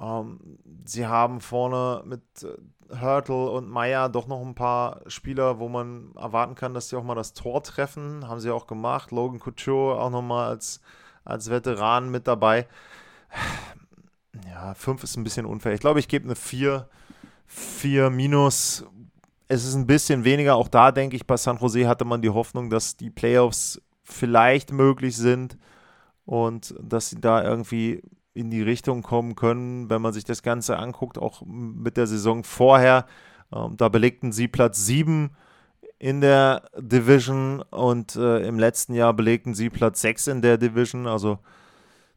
Ähm, 0.00 0.58
sie 0.84 1.06
haben 1.06 1.40
vorne 1.40 2.02
mit 2.06 2.22
äh, 2.42 2.98
Hurtle 2.98 3.50
und 3.50 3.68
Meyer 3.68 4.08
doch 4.08 4.26
noch 4.26 4.40
ein 4.40 4.54
paar 4.54 5.02
Spieler, 5.06 5.58
wo 5.58 5.68
man 5.68 6.12
erwarten 6.16 6.54
kann, 6.54 6.72
dass 6.72 6.88
sie 6.88 6.96
auch 6.96 7.04
mal 7.04 7.14
das 7.14 7.34
Tor 7.34 7.62
treffen. 7.62 8.26
Haben 8.26 8.40
sie 8.40 8.50
auch 8.50 8.66
gemacht. 8.66 9.10
Logan 9.10 9.40
Couture 9.40 10.00
auch 10.00 10.10
nochmal 10.10 10.48
als, 10.48 10.80
als 11.24 11.50
Veteran 11.50 12.10
mit 12.10 12.26
dabei 12.26 12.66
ja, 14.48 14.74
5 14.74 15.02
ist 15.04 15.16
ein 15.16 15.24
bisschen 15.24 15.46
unfair. 15.46 15.74
Ich 15.74 15.80
glaube, 15.80 16.00
ich 16.00 16.08
gebe 16.08 16.24
eine 16.24 16.36
4. 16.36 16.88
4 17.46 18.10
minus. 18.10 18.84
Es 19.48 19.64
ist 19.64 19.74
ein 19.74 19.86
bisschen 19.86 20.24
weniger. 20.24 20.56
Auch 20.56 20.68
da 20.68 20.90
denke 20.92 21.16
ich, 21.16 21.26
bei 21.26 21.36
San 21.36 21.58
Jose 21.58 21.86
hatte 21.86 22.04
man 22.04 22.22
die 22.22 22.30
Hoffnung, 22.30 22.70
dass 22.70 22.96
die 22.96 23.10
Playoffs 23.10 23.80
vielleicht 24.02 24.72
möglich 24.72 25.16
sind 25.16 25.56
und 26.24 26.74
dass 26.80 27.10
sie 27.10 27.20
da 27.20 27.44
irgendwie 27.44 28.02
in 28.34 28.50
die 28.50 28.62
Richtung 28.62 29.02
kommen 29.02 29.34
können, 29.34 29.88
wenn 29.88 30.02
man 30.02 30.12
sich 30.12 30.24
das 30.24 30.42
Ganze 30.42 30.76
anguckt, 30.78 31.18
auch 31.18 31.42
mit 31.46 31.96
der 31.96 32.06
Saison 32.06 32.44
vorher. 32.44 33.06
Ähm, 33.52 33.76
da 33.76 33.88
belegten 33.88 34.32
sie 34.32 34.48
Platz 34.48 34.84
7 34.84 35.30
in 35.98 36.20
der 36.20 36.68
Division 36.76 37.62
und 37.62 38.16
äh, 38.16 38.46
im 38.46 38.58
letzten 38.58 38.92
Jahr 38.92 39.14
belegten 39.14 39.54
sie 39.54 39.70
Platz 39.70 40.02
6 40.02 40.26
in 40.26 40.42
der 40.42 40.58
Division. 40.58 41.06
Also 41.06 41.38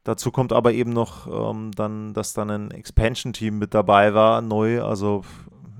dazu 0.03 0.31
kommt 0.31 0.53
aber 0.53 0.73
eben 0.73 0.91
noch 0.91 1.27
ähm, 1.27 1.71
dann, 1.71 2.13
dass 2.13 2.33
dann 2.33 2.49
ein 2.49 2.71
Expansion-Team 2.71 3.57
mit 3.57 3.73
dabei 3.73 4.13
war, 4.13 4.41
neu. 4.41 4.83
Also 4.83 5.23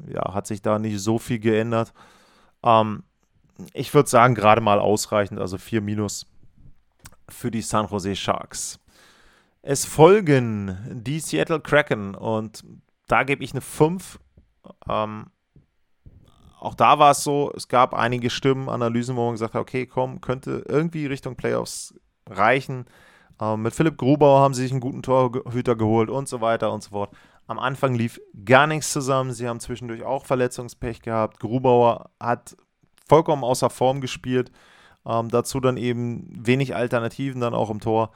ja, 0.08 0.34
hat 0.34 0.48
sich 0.48 0.62
da 0.62 0.80
nicht 0.80 1.00
so 1.00 1.20
viel 1.20 1.40
geändert. 1.40 1.94
Ähm, 2.64 3.04
ich 3.74 3.94
würde 3.94 4.10
sagen, 4.10 4.36
gerade 4.36 4.62
mal 4.62 4.80
ausreichend, 4.80 5.40
also 5.40 5.58
4 5.58 5.82
Minus 5.82 6.26
für 7.28 7.52
die 7.52 7.62
San 7.62 7.88
Jose 7.88 8.16
Sharks. 8.16 8.80
Es 9.62 9.86
folgen 9.86 10.78
die 10.90 11.20
Seattle 11.20 11.60
Kraken 11.60 12.16
und 12.16 12.64
da 13.08 13.24
gebe 13.24 13.44
ich 13.44 13.52
eine 13.52 13.62
5. 13.62 14.20
Ähm, 14.88 15.28
auch 16.60 16.76
da 16.76 17.00
war 17.00 17.12
es 17.12 17.24
so, 17.24 17.52
es 17.56 17.68
gab 17.68 17.94
einige 17.94 18.30
Stimmen, 18.30 18.70
Analysen, 18.70 19.16
wo 19.16 19.26
man 19.26 19.34
gesagt 19.34 19.54
hat, 19.54 19.62
okay, 19.62 19.86
komm, 19.86 20.22
könnte 20.22 20.64
irgendwie 20.68 21.06
Richtung 21.06 21.36
Playoffs 21.36 21.94
reichen. 22.28 22.86
Ähm, 23.42 23.62
mit 23.62 23.74
Philipp 23.74 23.98
Grubauer 23.98 24.42
haben 24.42 24.54
sie 24.54 24.64
sich 24.64 24.72
einen 24.72 24.82
guten 24.82 25.02
Torhüter 25.02 25.76
geholt 25.76 26.10
und 26.10 26.28
so 26.28 26.42
weiter 26.42 26.72
und 26.72 26.84
so 26.84 26.92
fort. 26.92 27.12
Am 27.48 27.60
Anfang 27.60 27.96
lief 27.96 28.20
gar 28.46 28.68
nichts 28.68 28.92
zusammen. 28.94 29.34
Sie 29.34 29.48
haben 29.48 29.60
zwischendurch 29.60 30.04
auch 30.04 30.26
Verletzungspech 30.26 31.02
gehabt. 31.02 31.40
Grubauer 31.40 32.12
hat 32.20 32.56
vollkommen 33.08 33.44
außer 33.44 33.70
Form 33.70 34.02
gespielt. 34.02 34.52
Ähm, 35.06 35.30
dazu 35.30 35.60
dann 35.60 35.78
eben 35.78 36.28
wenig 36.32 36.76
Alternativen 36.76 37.42
dann 37.42 37.54
auch 37.54 37.70
im 37.70 37.80
Tor. 37.80 38.12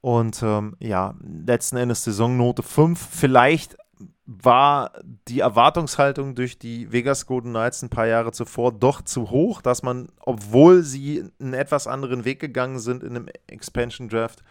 Und 0.00 0.42
ähm, 0.42 0.76
ja, 0.80 1.14
letzten 1.20 1.76
Endes 1.76 2.04
Saisonnote 2.04 2.62
5. 2.62 2.98
Vielleicht 2.98 3.76
war 4.24 4.92
die 5.28 5.40
Erwartungshaltung 5.40 6.36
durch 6.36 6.58
die 6.58 6.92
Vegas 6.92 7.26
Golden 7.26 7.50
Knights 7.50 7.82
ein 7.82 7.90
paar 7.90 8.06
Jahre 8.06 8.30
zuvor 8.30 8.72
doch 8.72 9.02
zu 9.02 9.30
hoch, 9.30 9.60
dass 9.60 9.82
man, 9.82 10.08
obwohl 10.20 10.84
sie 10.84 11.24
einen 11.40 11.52
etwas 11.52 11.88
anderen 11.88 12.24
Weg 12.24 12.38
gegangen 12.38 12.78
sind 12.78 13.02
in 13.02 13.16
einem 13.16 13.28
Expansion 13.48 14.08
Draft, 14.08 14.44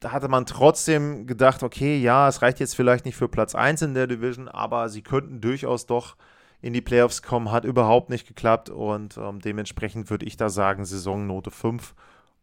da 0.00 0.12
hatte 0.12 0.28
man 0.28 0.46
trotzdem 0.46 1.26
gedacht, 1.26 1.62
okay, 1.62 1.98
ja, 1.98 2.28
es 2.28 2.42
reicht 2.42 2.60
jetzt 2.60 2.76
vielleicht 2.76 3.04
nicht 3.04 3.16
für 3.16 3.28
Platz 3.28 3.54
1 3.54 3.82
in 3.82 3.94
der 3.94 4.06
Division, 4.06 4.48
aber 4.48 4.88
sie 4.88 5.02
könnten 5.02 5.40
durchaus 5.40 5.86
doch 5.86 6.16
in 6.60 6.72
die 6.72 6.80
Playoffs 6.80 7.22
kommen, 7.22 7.50
hat 7.50 7.64
überhaupt 7.64 8.10
nicht 8.10 8.26
geklappt 8.26 8.70
und 8.70 9.16
ähm, 9.16 9.40
dementsprechend 9.40 10.10
würde 10.10 10.26
ich 10.26 10.36
da 10.36 10.48
sagen, 10.48 10.84
Saisonnote 10.84 11.50
5 11.50 11.94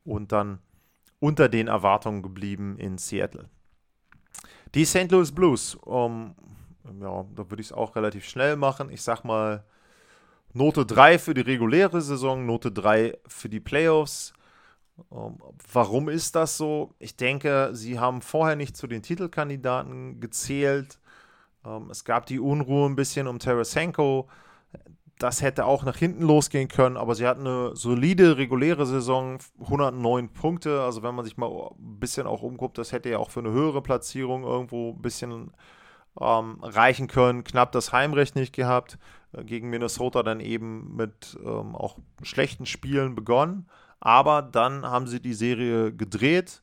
und 0.05 0.31
dann 0.31 0.59
unter 1.19 1.49
den 1.49 1.67
Erwartungen 1.67 2.21
geblieben 2.21 2.77
in 2.77 2.97
Seattle. 2.97 3.49
Die 4.75 4.85
St. 4.85 5.11
Louis 5.11 5.31
Blues, 5.31 5.75
um, 5.75 6.35
ja, 6.99 7.25
da 7.35 7.49
würde 7.49 7.61
ich 7.61 7.67
es 7.67 7.73
auch 7.73 7.95
relativ 7.95 8.25
schnell 8.25 8.55
machen. 8.55 8.89
Ich 8.89 9.01
sag 9.01 9.23
mal 9.23 9.63
Note 10.53 10.85
3 10.85 11.19
für 11.19 11.33
die 11.33 11.41
reguläre 11.41 12.01
Saison, 12.01 12.45
Note 12.45 12.71
3 12.71 13.17
für 13.27 13.49
die 13.49 13.59
Playoffs. 13.59 14.33
Um, 15.09 15.39
warum 15.71 16.07
ist 16.07 16.35
das 16.35 16.57
so? 16.57 16.93
Ich 16.99 17.15
denke, 17.15 17.71
sie 17.73 17.99
haben 17.99 18.21
vorher 18.21 18.55
nicht 18.55 18.77
zu 18.77 18.87
den 18.87 19.01
Titelkandidaten 19.01 20.19
gezählt. 20.19 20.99
Um, 21.63 21.89
es 21.89 22.03
gab 22.03 22.25
die 22.25 22.39
Unruhe 22.39 22.87
ein 22.87 22.95
bisschen 22.95 23.27
um 23.27 23.39
Tarasenko 23.39 24.27
das 25.19 25.41
hätte 25.41 25.65
auch 25.65 25.83
nach 25.85 25.95
hinten 25.95 26.23
losgehen 26.23 26.67
können, 26.67 26.97
aber 26.97 27.15
sie 27.15 27.27
hatten 27.27 27.47
eine 27.47 27.75
solide, 27.75 28.37
reguläre 28.37 28.85
Saison, 28.85 29.37
109 29.61 30.29
Punkte. 30.29 30.81
Also 30.81 31.03
wenn 31.03 31.15
man 31.15 31.23
sich 31.23 31.37
mal 31.37 31.47
ein 31.49 31.99
bisschen 31.99 32.27
auch 32.27 32.41
umguckt, 32.41 32.77
das 32.77 32.91
hätte 32.91 33.09
ja 33.09 33.19
auch 33.19 33.29
für 33.29 33.39
eine 33.39 33.51
höhere 33.51 33.81
Platzierung 33.81 34.43
irgendwo 34.43 34.91
ein 34.91 35.01
bisschen 35.01 35.51
ähm, 36.19 36.57
reichen 36.61 37.07
können. 37.07 37.43
Knapp 37.43 37.71
das 37.71 37.93
Heimrecht 37.93 38.35
nicht 38.35 38.53
gehabt. 38.53 38.97
Äh, 39.31 39.43
gegen 39.45 39.69
Minnesota 39.69 40.23
dann 40.23 40.39
eben 40.39 40.95
mit 40.95 41.37
ähm, 41.41 41.75
auch 41.75 41.97
schlechten 42.23 42.65
Spielen 42.65 43.15
begonnen. 43.15 43.67
Aber 44.05 44.41
dann 44.41 44.85
haben 44.85 45.07
sie 45.07 45.21
die 45.21 45.33
Serie 45.33 45.93
gedreht 45.93 46.61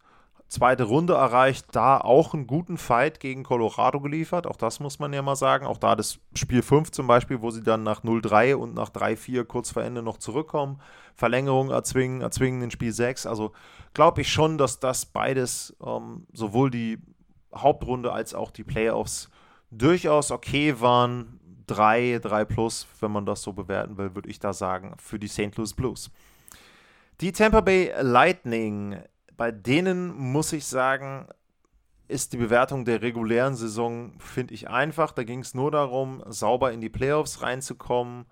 zweite 0.51 0.83
Runde 0.83 1.15
erreicht, 1.15 1.67
da 1.73 1.99
auch 1.99 2.35
einen 2.35 2.47
guten 2.47 2.77
Fight 2.77 3.21
gegen 3.21 3.45
Colorado 3.45 4.01
geliefert. 4.01 4.47
Auch 4.47 4.57
das 4.57 4.81
muss 4.81 4.99
man 4.99 5.13
ja 5.13 5.23
mal 5.23 5.37
sagen. 5.37 5.65
Auch 5.65 5.79
da 5.79 5.95
das 5.95 6.19
Spiel 6.35 6.63
5 6.63 6.91
zum 6.91 7.07
Beispiel, 7.07 7.41
wo 7.41 7.51
sie 7.51 7.63
dann 7.63 7.85
nach 7.85 8.03
0-3 8.03 8.55
und 8.57 8.75
nach 8.75 8.91
3-4 8.91 9.45
kurz 9.45 9.71
vor 9.71 9.85
Ende 9.85 10.03
noch 10.03 10.19
zurückkommen. 10.19 10.81
Verlängerung 11.15 11.71
erzwingen, 11.71 12.21
erzwingen 12.21 12.63
in 12.63 12.71
Spiel 12.73 12.93
6. 12.93 13.27
Also 13.27 13.53
glaube 13.95 14.23
ich 14.23 14.33
schon, 14.33 14.59
dass 14.59 14.81
das 14.81 15.07
beides, 15.07 15.77
ähm, 15.85 16.27
sowohl 16.33 16.71
die 16.71 16.99
Hauptrunde 17.55 18.13
als 18.13 18.35
auch 18.35 18.51
die 18.51 18.65
Playoffs, 18.65 19.31
durchaus 19.71 20.31
okay 20.31 20.81
waren. 20.81 21.37
3, 21.69 22.19
3 22.21 22.45
plus, 22.47 22.89
wenn 22.99 23.13
man 23.13 23.25
das 23.25 23.43
so 23.43 23.53
bewerten 23.53 23.97
will, 23.97 24.17
würde 24.17 24.29
ich 24.29 24.41
da 24.41 24.53
sagen, 24.53 24.97
für 24.99 25.21
die 25.21 25.29
St. 25.29 25.57
Louis 25.57 25.73
Blues. 25.73 26.11
Die 27.21 27.33
Tampa 27.33 27.61
Bay 27.61 27.93
Lightning 28.01 29.03
bei 29.41 29.53
denen 29.53 30.15
muss 30.15 30.53
ich 30.53 30.67
sagen, 30.67 31.27
ist 32.09 32.35
die 32.35 32.37
Bewertung 32.37 32.85
der 32.85 33.01
regulären 33.01 33.55
Saison, 33.55 34.13
finde 34.19 34.53
ich, 34.53 34.69
einfach. 34.69 35.13
Da 35.13 35.25
ging 35.25 35.41
es 35.41 35.55
nur 35.55 35.71
darum, 35.71 36.23
sauber 36.27 36.73
in 36.73 36.83
die 36.83 36.91
Playoffs 36.91 37.41
reinzukommen, 37.41 38.27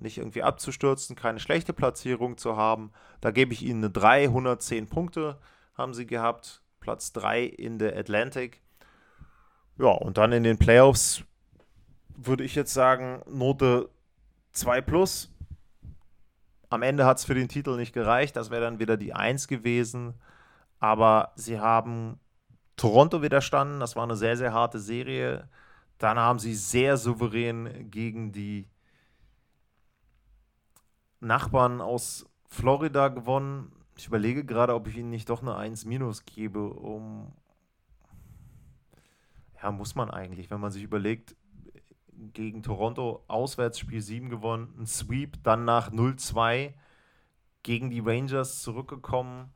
nicht 0.00 0.18
irgendwie 0.18 0.42
abzustürzen, 0.42 1.14
keine 1.14 1.38
schlechte 1.38 1.72
Platzierung 1.72 2.38
zu 2.38 2.56
haben. 2.56 2.90
Da 3.20 3.30
gebe 3.30 3.52
ich 3.52 3.62
ihnen 3.62 3.84
eine 3.84 3.90
310 3.92 4.88
Punkte 4.88 5.38
haben 5.74 5.94
sie 5.94 6.08
gehabt, 6.08 6.60
Platz 6.80 7.12
3 7.12 7.44
in 7.44 7.78
der 7.78 7.96
Atlantic. 7.96 8.62
Ja, 9.78 9.90
und 9.90 10.18
dann 10.18 10.32
in 10.32 10.42
den 10.42 10.58
Playoffs 10.58 11.22
würde 12.16 12.42
ich 12.42 12.56
jetzt 12.56 12.74
sagen, 12.74 13.22
Note 13.28 13.90
2 14.50 14.80
plus. 14.80 15.31
Am 16.72 16.82
Ende 16.82 17.04
hat 17.06 17.18
es 17.18 17.24
für 17.24 17.34
den 17.34 17.48
Titel 17.48 17.76
nicht 17.76 17.92
gereicht, 17.92 18.34
das 18.36 18.50
wäre 18.50 18.62
dann 18.62 18.78
wieder 18.78 18.96
die 18.96 19.14
1 19.14 19.46
gewesen 19.46 20.14
aber 20.82 21.30
sie 21.36 21.60
haben 21.60 22.18
Toronto 22.76 23.22
widerstanden. 23.22 23.78
Das 23.78 23.94
war 23.94 24.02
eine 24.02 24.16
sehr, 24.16 24.36
sehr 24.36 24.52
harte 24.52 24.80
Serie. 24.80 25.48
Dann 25.98 26.18
haben 26.18 26.40
sie 26.40 26.56
sehr 26.56 26.96
souverän 26.96 27.88
gegen 27.88 28.32
die 28.32 28.68
Nachbarn 31.20 31.80
aus 31.80 32.28
Florida 32.48 33.06
gewonnen. 33.06 33.70
Ich 33.96 34.08
überlege 34.08 34.44
gerade, 34.44 34.74
ob 34.74 34.88
ich 34.88 34.96
ihnen 34.96 35.10
nicht 35.10 35.30
doch 35.30 35.40
eine 35.40 35.54
1 35.54 35.84
minus 35.84 36.24
gebe, 36.24 36.68
um. 36.68 37.32
Ja, 39.62 39.70
muss 39.70 39.94
man 39.94 40.10
eigentlich, 40.10 40.50
wenn 40.50 40.58
man 40.58 40.72
sich 40.72 40.82
überlegt, 40.82 41.36
gegen 42.32 42.62
Toronto 42.62 43.24
auswärts 43.28 43.78
Spiel 43.78 44.00
7 44.00 44.30
gewonnen, 44.30 44.74
ein 44.78 44.86
Sweep, 44.86 45.42
dann 45.42 45.64
nach 45.64 45.90
0-2 45.90 46.72
gegen 47.62 47.90
die 47.90 48.00
Rangers 48.00 48.62
zurückgekommen 48.62 49.52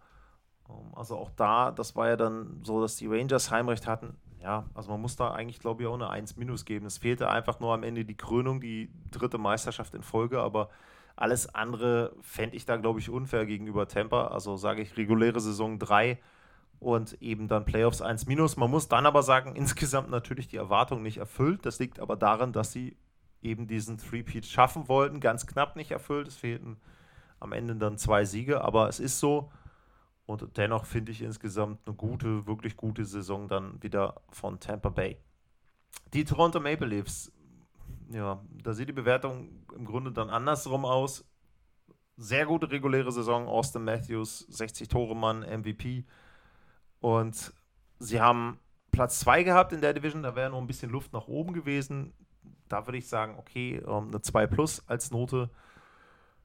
ähm, 0.69 0.93
also 0.95 1.17
auch 1.17 1.31
da, 1.31 1.71
das 1.71 1.97
war 1.97 2.09
ja 2.09 2.17
dann 2.17 2.61
so, 2.65 2.81
dass 2.81 2.97
die 2.97 3.07
Rangers 3.07 3.51
Heimrecht 3.51 3.87
hatten. 3.87 4.17
Ja, 4.43 4.65
also 4.75 4.91
man 4.91 5.01
muss 5.01 5.17
da 5.17 5.33
eigentlich, 5.33 5.59
glaube 5.59 5.83
ich, 5.83 5.89
auch 5.89 5.95
eine 5.95 6.11
1 6.11 6.37
minus 6.37 6.65
geben. 6.65 6.87
Es 6.87 6.99
fehlte 6.99 7.29
einfach 7.29 7.59
nur 7.59 7.75
am 7.75 7.83
Ende 7.83 8.05
die 8.05 8.17
Krönung, 8.17 8.61
die 8.61 8.91
dritte 9.11 9.39
Meisterschaft 9.39 9.95
in 9.95 10.03
Folge, 10.03 10.41
aber 10.41 10.69
alles 11.17 11.53
andere 11.55 12.15
fände 12.21 12.57
ich 12.57 12.67
da, 12.67 12.77
glaube 12.77 13.01
ich, 13.01 13.11
unfair 13.11 13.47
gegenüber 13.47 13.89
Tampa. 13.89 14.29
Also 14.29 14.57
sage 14.57 14.83
ich 14.83 14.97
reguläre 14.97 15.41
Saison 15.41 15.79
3 15.79 16.19
und 16.79 17.21
eben 17.23 17.49
dann 17.49 17.65
Playoffs 17.65 18.03
1 18.03 18.27
minus. 18.27 18.57
Man 18.57 18.71
muss 18.71 18.89
dann 18.89 19.07
aber 19.07 19.23
sagen, 19.23 19.57
insgesamt 19.57 20.11
natürlich 20.11 20.49
die 20.49 20.57
Erwartung 20.57 21.03
nicht 21.03 21.19
erfüllt. 21.19 21.67
Das 21.67 21.79
liegt 21.79 22.01
aber 22.01 22.17
daran, 22.17 22.53
dass 22.53 22.73
sie 22.73 22.97
eben 23.43 23.67
diesen 23.67 23.99
Three-Peat 23.99 24.47
schaffen 24.47 24.89
wollten. 24.89 25.21
Ganz 25.21 25.47
knapp 25.47 25.77
nicht 25.77 25.91
erfüllt. 25.91 26.29
Es 26.29 26.37
fehlten 26.37 26.79
am 27.39 27.53
Ende 27.53 27.77
dann 27.77 27.99
zwei 27.99 28.25
Siege, 28.25 28.63
aber 28.63 28.89
es 28.89 28.99
ist 28.99 29.21
so, 29.21 29.51
und 30.27 30.57
dennoch 30.57 30.87
finde 30.87 31.13
ich 31.13 31.23
insgesamt 31.23 31.87
eine 31.87 31.95
gute, 31.95 32.47
wirklich 32.47 32.77
gute 32.77 33.05
Saison 33.05 33.47
dann 33.49 33.81
wieder 33.83 34.21
von 34.31 34.59
Tampa 34.59 34.89
Bay. 34.89 35.19
Die 36.13 36.25
Toronto 36.25 36.61
Maple 36.61 36.89
Leafs, 36.89 37.33
ja, 38.11 38.43
da 38.63 38.73
sieht 38.75 38.89
die 38.89 38.93
Bewertung 38.93 39.65
im 39.75 39.85
Grunde 39.85 40.13
dann 40.13 40.29
andersrum 40.29 40.85
aus. 40.85 41.25
Sehr 42.17 42.47
gute 42.47 42.71
reguläre 42.71 43.13
Saison, 43.13 43.47
Austin 43.47 43.85
Matthews, 43.85 44.41
60 44.49 44.89
Tore 44.89 45.15
Mann, 45.15 45.41
MVP. 45.41 46.05
Und 47.07 47.53
sie 48.01 48.21
haben 48.21 48.59
Platz 48.91 49.21
2 49.21 49.45
gehabt 49.45 49.73
in 49.73 49.81
der 49.81 49.95
Division, 49.95 50.25
da 50.25 50.35
wäre 50.35 50.51
noch 50.51 50.61
ein 50.61 50.67
bisschen 50.67 50.91
Luft 50.91 51.13
nach 51.13 51.29
oben 51.29 51.53
gewesen. 51.53 52.13
Da 52.69 52.85
würde 52.85 52.99
ich 52.99 53.07
sagen, 53.07 53.37
okay, 53.39 53.81
ähm, 53.87 54.09
eine 54.09 54.23
2 54.23 54.49
plus 54.49 54.83
als 54.89 55.13
Note. 55.13 55.49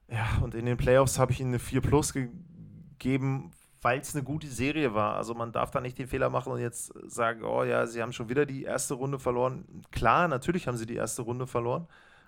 Ja, 0.07 0.37
und 0.43 0.53
in 0.53 0.67
den 0.67 0.77
Playoffs 0.77 1.17
habe 1.17 1.31
ich 1.31 1.39
ihnen 1.39 1.49
eine 1.49 1.57
4 1.57 1.81
plus 1.81 2.13
gegeben, 2.13 3.49
weil 3.81 4.01
es 4.01 4.13
eine 4.13 4.23
gute 4.23 4.49
Serie 4.49 4.93
war. 4.93 5.15
Also 5.15 5.33
man 5.33 5.51
darf 5.51 5.71
da 5.71 5.81
nicht 5.81 5.97
den 5.97 6.05
Fehler 6.05 6.29
machen 6.29 6.53
und 6.53 6.59
jetzt 6.59 6.93
sagen, 7.09 7.43
oh 7.43 7.63
ja, 7.63 7.87
sie 7.87 7.99
haben 7.99 8.13
schon 8.13 8.29
wieder 8.29 8.45
die 8.45 8.61
erste 8.61 8.93
Runde 8.93 9.17
verloren. 9.17 9.65
Klar, 9.89 10.27
natürlich 10.27 10.67
haben 10.67 10.77
sie 10.77 10.85
die 10.85 10.93
erste 10.93 11.23
Runde 11.23 11.47
verloren, 11.47 11.87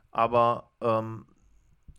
aber 0.09 0.71
ähm, 0.81 1.27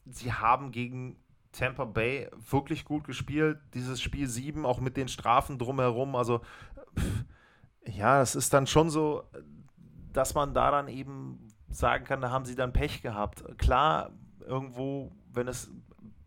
sie 0.04 0.32
haben 0.32 0.72
gegen 0.72 1.14
Tampa 1.54 1.84
Bay 1.84 2.28
wirklich 2.50 2.84
gut 2.84 3.04
gespielt. 3.04 3.58
Dieses 3.72 4.02
Spiel 4.02 4.28
7, 4.28 4.66
auch 4.66 4.80
mit 4.80 4.96
den 4.96 5.08
Strafen 5.08 5.58
drumherum. 5.58 6.16
Also 6.16 6.40
pff, 6.98 7.24
ja, 7.86 8.20
es 8.20 8.34
ist 8.34 8.52
dann 8.52 8.66
schon 8.66 8.90
so, 8.90 9.24
dass 10.12 10.34
man 10.34 10.54
da 10.54 10.70
dann 10.70 10.88
eben 10.88 11.48
sagen 11.68 12.04
kann, 12.04 12.20
da 12.20 12.30
haben 12.30 12.44
sie 12.44 12.54
dann 12.56 12.72
Pech 12.72 13.02
gehabt. 13.02 13.44
Klar, 13.58 14.10
irgendwo, 14.40 15.12
wenn 15.32 15.48
es 15.48 15.70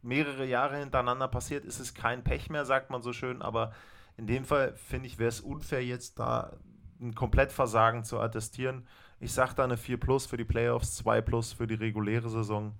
mehrere 0.01 0.45
Jahre 0.45 0.78
hintereinander 0.78 1.28
passiert, 1.28 1.65
ist 1.65 1.80
es 1.80 1.93
kein 1.93 2.23
Pech 2.23 2.49
mehr, 2.49 2.65
sagt 2.65 2.89
man 2.89 3.01
so 3.01 3.13
schön. 3.13 3.41
Aber 3.41 3.73
in 4.17 4.28
dem 4.28 4.45
Fall 4.45 4.75
finde 4.75 5.07
ich, 5.07 5.19
wäre 5.19 5.30
es 5.30 5.41
unfair, 5.41 5.84
jetzt 5.84 6.19
da 6.19 6.53
ein 6.99 7.13
Komplettversagen 7.13 8.03
zu 8.03 8.19
attestieren. 8.19 8.88
Ich 9.19 9.34
sage 9.34 9.53
da 9.55 9.63
eine 9.63 9.78
4 9.78 9.99
Plus 9.99 10.25
für 10.25 10.38
die 10.38 10.45
Playoffs, 10.45 10.95
2 10.97 11.21
Plus 11.21 11.53
für 11.53 11.67
die 11.67 11.75
reguläre 11.75 12.30
Saison. 12.30 12.73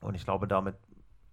Und 0.00 0.14
ich 0.14 0.24
glaube, 0.24 0.48
damit 0.48 0.76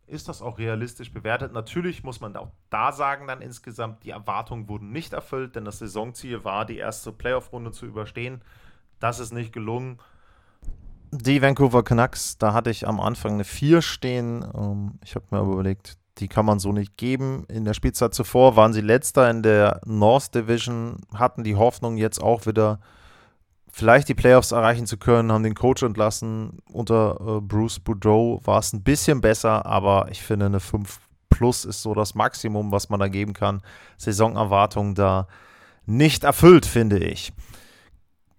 ist 0.10 0.28
das 0.28 0.42
auch 0.42 0.58
realistisch 0.58 1.14
bewertet. 1.14 1.54
Natürlich 1.54 2.04
muss 2.04 2.20
man 2.20 2.36
auch 2.36 2.52
da 2.70 2.92
sagen, 2.92 3.28
dann 3.28 3.42
insgesamt, 3.42 4.04
die 4.04 4.10
Erwartungen 4.10 4.68
wurden 4.68 4.92
nicht 4.92 5.14
erfüllt, 5.14 5.56
denn 5.56 5.66
das 5.66 5.80
Saisonziel 5.80 6.44
war, 6.44 6.66
die 6.66 6.78
erste 6.78 7.12
Playoff-Runde 7.12 7.72
zu 7.72 7.86
überstehen. 7.86 8.42
Das 9.00 9.20
ist 9.20 9.32
nicht 9.32 9.54
gelungen. 9.54 10.00
Die 11.12 11.42
Vancouver 11.42 11.84
Canucks, 11.84 12.38
da 12.38 12.54
hatte 12.54 12.70
ich 12.70 12.88
am 12.88 13.00
Anfang 13.00 13.34
eine 13.34 13.44
4 13.44 13.82
stehen. 13.82 14.46
Ähm, 14.56 15.00
ich 15.04 15.16
habe 15.16 15.26
mir 15.32 15.40
aber 15.40 15.54
überlegt, 15.54 15.98
die 16.20 16.28
kann 16.28 16.46
man 16.46 16.60
so 16.60 16.72
nicht 16.72 16.98
geben. 16.98 17.46
In 17.48 17.66
der 17.66 17.74
Spielzeit 17.74 18.14
zuvor 18.14 18.56
waren 18.56 18.74
sie 18.74 18.82
letzter 18.82 19.30
in 19.30 19.42
der 19.42 19.82
North 19.86 20.36
Division, 20.36 20.98
hatten 21.14 21.44
die 21.44 21.56
Hoffnung, 21.56 21.98
jetzt 21.98 22.22
auch 22.22 22.46
wieder 22.46 22.80
vielleicht 23.72 24.10
die 24.10 24.16
Playoffs 24.16 24.52
erreichen 24.52 24.86
zu 24.86 24.98
können, 24.98 25.32
haben 25.32 25.44
den 25.44 25.56
Coach 25.56 25.84
entlassen. 25.84 26.60
Unter 26.72 27.20
äh, 27.20 27.42
Bruce 27.42 27.80
Boudreau 27.80 28.42
war 28.44 28.60
es 28.60 28.74
ein 28.74 28.84
bisschen 28.84 29.22
besser, 29.22 29.66
aber 29.66 30.08
ich 30.12 30.22
finde, 30.22 30.48
eine 30.48 30.60
5 30.60 31.00
Plus 31.30 31.64
ist 31.64 31.84
so 31.84 31.94
das 31.94 32.16
Maximum, 32.16 32.72
was 32.72 32.90
man 32.90 33.00
da 33.00 33.08
geben 33.08 33.34
kann. 33.34 33.62
Saisonerwartung 33.98 34.96
da 34.96 35.28
nicht 35.86 36.24
erfüllt, 36.24 36.66
finde 36.66 37.00
ich. 37.00 37.32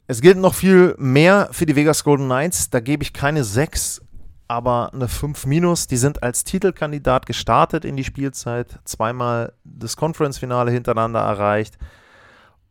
Es 0.07 0.21
gilt 0.21 0.39
noch 0.39 0.55
viel 0.55 0.95
mehr 0.99 1.49
für 1.53 1.67
die 1.67 1.77
Vegas 1.77 2.05
Golden 2.05 2.27
Knights. 2.27 2.69
Da 2.71 2.81
gebe 2.81 3.03
ich 3.03 3.13
keine 3.13 3.45
6, 3.45 4.03
aber 4.49 4.93
eine 4.93 5.09
5 5.09 5.47
minus. 5.47 5.87
Die 5.87 5.97
sind 5.97 6.23
als 6.23 6.45
Titelkandidat 6.45 7.27
gestartet 7.27 7.85
in 7.85 7.97
die 7.97 8.05
Spielzeit, 8.05 8.81
zweimal 8.85 9.53
das 9.65 9.97
Conference-Finale 9.97 10.73
hintereinander 10.73 11.21
erreicht 11.21 11.79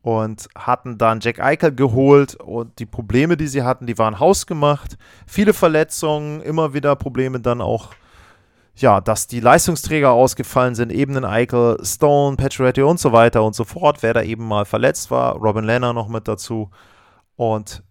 und 0.09 0.49
hatten 0.55 0.97
dann 0.97 1.19
Jack 1.19 1.39
Eichel 1.39 1.75
geholt 1.75 2.33
und 2.33 2.79
die 2.79 2.87
Probleme, 2.87 3.37
die 3.37 3.45
sie 3.45 3.61
hatten, 3.61 3.85
die 3.85 3.99
waren 3.99 4.19
hausgemacht. 4.19 4.97
Viele 5.27 5.53
Verletzungen, 5.53 6.41
immer 6.41 6.73
wieder 6.73 6.95
Probleme 6.95 7.39
dann 7.39 7.61
auch, 7.61 7.89
ja, 8.75 9.01
dass 9.01 9.27
die 9.27 9.39
Leistungsträger 9.39 10.11
ausgefallen 10.11 10.73
sind, 10.73 10.91
eben 10.91 11.15
in 11.15 11.25
Eichel, 11.25 11.77
Stone, 11.83 12.37
Pacioretty 12.37 12.81
und 12.81 12.99
so 12.99 13.11
weiter 13.11 13.43
und 13.43 13.53
so 13.53 13.65
fort, 13.65 14.01
wer 14.01 14.15
da 14.15 14.23
eben 14.23 14.47
mal 14.47 14.65
verletzt 14.65 15.11
war, 15.11 15.35
Robin 15.35 15.63
Lenner 15.63 15.93
noch 15.93 16.07
mit 16.07 16.27
dazu 16.27 16.71
und 17.35 17.83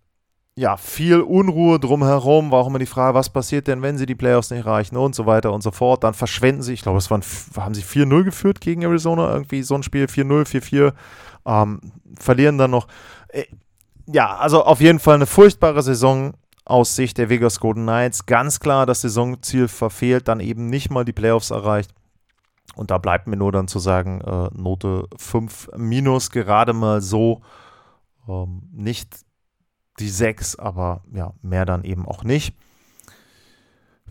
ja, 0.59 0.77
viel 0.77 1.21
Unruhe 1.21 1.79
drumherum, 1.79 2.51
war 2.51 2.59
auch 2.59 2.67
immer 2.67 2.81
die 2.81 2.87
Frage, 2.87 3.15
was 3.15 3.31
passiert 3.31 3.69
denn, 3.69 3.81
wenn 3.81 3.97
sie 3.97 4.07
die 4.07 4.17
Playoffs 4.17 4.51
nicht 4.51 4.67
erreichen 4.67 4.97
und 4.97 5.15
so 5.15 5.25
weiter 5.25 5.53
und 5.53 5.63
so 5.63 5.71
fort. 5.71 6.03
Dann 6.03 6.15
verschwenden 6.15 6.63
sie, 6.63 6.73
ich 6.73 6.83
glaube, 6.83 6.99
es 6.99 7.13
waren, 7.13 7.23
haben 7.57 7.75
sie 7.75 7.83
4-0 7.83 8.25
geführt 8.25 8.61
gegen 8.61 8.83
Arizona, 8.83 9.33
irgendwie 9.33 9.63
so 9.63 9.77
ein 9.77 9.85
Spiel, 9.85 10.07
4-0, 10.07 10.49
4-4, 10.49 10.93
ähm, 11.47 11.81
verlieren 12.19 12.59
dann 12.59 12.73
noch. 12.73 12.89
Äh, 13.29 13.45
ja, 14.07 14.37
also 14.37 14.65
auf 14.65 14.81
jeden 14.81 14.99
Fall 14.99 15.15
eine 15.15 15.27
furchtbare 15.27 15.81
Saison 15.81 16.35
aus 16.65 16.97
Sicht 16.97 17.19
der 17.19 17.29
Vegas 17.29 17.61
Golden 17.61 17.85
Knights. 17.85 18.27
Ganz 18.27 18.59
klar 18.59 18.85
das 18.85 19.03
Saisonziel 19.03 19.69
verfehlt, 19.69 20.27
dann 20.27 20.41
eben 20.41 20.69
nicht 20.69 20.91
mal 20.91 21.05
die 21.05 21.13
Playoffs 21.13 21.51
erreicht. 21.51 21.95
Und 22.75 22.91
da 22.91 22.99
bleibt 22.99 23.29
mir 23.29 23.37
nur 23.37 23.53
dann 23.53 23.69
zu 23.69 23.79
sagen, 23.79 24.23
äh, 24.23 24.49
Note 24.61 25.07
5 25.19 25.71
minus, 25.77 26.31
gerade 26.31 26.73
mal 26.73 27.01
so. 27.01 27.43
Ähm, 28.29 28.63
nicht 28.73 29.28
die 30.01 30.09
6, 30.09 30.57
aber 30.57 31.03
ja, 31.13 31.33
mehr 31.43 31.65
dann 31.65 31.85
eben 31.85 32.07
auch 32.07 32.25
nicht. 32.25 32.55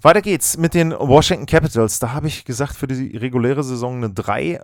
Weiter 0.02 0.22
geht's 0.22 0.58
mit 0.58 0.74
den 0.74 0.92
Washington 0.92 1.48
Capitals. 1.48 2.00
Da 2.00 2.14
habe 2.14 2.28
ich 2.28 2.46
gesagt, 2.46 2.76
für 2.76 2.88
die 2.88 3.18
reguläre 3.18 3.64
Saison 3.64 3.98
eine 3.98 4.12
3. 4.12 4.62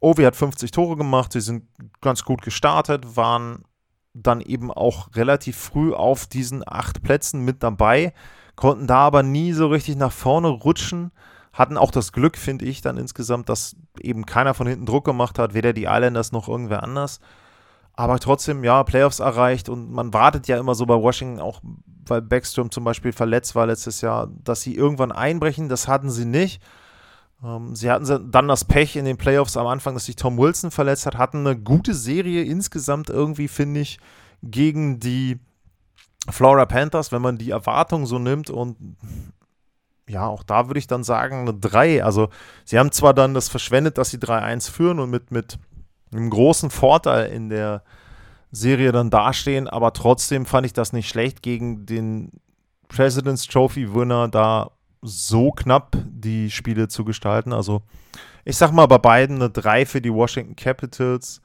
Ovi 0.00 0.22
hat 0.22 0.36
50 0.36 0.70
Tore 0.70 0.96
gemacht, 0.96 1.32
sie 1.32 1.40
sind 1.40 1.64
ganz 2.00 2.24
gut 2.24 2.42
gestartet, 2.42 3.16
waren 3.16 3.64
dann 4.14 4.40
eben 4.40 4.70
auch 4.70 5.14
relativ 5.14 5.56
früh 5.56 5.92
auf 5.92 6.26
diesen 6.26 6.62
acht 6.66 7.02
Plätzen 7.02 7.44
mit 7.44 7.62
dabei, 7.62 8.12
konnten 8.54 8.86
da 8.86 8.98
aber 8.98 9.22
nie 9.22 9.52
so 9.52 9.68
richtig 9.68 9.96
nach 9.96 10.12
vorne 10.12 10.48
rutschen, 10.48 11.10
hatten 11.52 11.76
auch 11.76 11.90
das 11.90 12.12
Glück, 12.12 12.36
finde 12.36 12.64
ich, 12.64 12.80
dann 12.80 12.96
insgesamt, 12.96 13.48
dass 13.48 13.76
eben 14.00 14.26
keiner 14.26 14.54
von 14.54 14.66
hinten 14.66 14.86
Druck 14.86 15.04
gemacht 15.04 15.38
hat, 15.38 15.54
weder 15.54 15.72
die 15.72 15.84
Islanders 15.84 16.32
noch 16.32 16.48
irgendwer 16.48 16.82
anders 16.82 17.20
aber 17.96 18.18
trotzdem, 18.18 18.64
ja, 18.64 18.82
Playoffs 18.82 19.20
erreicht 19.20 19.68
und 19.68 19.90
man 19.92 20.12
wartet 20.12 20.48
ja 20.48 20.58
immer 20.58 20.74
so 20.74 20.84
bei 20.84 20.96
Washington, 20.96 21.40
auch 21.40 21.60
weil 22.06 22.22
Backstrom 22.22 22.70
zum 22.70 22.84
Beispiel 22.84 23.12
verletzt 23.12 23.54
war 23.54 23.66
letztes 23.66 24.00
Jahr, 24.00 24.28
dass 24.42 24.62
sie 24.62 24.74
irgendwann 24.74 25.12
einbrechen. 25.12 25.68
Das 25.68 25.88
hatten 25.88 26.10
sie 26.10 26.24
nicht. 26.24 26.60
Ähm, 27.42 27.74
sie 27.76 27.90
hatten 27.90 28.30
dann 28.30 28.48
das 28.48 28.64
Pech 28.64 28.96
in 28.96 29.04
den 29.04 29.16
Playoffs 29.16 29.56
am 29.56 29.66
Anfang, 29.66 29.94
dass 29.94 30.06
sich 30.06 30.16
Tom 30.16 30.36
Wilson 30.36 30.70
verletzt 30.70 31.06
hat, 31.06 31.16
hatten 31.18 31.46
eine 31.46 31.56
gute 31.56 31.94
Serie 31.94 32.42
insgesamt 32.42 33.10
irgendwie, 33.10 33.48
finde 33.48 33.80
ich, 33.80 33.98
gegen 34.42 34.98
die 34.98 35.38
Flora 36.28 36.66
Panthers, 36.66 37.12
wenn 37.12 37.22
man 37.22 37.38
die 37.38 37.50
Erwartung 37.50 38.06
so 38.06 38.18
nimmt 38.18 38.50
und 38.50 38.76
ja, 40.08 40.26
auch 40.26 40.42
da 40.42 40.68
würde 40.68 40.78
ich 40.78 40.86
dann 40.86 41.02
sagen, 41.02 41.40
eine 41.40 41.54
3. 41.54 42.04
Also, 42.04 42.28
sie 42.64 42.78
haben 42.78 42.92
zwar 42.92 43.14
dann 43.14 43.32
das 43.32 43.48
verschwendet, 43.48 43.96
dass 43.96 44.10
sie 44.10 44.18
3-1 44.18 44.70
führen 44.70 44.98
und 44.98 45.08
mit, 45.08 45.30
mit 45.30 45.58
einem 46.16 46.30
großen 46.30 46.70
Vorteil 46.70 47.30
in 47.32 47.48
der 47.48 47.82
Serie 48.52 48.92
dann 48.92 49.10
dastehen, 49.10 49.68
aber 49.68 49.92
trotzdem 49.92 50.46
fand 50.46 50.66
ich 50.66 50.72
das 50.72 50.92
nicht 50.92 51.08
schlecht, 51.08 51.42
gegen 51.42 51.86
den 51.86 52.30
President's 52.88 53.46
Trophy-Winner 53.46 54.28
da 54.28 54.70
so 55.02 55.50
knapp 55.50 55.96
die 56.06 56.50
Spiele 56.50 56.88
zu 56.88 57.04
gestalten. 57.04 57.52
Also 57.52 57.82
ich 58.44 58.56
sag 58.56 58.72
mal 58.72 58.86
bei 58.86 58.98
beiden 58.98 59.36
eine 59.36 59.50
3 59.50 59.86
für 59.86 60.00
die 60.00 60.12
Washington 60.12 60.56
Capitals. 60.56 61.40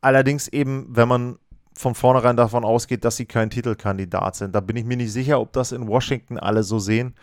Allerdings 0.00 0.48
eben, 0.48 0.86
wenn 0.88 1.08
man 1.08 1.38
von 1.74 1.94
vornherein 1.94 2.36
davon 2.36 2.64
ausgeht, 2.64 3.04
dass 3.04 3.16
sie 3.16 3.26
kein 3.26 3.50
Titelkandidat 3.50 4.36
sind. 4.36 4.54
Da 4.54 4.60
bin 4.60 4.76
ich 4.76 4.84
mir 4.84 4.96
nicht 4.96 5.12
sicher, 5.12 5.40
ob 5.40 5.52
das 5.52 5.72
in 5.72 5.88
Washington 5.88 6.38
alle 6.38 6.62
so 6.62 6.78
sehen. 6.78 7.14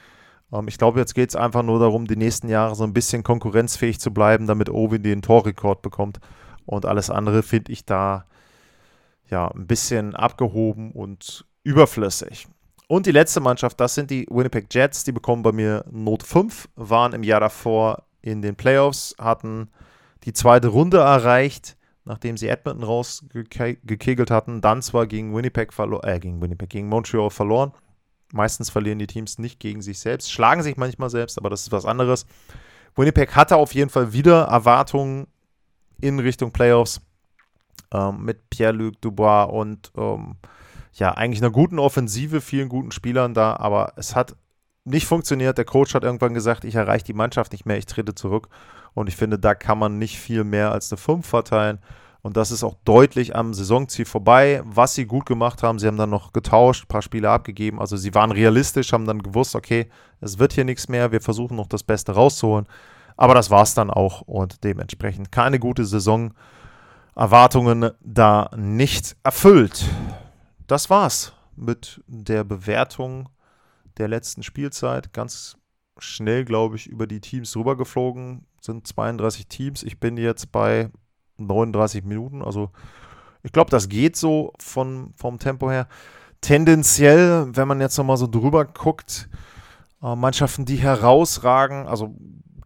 Ähm, 0.52 0.68
ich 0.68 0.78
glaube, 0.78 1.00
jetzt 1.00 1.14
geht 1.14 1.30
es 1.30 1.36
einfach 1.36 1.64
nur 1.64 1.80
darum, 1.80 2.08
die 2.08 2.16
nächsten 2.16 2.50
Jahre 2.50 2.76
so 2.76 2.84
ein 2.84 2.94
bisschen 2.94 3.24
konkurrenzfähig 3.24 4.00
zu 4.00 4.12
bleiben, 4.12 4.48
damit 4.48 4.70
Owen 4.70 5.04
den 5.04 5.22
Torrekord 5.22 5.82
bekommt. 5.82 6.20
Und 6.70 6.86
alles 6.86 7.10
andere 7.10 7.42
finde 7.42 7.72
ich 7.72 7.84
da 7.84 8.26
ja 9.28 9.48
ein 9.48 9.66
bisschen 9.66 10.16
abgehoben 10.16 10.92
und 10.92 11.46
überflüssig. 11.64 12.48
Und 12.88 13.08
die 13.08 13.12
letzte 13.12 13.40
Mannschaft, 13.40 13.80
das 13.80 13.96
sind 13.96 14.12
die 14.12 14.28
Winnipeg 14.30 14.68
Jets. 14.72 15.04
Die 15.04 15.12
bekommen 15.12 15.42
bei 15.42 15.52
mir 15.52 15.84
Not 15.90 16.22
5, 16.22 16.70
waren 16.76 17.14
im 17.14 17.24
Jahr 17.24 17.40
davor 17.40 18.04
in 18.22 18.44
den 18.44 18.56
Playoffs, 18.56 19.16
hatten 19.18 19.70
die 20.26 20.34
zweite 20.34 20.68
Runde 20.68 20.98
erreicht, 20.98 21.76
nachdem 22.06 22.38
sie 22.38 22.50
Edmonton 22.50 22.84
rausgekegelt 22.84 24.30
hatten. 24.30 24.62
Dann 24.62 24.84
zwar 24.84 25.08
gegen 25.08 25.36
Winnipeg 25.36 25.72
äh, 26.04 26.20
gegen 26.20 26.40
Winnipeg, 26.40 26.70
gegen 26.70 26.88
Montreal 26.88 27.32
verloren. 27.32 27.72
Meistens 28.32 28.70
verlieren 28.70 29.00
die 29.00 29.08
Teams 29.08 29.40
nicht 29.40 29.60
gegen 29.60 29.82
sich 29.82 30.00
selbst, 30.00 30.32
schlagen 30.32 30.62
sich 30.62 30.78
manchmal 30.78 31.10
selbst, 31.10 31.40
aber 31.40 31.50
das 31.50 31.62
ist 31.62 31.72
was 31.72 31.86
anderes. 31.86 32.28
Winnipeg 32.96 33.36
hatte 33.36 33.56
auf 33.56 33.74
jeden 33.74 33.90
Fall 33.90 34.14
wieder 34.14 34.44
Erwartungen 34.44 35.26
in 36.02 36.20
Richtung 36.20 36.52
Playoffs 36.52 37.02
ähm, 37.94 38.24
mit 38.24 38.50
Pierre-Luc 38.50 39.02
Dubois 39.02 39.46
und 39.46 39.92
ähm, 39.98 40.36
ja, 40.94 41.12
eigentlich 41.12 41.42
einer 41.42 41.52
guten 41.52 41.80
Offensive, 41.80 42.42
vielen 42.42 42.70
guten 42.70 42.92
Spielern 42.92 43.34
da, 43.34 43.56
aber 43.56 43.94
es 43.96 44.16
hat 44.16 44.36
nicht 44.86 45.06
funktioniert. 45.06 45.58
Der 45.58 45.66
Coach 45.66 45.94
hat 45.94 46.04
irgendwann 46.04 46.34
gesagt, 46.34 46.66
ich 46.66 46.76
erreiche 46.76 47.06
die 47.06 47.14
Mannschaft 47.14 47.52
nicht 47.52 47.66
mehr, 47.66 47.78
ich 47.78 47.86
trete 47.86 48.16
zurück. 48.16 48.50
Und 48.94 49.08
ich 49.08 49.16
finde, 49.16 49.38
da 49.38 49.54
kann 49.54 49.78
man 49.78 50.00
nicht 50.00 50.20
viel 50.20 50.44
mehr 50.44 50.72
als 50.72 50.92
eine 50.92 50.98
5 50.98 51.26
verteilen. 51.26 51.80
Und 52.22 52.36
das 52.36 52.52
ist 52.52 52.64
auch 52.64 52.76
deutlich 52.84 53.36
am 53.36 53.54
Saisonziel 53.54 54.06
vorbei. 54.06 54.62
Was 54.66 54.96
sie 54.96 55.06
gut 55.06 55.26
gemacht 55.26 55.64
haben, 55.64 55.80
sie 55.80 55.88
haben 55.88 55.96
dann 55.96 56.10
noch 56.10 56.34
getauscht, 56.34 56.84
ein 56.84 56.88
paar 56.88 57.02
Spiele 57.02 57.30
abgegeben. 57.30 57.80
Also 57.80 57.96
sie 57.96 58.14
waren 58.14 58.32
realistisch, 58.32 58.92
haben 58.92 59.06
dann 59.06 59.24
gewusst, 59.24 59.56
okay, 59.56 59.90
es 60.20 60.38
wird 60.38 60.54
hier 60.54 60.66
nichts 60.66 60.90
mehr, 60.90 61.12
wir 61.12 61.22
versuchen 61.22 61.56
noch 61.56 61.68
das 61.68 61.84
Beste 61.84 62.12
rauszuholen. 62.12 62.68
Aber 63.20 63.34
das 63.34 63.52
war 63.52 63.64
es 63.64 63.74
dann 63.74 63.90
auch 63.90 64.22
und 64.22 64.64
dementsprechend 64.64 65.30
keine 65.30 65.60
gute 65.60 65.84
Saison. 65.84 66.34
Erwartungen 67.18 67.92
da 68.00 68.50
nicht 68.56 69.18
erfüllt. 69.24 69.84
Das 70.68 70.90
war's 70.90 71.34
mit 71.58 72.02
der 72.08 72.46
Bewertung 72.46 73.28
der 73.98 74.08
letzten 74.08 74.42
Spielzeit. 74.42 75.12
Ganz 75.12 75.58
schnell, 75.98 76.46
glaube 76.46 76.78
ich, 76.78 76.88
über 76.88 77.08
die 77.08 77.20
Teams 77.20 77.58
rübergeflogen. 77.58 78.46
Sind 78.62 78.88
32 78.88 79.48
Teams. 79.48 79.84
Ich 79.84 80.00
bin 80.00 80.16
jetzt 80.16 80.54
bei 80.54 80.90
39 81.40 82.06
Minuten. 82.06 82.42
Also 82.42 82.72
ich 83.44 83.52
glaube, 83.52 83.70
das 83.70 83.90
geht 83.90 84.16
so 84.16 84.54
von, 84.62 85.12
vom 85.18 85.40
Tempo 85.40 85.70
her. 85.70 85.90
Tendenziell, 86.40 87.50
wenn 87.54 87.68
man 87.68 87.82
jetzt 87.82 87.98
nochmal 87.98 88.16
so 88.16 88.28
drüber 88.28 88.64
guckt, 88.64 89.28
äh, 90.02 90.16
Mannschaften, 90.16 90.64
die 90.64 90.78
herausragen, 90.78 91.86
also 91.86 92.16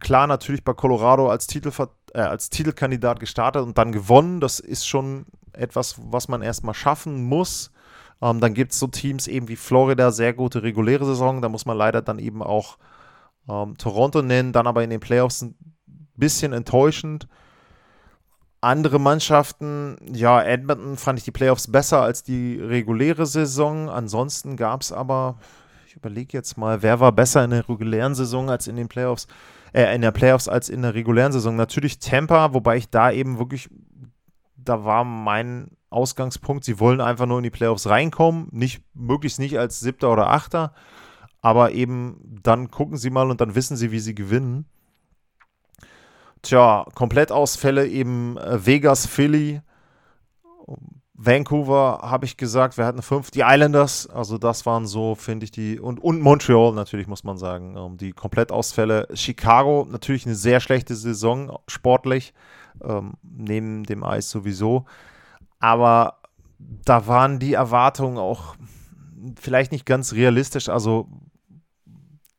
klar 0.00 0.26
natürlich 0.26 0.64
bei 0.64 0.72
Colorado 0.72 1.28
als, 1.28 1.46
Titelver 1.46 1.90
äh, 2.14 2.20
als 2.20 2.50
Titelkandidat 2.50 3.20
gestartet 3.20 3.62
und 3.62 3.78
dann 3.78 3.92
gewonnen. 3.92 4.40
Das 4.40 4.60
ist 4.60 4.86
schon 4.86 5.26
etwas, 5.52 5.96
was 5.98 6.28
man 6.28 6.42
erstmal 6.42 6.74
schaffen 6.74 7.24
muss. 7.24 7.70
Ähm, 8.22 8.40
dann 8.40 8.54
gibt 8.54 8.72
es 8.72 8.78
so 8.78 8.86
Teams 8.86 9.26
eben 9.26 9.48
wie 9.48 9.56
Florida, 9.56 10.10
sehr 10.10 10.32
gute 10.32 10.62
reguläre 10.62 11.04
Saison. 11.04 11.42
Da 11.42 11.48
muss 11.48 11.66
man 11.66 11.76
leider 11.76 12.02
dann 12.02 12.18
eben 12.18 12.42
auch 12.42 12.78
ähm, 13.48 13.76
Toronto 13.76 14.22
nennen, 14.22 14.52
dann 14.52 14.66
aber 14.66 14.82
in 14.82 14.90
den 14.90 15.00
Playoffs 15.00 15.42
ein 15.42 15.54
bisschen 16.16 16.52
enttäuschend. 16.52 17.28
Andere 18.60 18.98
Mannschaften, 18.98 19.98
ja, 20.10 20.42
Edmonton 20.42 20.96
fand 20.96 21.18
ich 21.18 21.24
die 21.24 21.32
Playoffs 21.32 21.70
besser 21.70 22.00
als 22.00 22.22
die 22.22 22.58
reguläre 22.58 23.26
Saison. 23.26 23.90
Ansonsten 23.90 24.56
gab 24.56 24.80
es 24.80 24.90
aber, 24.90 25.36
ich 25.86 25.96
überlege 25.96 26.32
jetzt 26.32 26.56
mal, 26.56 26.80
wer 26.80 26.98
war 26.98 27.12
besser 27.12 27.44
in 27.44 27.50
der 27.50 27.68
regulären 27.68 28.14
Saison 28.14 28.48
als 28.48 28.66
in 28.66 28.76
den 28.76 28.88
Playoffs, 28.88 29.26
äh, 29.74 29.94
in 29.94 30.00
der 30.00 30.12
Playoffs 30.12 30.48
als 30.48 30.68
in 30.68 30.82
der 30.82 30.94
regulären 30.94 31.32
Saison? 31.32 31.56
Natürlich 31.56 31.98
Tampa, 31.98 32.54
wobei 32.54 32.78
ich 32.78 32.88
da 32.88 33.10
eben 33.10 33.38
wirklich, 33.38 33.68
da 34.56 34.84
war 34.84 35.04
mein 35.04 35.72
Ausgangspunkt, 35.90 36.64
sie 36.64 36.80
wollen 36.80 37.00
einfach 37.00 37.26
nur 37.26 37.38
in 37.38 37.44
die 37.44 37.50
Playoffs 37.50 37.86
reinkommen, 37.86 38.48
nicht, 38.50 38.82
möglichst 38.94 39.38
nicht 39.38 39.58
als 39.58 39.80
Siebter 39.80 40.12
oder 40.12 40.30
Achter, 40.30 40.72
aber 41.42 41.72
eben 41.72 42.40
dann 42.42 42.70
gucken 42.70 42.96
sie 42.96 43.10
mal 43.10 43.30
und 43.30 43.40
dann 43.40 43.54
wissen 43.54 43.76
sie, 43.76 43.92
wie 43.92 44.00
sie 44.00 44.14
gewinnen. 44.14 44.64
Tja, 46.42 46.86
Komplettausfälle 46.94 47.86
eben 47.86 48.36
äh, 48.38 48.66
Vegas, 48.66 49.06
Philly, 49.06 49.62
Vancouver 51.16 52.00
habe 52.02 52.26
ich 52.26 52.36
gesagt, 52.36 52.76
wir 52.76 52.84
hatten 52.84 53.00
fünf. 53.00 53.30
Die 53.30 53.44
Islanders, 53.46 54.08
also 54.08 54.36
das 54.36 54.66
waren 54.66 54.86
so, 54.86 55.14
finde 55.14 55.44
ich, 55.44 55.52
die. 55.52 55.78
Und, 55.78 56.02
und 56.02 56.20
Montreal 56.20 56.72
natürlich, 56.72 57.06
muss 57.06 57.22
man 57.22 57.38
sagen. 57.38 57.76
Ähm, 57.76 57.96
die 57.96 58.12
Komplettausfälle. 58.12 59.06
Chicago, 59.14 59.86
natürlich 59.88 60.26
eine 60.26 60.34
sehr 60.34 60.58
schlechte 60.58 60.96
Saison, 60.96 61.56
sportlich, 61.68 62.34
ähm, 62.82 63.14
neben 63.22 63.84
dem 63.84 64.02
Eis 64.02 64.28
sowieso. 64.28 64.86
Aber 65.60 66.18
da 66.58 67.06
waren 67.06 67.38
die 67.38 67.54
Erwartungen 67.54 68.18
auch 68.18 68.56
vielleicht 69.40 69.70
nicht 69.70 69.86
ganz 69.86 70.14
realistisch. 70.14 70.68
Also 70.68 71.08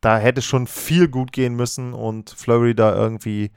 da 0.01 0.17
hätte 0.17 0.41
schon 0.41 0.67
viel 0.67 1.07
gut 1.07 1.31
gehen 1.31 1.55
müssen 1.55 1.93
und 1.93 2.29
Florida 2.29 2.93
irgendwie 2.93 3.51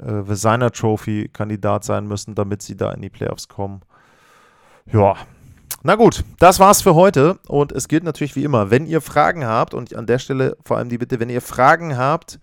äh, 0.00 0.24
Designer 0.24 0.72
Trophy 0.72 1.30
Kandidat 1.32 1.84
sein 1.84 2.08
müssen, 2.08 2.34
damit 2.34 2.62
sie 2.62 2.76
da 2.76 2.90
in 2.92 3.00
die 3.00 3.10
Playoffs 3.10 3.48
kommen. 3.48 3.82
Ja. 4.92 5.16
Na 5.82 5.96
gut, 5.96 6.24
das 6.38 6.60
war's 6.60 6.80
für 6.80 6.94
heute 6.94 7.38
und 7.46 7.70
es 7.72 7.88
gilt 7.88 8.04
natürlich 8.04 8.36
wie 8.36 8.44
immer, 8.44 8.70
wenn 8.70 8.86
ihr 8.86 9.00
Fragen 9.00 9.44
habt 9.44 9.74
und 9.74 9.94
an 9.94 10.06
der 10.06 10.18
Stelle 10.18 10.56
vor 10.64 10.78
allem 10.78 10.88
die 10.88 10.98
Bitte, 10.98 11.20
wenn 11.20 11.28
ihr 11.28 11.42
Fragen 11.42 11.98
habt 11.98 12.38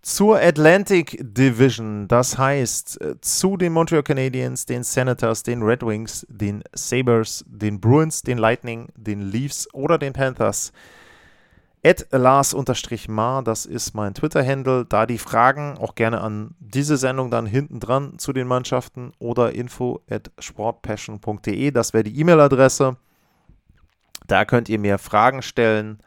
zur 0.00 0.40
Atlantic 0.40 1.18
Division, 1.20 2.06
das 2.06 2.38
heißt 2.38 3.00
äh, 3.00 3.20
zu 3.20 3.56
den 3.56 3.72
Montreal 3.72 4.04
Canadiens, 4.04 4.64
den 4.64 4.84
Senators, 4.84 5.42
den 5.42 5.62
Red 5.62 5.84
Wings, 5.84 6.24
den 6.28 6.62
Sabres, 6.72 7.44
den 7.48 7.80
Bruins, 7.80 8.22
den 8.22 8.38
Lightning, 8.38 8.88
den 8.96 9.22
Leafs 9.22 9.66
oder 9.74 9.98
den 9.98 10.12
Panthers, 10.12 10.72
Lars-Mar, 12.10 13.42
das 13.42 13.66
ist 13.66 13.94
mein 13.94 14.14
Twitter-Handle. 14.14 14.84
Da 14.86 15.06
die 15.06 15.18
Fragen 15.18 15.78
auch 15.78 15.94
gerne 15.94 16.20
an 16.20 16.54
diese 16.58 16.96
Sendung 16.96 17.30
dann 17.30 17.46
hinten 17.46 17.80
dran 17.80 18.18
zu 18.18 18.32
den 18.32 18.46
Mannschaften 18.46 19.12
oder 19.18 19.54
info 19.54 20.00
at 20.10 20.30
sportpassion.de. 20.38 21.70
Das 21.70 21.92
wäre 21.92 22.04
die 22.04 22.18
E-Mail-Adresse. 22.18 22.96
Da 24.26 24.44
könnt 24.44 24.68
ihr 24.68 24.78
mir 24.78 24.98
Fragen 24.98 25.42
stellen 25.42 26.00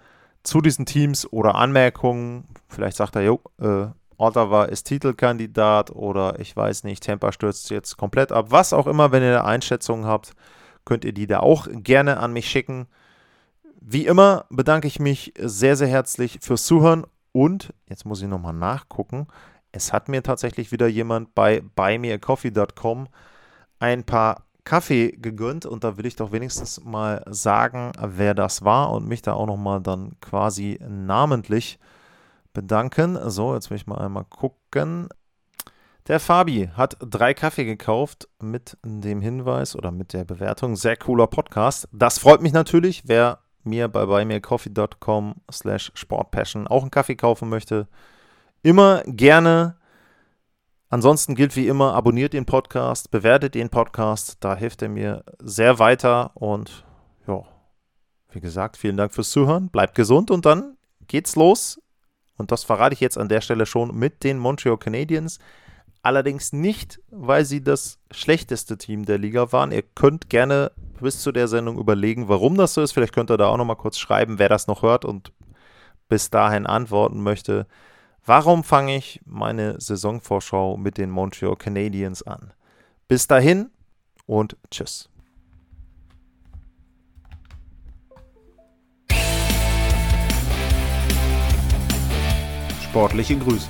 zu 0.43 0.61
diesen 0.61 0.85
Teams 0.85 1.31
oder 1.31 1.55
Anmerkungen. 1.55 2.45
Vielleicht 2.67 2.97
sagt 2.97 3.15
er, 3.15 3.23
jo, 3.23 3.41
äh, 3.59 3.87
Ottawa 4.17 4.65
ist 4.65 4.83
Titelkandidat 4.83 5.89
oder 5.89 6.39
ich 6.39 6.55
weiß 6.55 6.83
nicht, 6.83 7.03
Tampa 7.03 7.31
stürzt 7.31 7.71
jetzt 7.71 7.97
komplett 7.97 8.31
ab. 8.31 8.47
Was 8.49 8.73
auch 8.73 8.85
immer, 8.85 9.11
wenn 9.11 9.23
ihr 9.23 9.43
Einschätzungen 9.43 10.05
habt, 10.05 10.33
könnt 10.85 11.05
ihr 11.05 11.13
die 11.13 11.25
da 11.25 11.39
auch 11.39 11.67
gerne 11.71 12.17
an 12.17 12.31
mich 12.31 12.47
schicken. 12.47 12.87
Wie 13.83 14.05
immer 14.05 14.45
bedanke 14.51 14.87
ich 14.87 14.99
mich 14.99 15.33
sehr, 15.39 15.75
sehr 15.75 15.87
herzlich 15.87 16.37
fürs 16.41 16.65
Zuhören 16.65 17.03
und 17.31 17.73
jetzt 17.89 18.05
muss 18.05 18.21
ich 18.21 18.27
nochmal 18.27 18.53
nachgucken. 18.53 19.27
Es 19.71 19.91
hat 19.91 20.07
mir 20.07 20.21
tatsächlich 20.21 20.71
wieder 20.71 20.87
jemand 20.87 21.33
bei 21.33 21.61
buymeacoffee.com 21.75 23.07
ein 23.79 24.03
paar 24.03 24.45
Kaffee 24.65 25.13
gegönnt 25.13 25.65
und 25.65 25.83
da 25.83 25.97
will 25.97 26.05
ich 26.05 26.15
doch 26.15 26.31
wenigstens 26.31 26.83
mal 26.83 27.23
sagen, 27.27 27.91
wer 27.99 28.35
das 28.35 28.63
war 28.63 28.91
und 28.91 29.07
mich 29.07 29.23
da 29.23 29.33
auch 29.33 29.47
nochmal 29.47 29.81
dann 29.81 30.11
quasi 30.21 30.79
namentlich 30.87 31.79
bedanken. 32.53 33.17
So, 33.31 33.55
jetzt 33.55 33.71
will 33.71 33.77
ich 33.77 33.87
mal 33.87 33.97
einmal 33.97 34.25
gucken. 34.25 35.09
Der 36.07 36.19
Fabi 36.19 36.69
hat 36.75 36.97
drei 36.99 37.33
Kaffee 37.33 37.65
gekauft 37.65 38.29
mit 38.39 38.77
dem 38.83 39.21
Hinweis 39.21 39.75
oder 39.75 39.89
mit 39.89 40.13
der 40.13 40.23
Bewertung. 40.23 40.75
Sehr 40.75 40.97
cooler 40.97 41.25
Podcast. 41.25 41.87
Das 41.91 42.19
freut 42.19 42.43
mich 42.43 42.53
natürlich. 42.53 43.03
Wer 43.07 43.39
mir 43.63 43.87
bei 43.87 44.05
buymeacoffee.com 44.05 45.35
slash 45.51 45.91
sportpassion 45.95 46.67
auch 46.67 46.81
einen 46.81 46.91
Kaffee 46.91 47.15
kaufen 47.15 47.49
möchte, 47.49 47.87
immer 48.63 49.03
gerne. 49.05 49.75
Ansonsten 50.89 51.35
gilt 51.35 51.55
wie 51.55 51.67
immer, 51.67 51.93
abonniert 51.93 52.33
den 52.33 52.45
Podcast, 52.45 53.11
bewertet 53.11 53.55
den 53.55 53.69
Podcast, 53.69 54.37
da 54.41 54.55
hilft 54.55 54.81
er 54.81 54.89
mir 54.89 55.23
sehr 55.39 55.79
weiter 55.79 56.31
und 56.35 56.85
ja, 57.27 57.43
wie 58.31 58.41
gesagt, 58.41 58.77
vielen 58.77 58.97
Dank 58.97 59.13
fürs 59.13 59.29
Zuhören, 59.29 59.69
bleibt 59.69 59.95
gesund 59.95 60.31
und 60.31 60.45
dann 60.45 60.77
geht's 61.07 61.35
los. 61.35 61.81
Und 62.37 62.51
das 62.51 62.63
verrate 62.63 62.93
ich 62.93 62.99
jetzt 62.99 63.17
an 63.17 63.29
der 63.29 63.41
Stelle 63.41 63.65
schon 63.65 63.95
mit 63.95 64.23
den 64.23 64.39
Montreal 64.39 64.77
Canadiens. 64.77 65.37
Allerdings 66.03 66.51
nicht, 66.51 66.99
weil 67.11 67.45
sie 67.45 67.63
das 67.63 67.99
schlechteste 68.09 68.77
Team 68.77 69.05
der 69.05 69.19
Liga 69.19 69.51
waren. 69.51 69.71
Ihr 69.71 69.83
könnt 69.83 70.29
gerne 70.29 70.71
bis 70.99 71.21
zu 71.21 71.31
der 71.31 71.47
Sendung 71.47 71.77
überlegen, 71.77 72.27
warum 72.27 72.55
das 72.55 72.73
so 72.73 72.81
ist. 72.81 72.91
Vielleicht 72.91 73.13
könnt 73.13 73.29
ihr 73.29 73.37
da 73.37 73.47
auch 73.47 73.57
noch 73.57 73.65
mal 73.65 73.75
kurz 73.75 73.99
schreiben, 73.99 74.39
wer 74.39 74.49
das 74.49 74.67
noch 74.67 74.81
hört 74.81 75.05
und 75.05 75.31
bis 76.09 76.31
dahin 76.31 76.65
antworten 76.65 77.21
möchte. 77.21 77.67
Warum 78.25 78.63
fange 78.63 78.97
ich 78.97 79.21
meine 79.25 79.79
Saisonvorschau 79.79 80.77
mit 80.77 80.97
den 80.97 81.11
Montreal 81.11 81.55
Canadiens 81.55 82.23
an? 82.23 82.53
Bis 83.07 83.27
dahin 83.27 83.69
und 84.25 84.57
tschüss. 84.69 85.07
Sportliche 92.83 93.37
Grüße. 93.37 93.69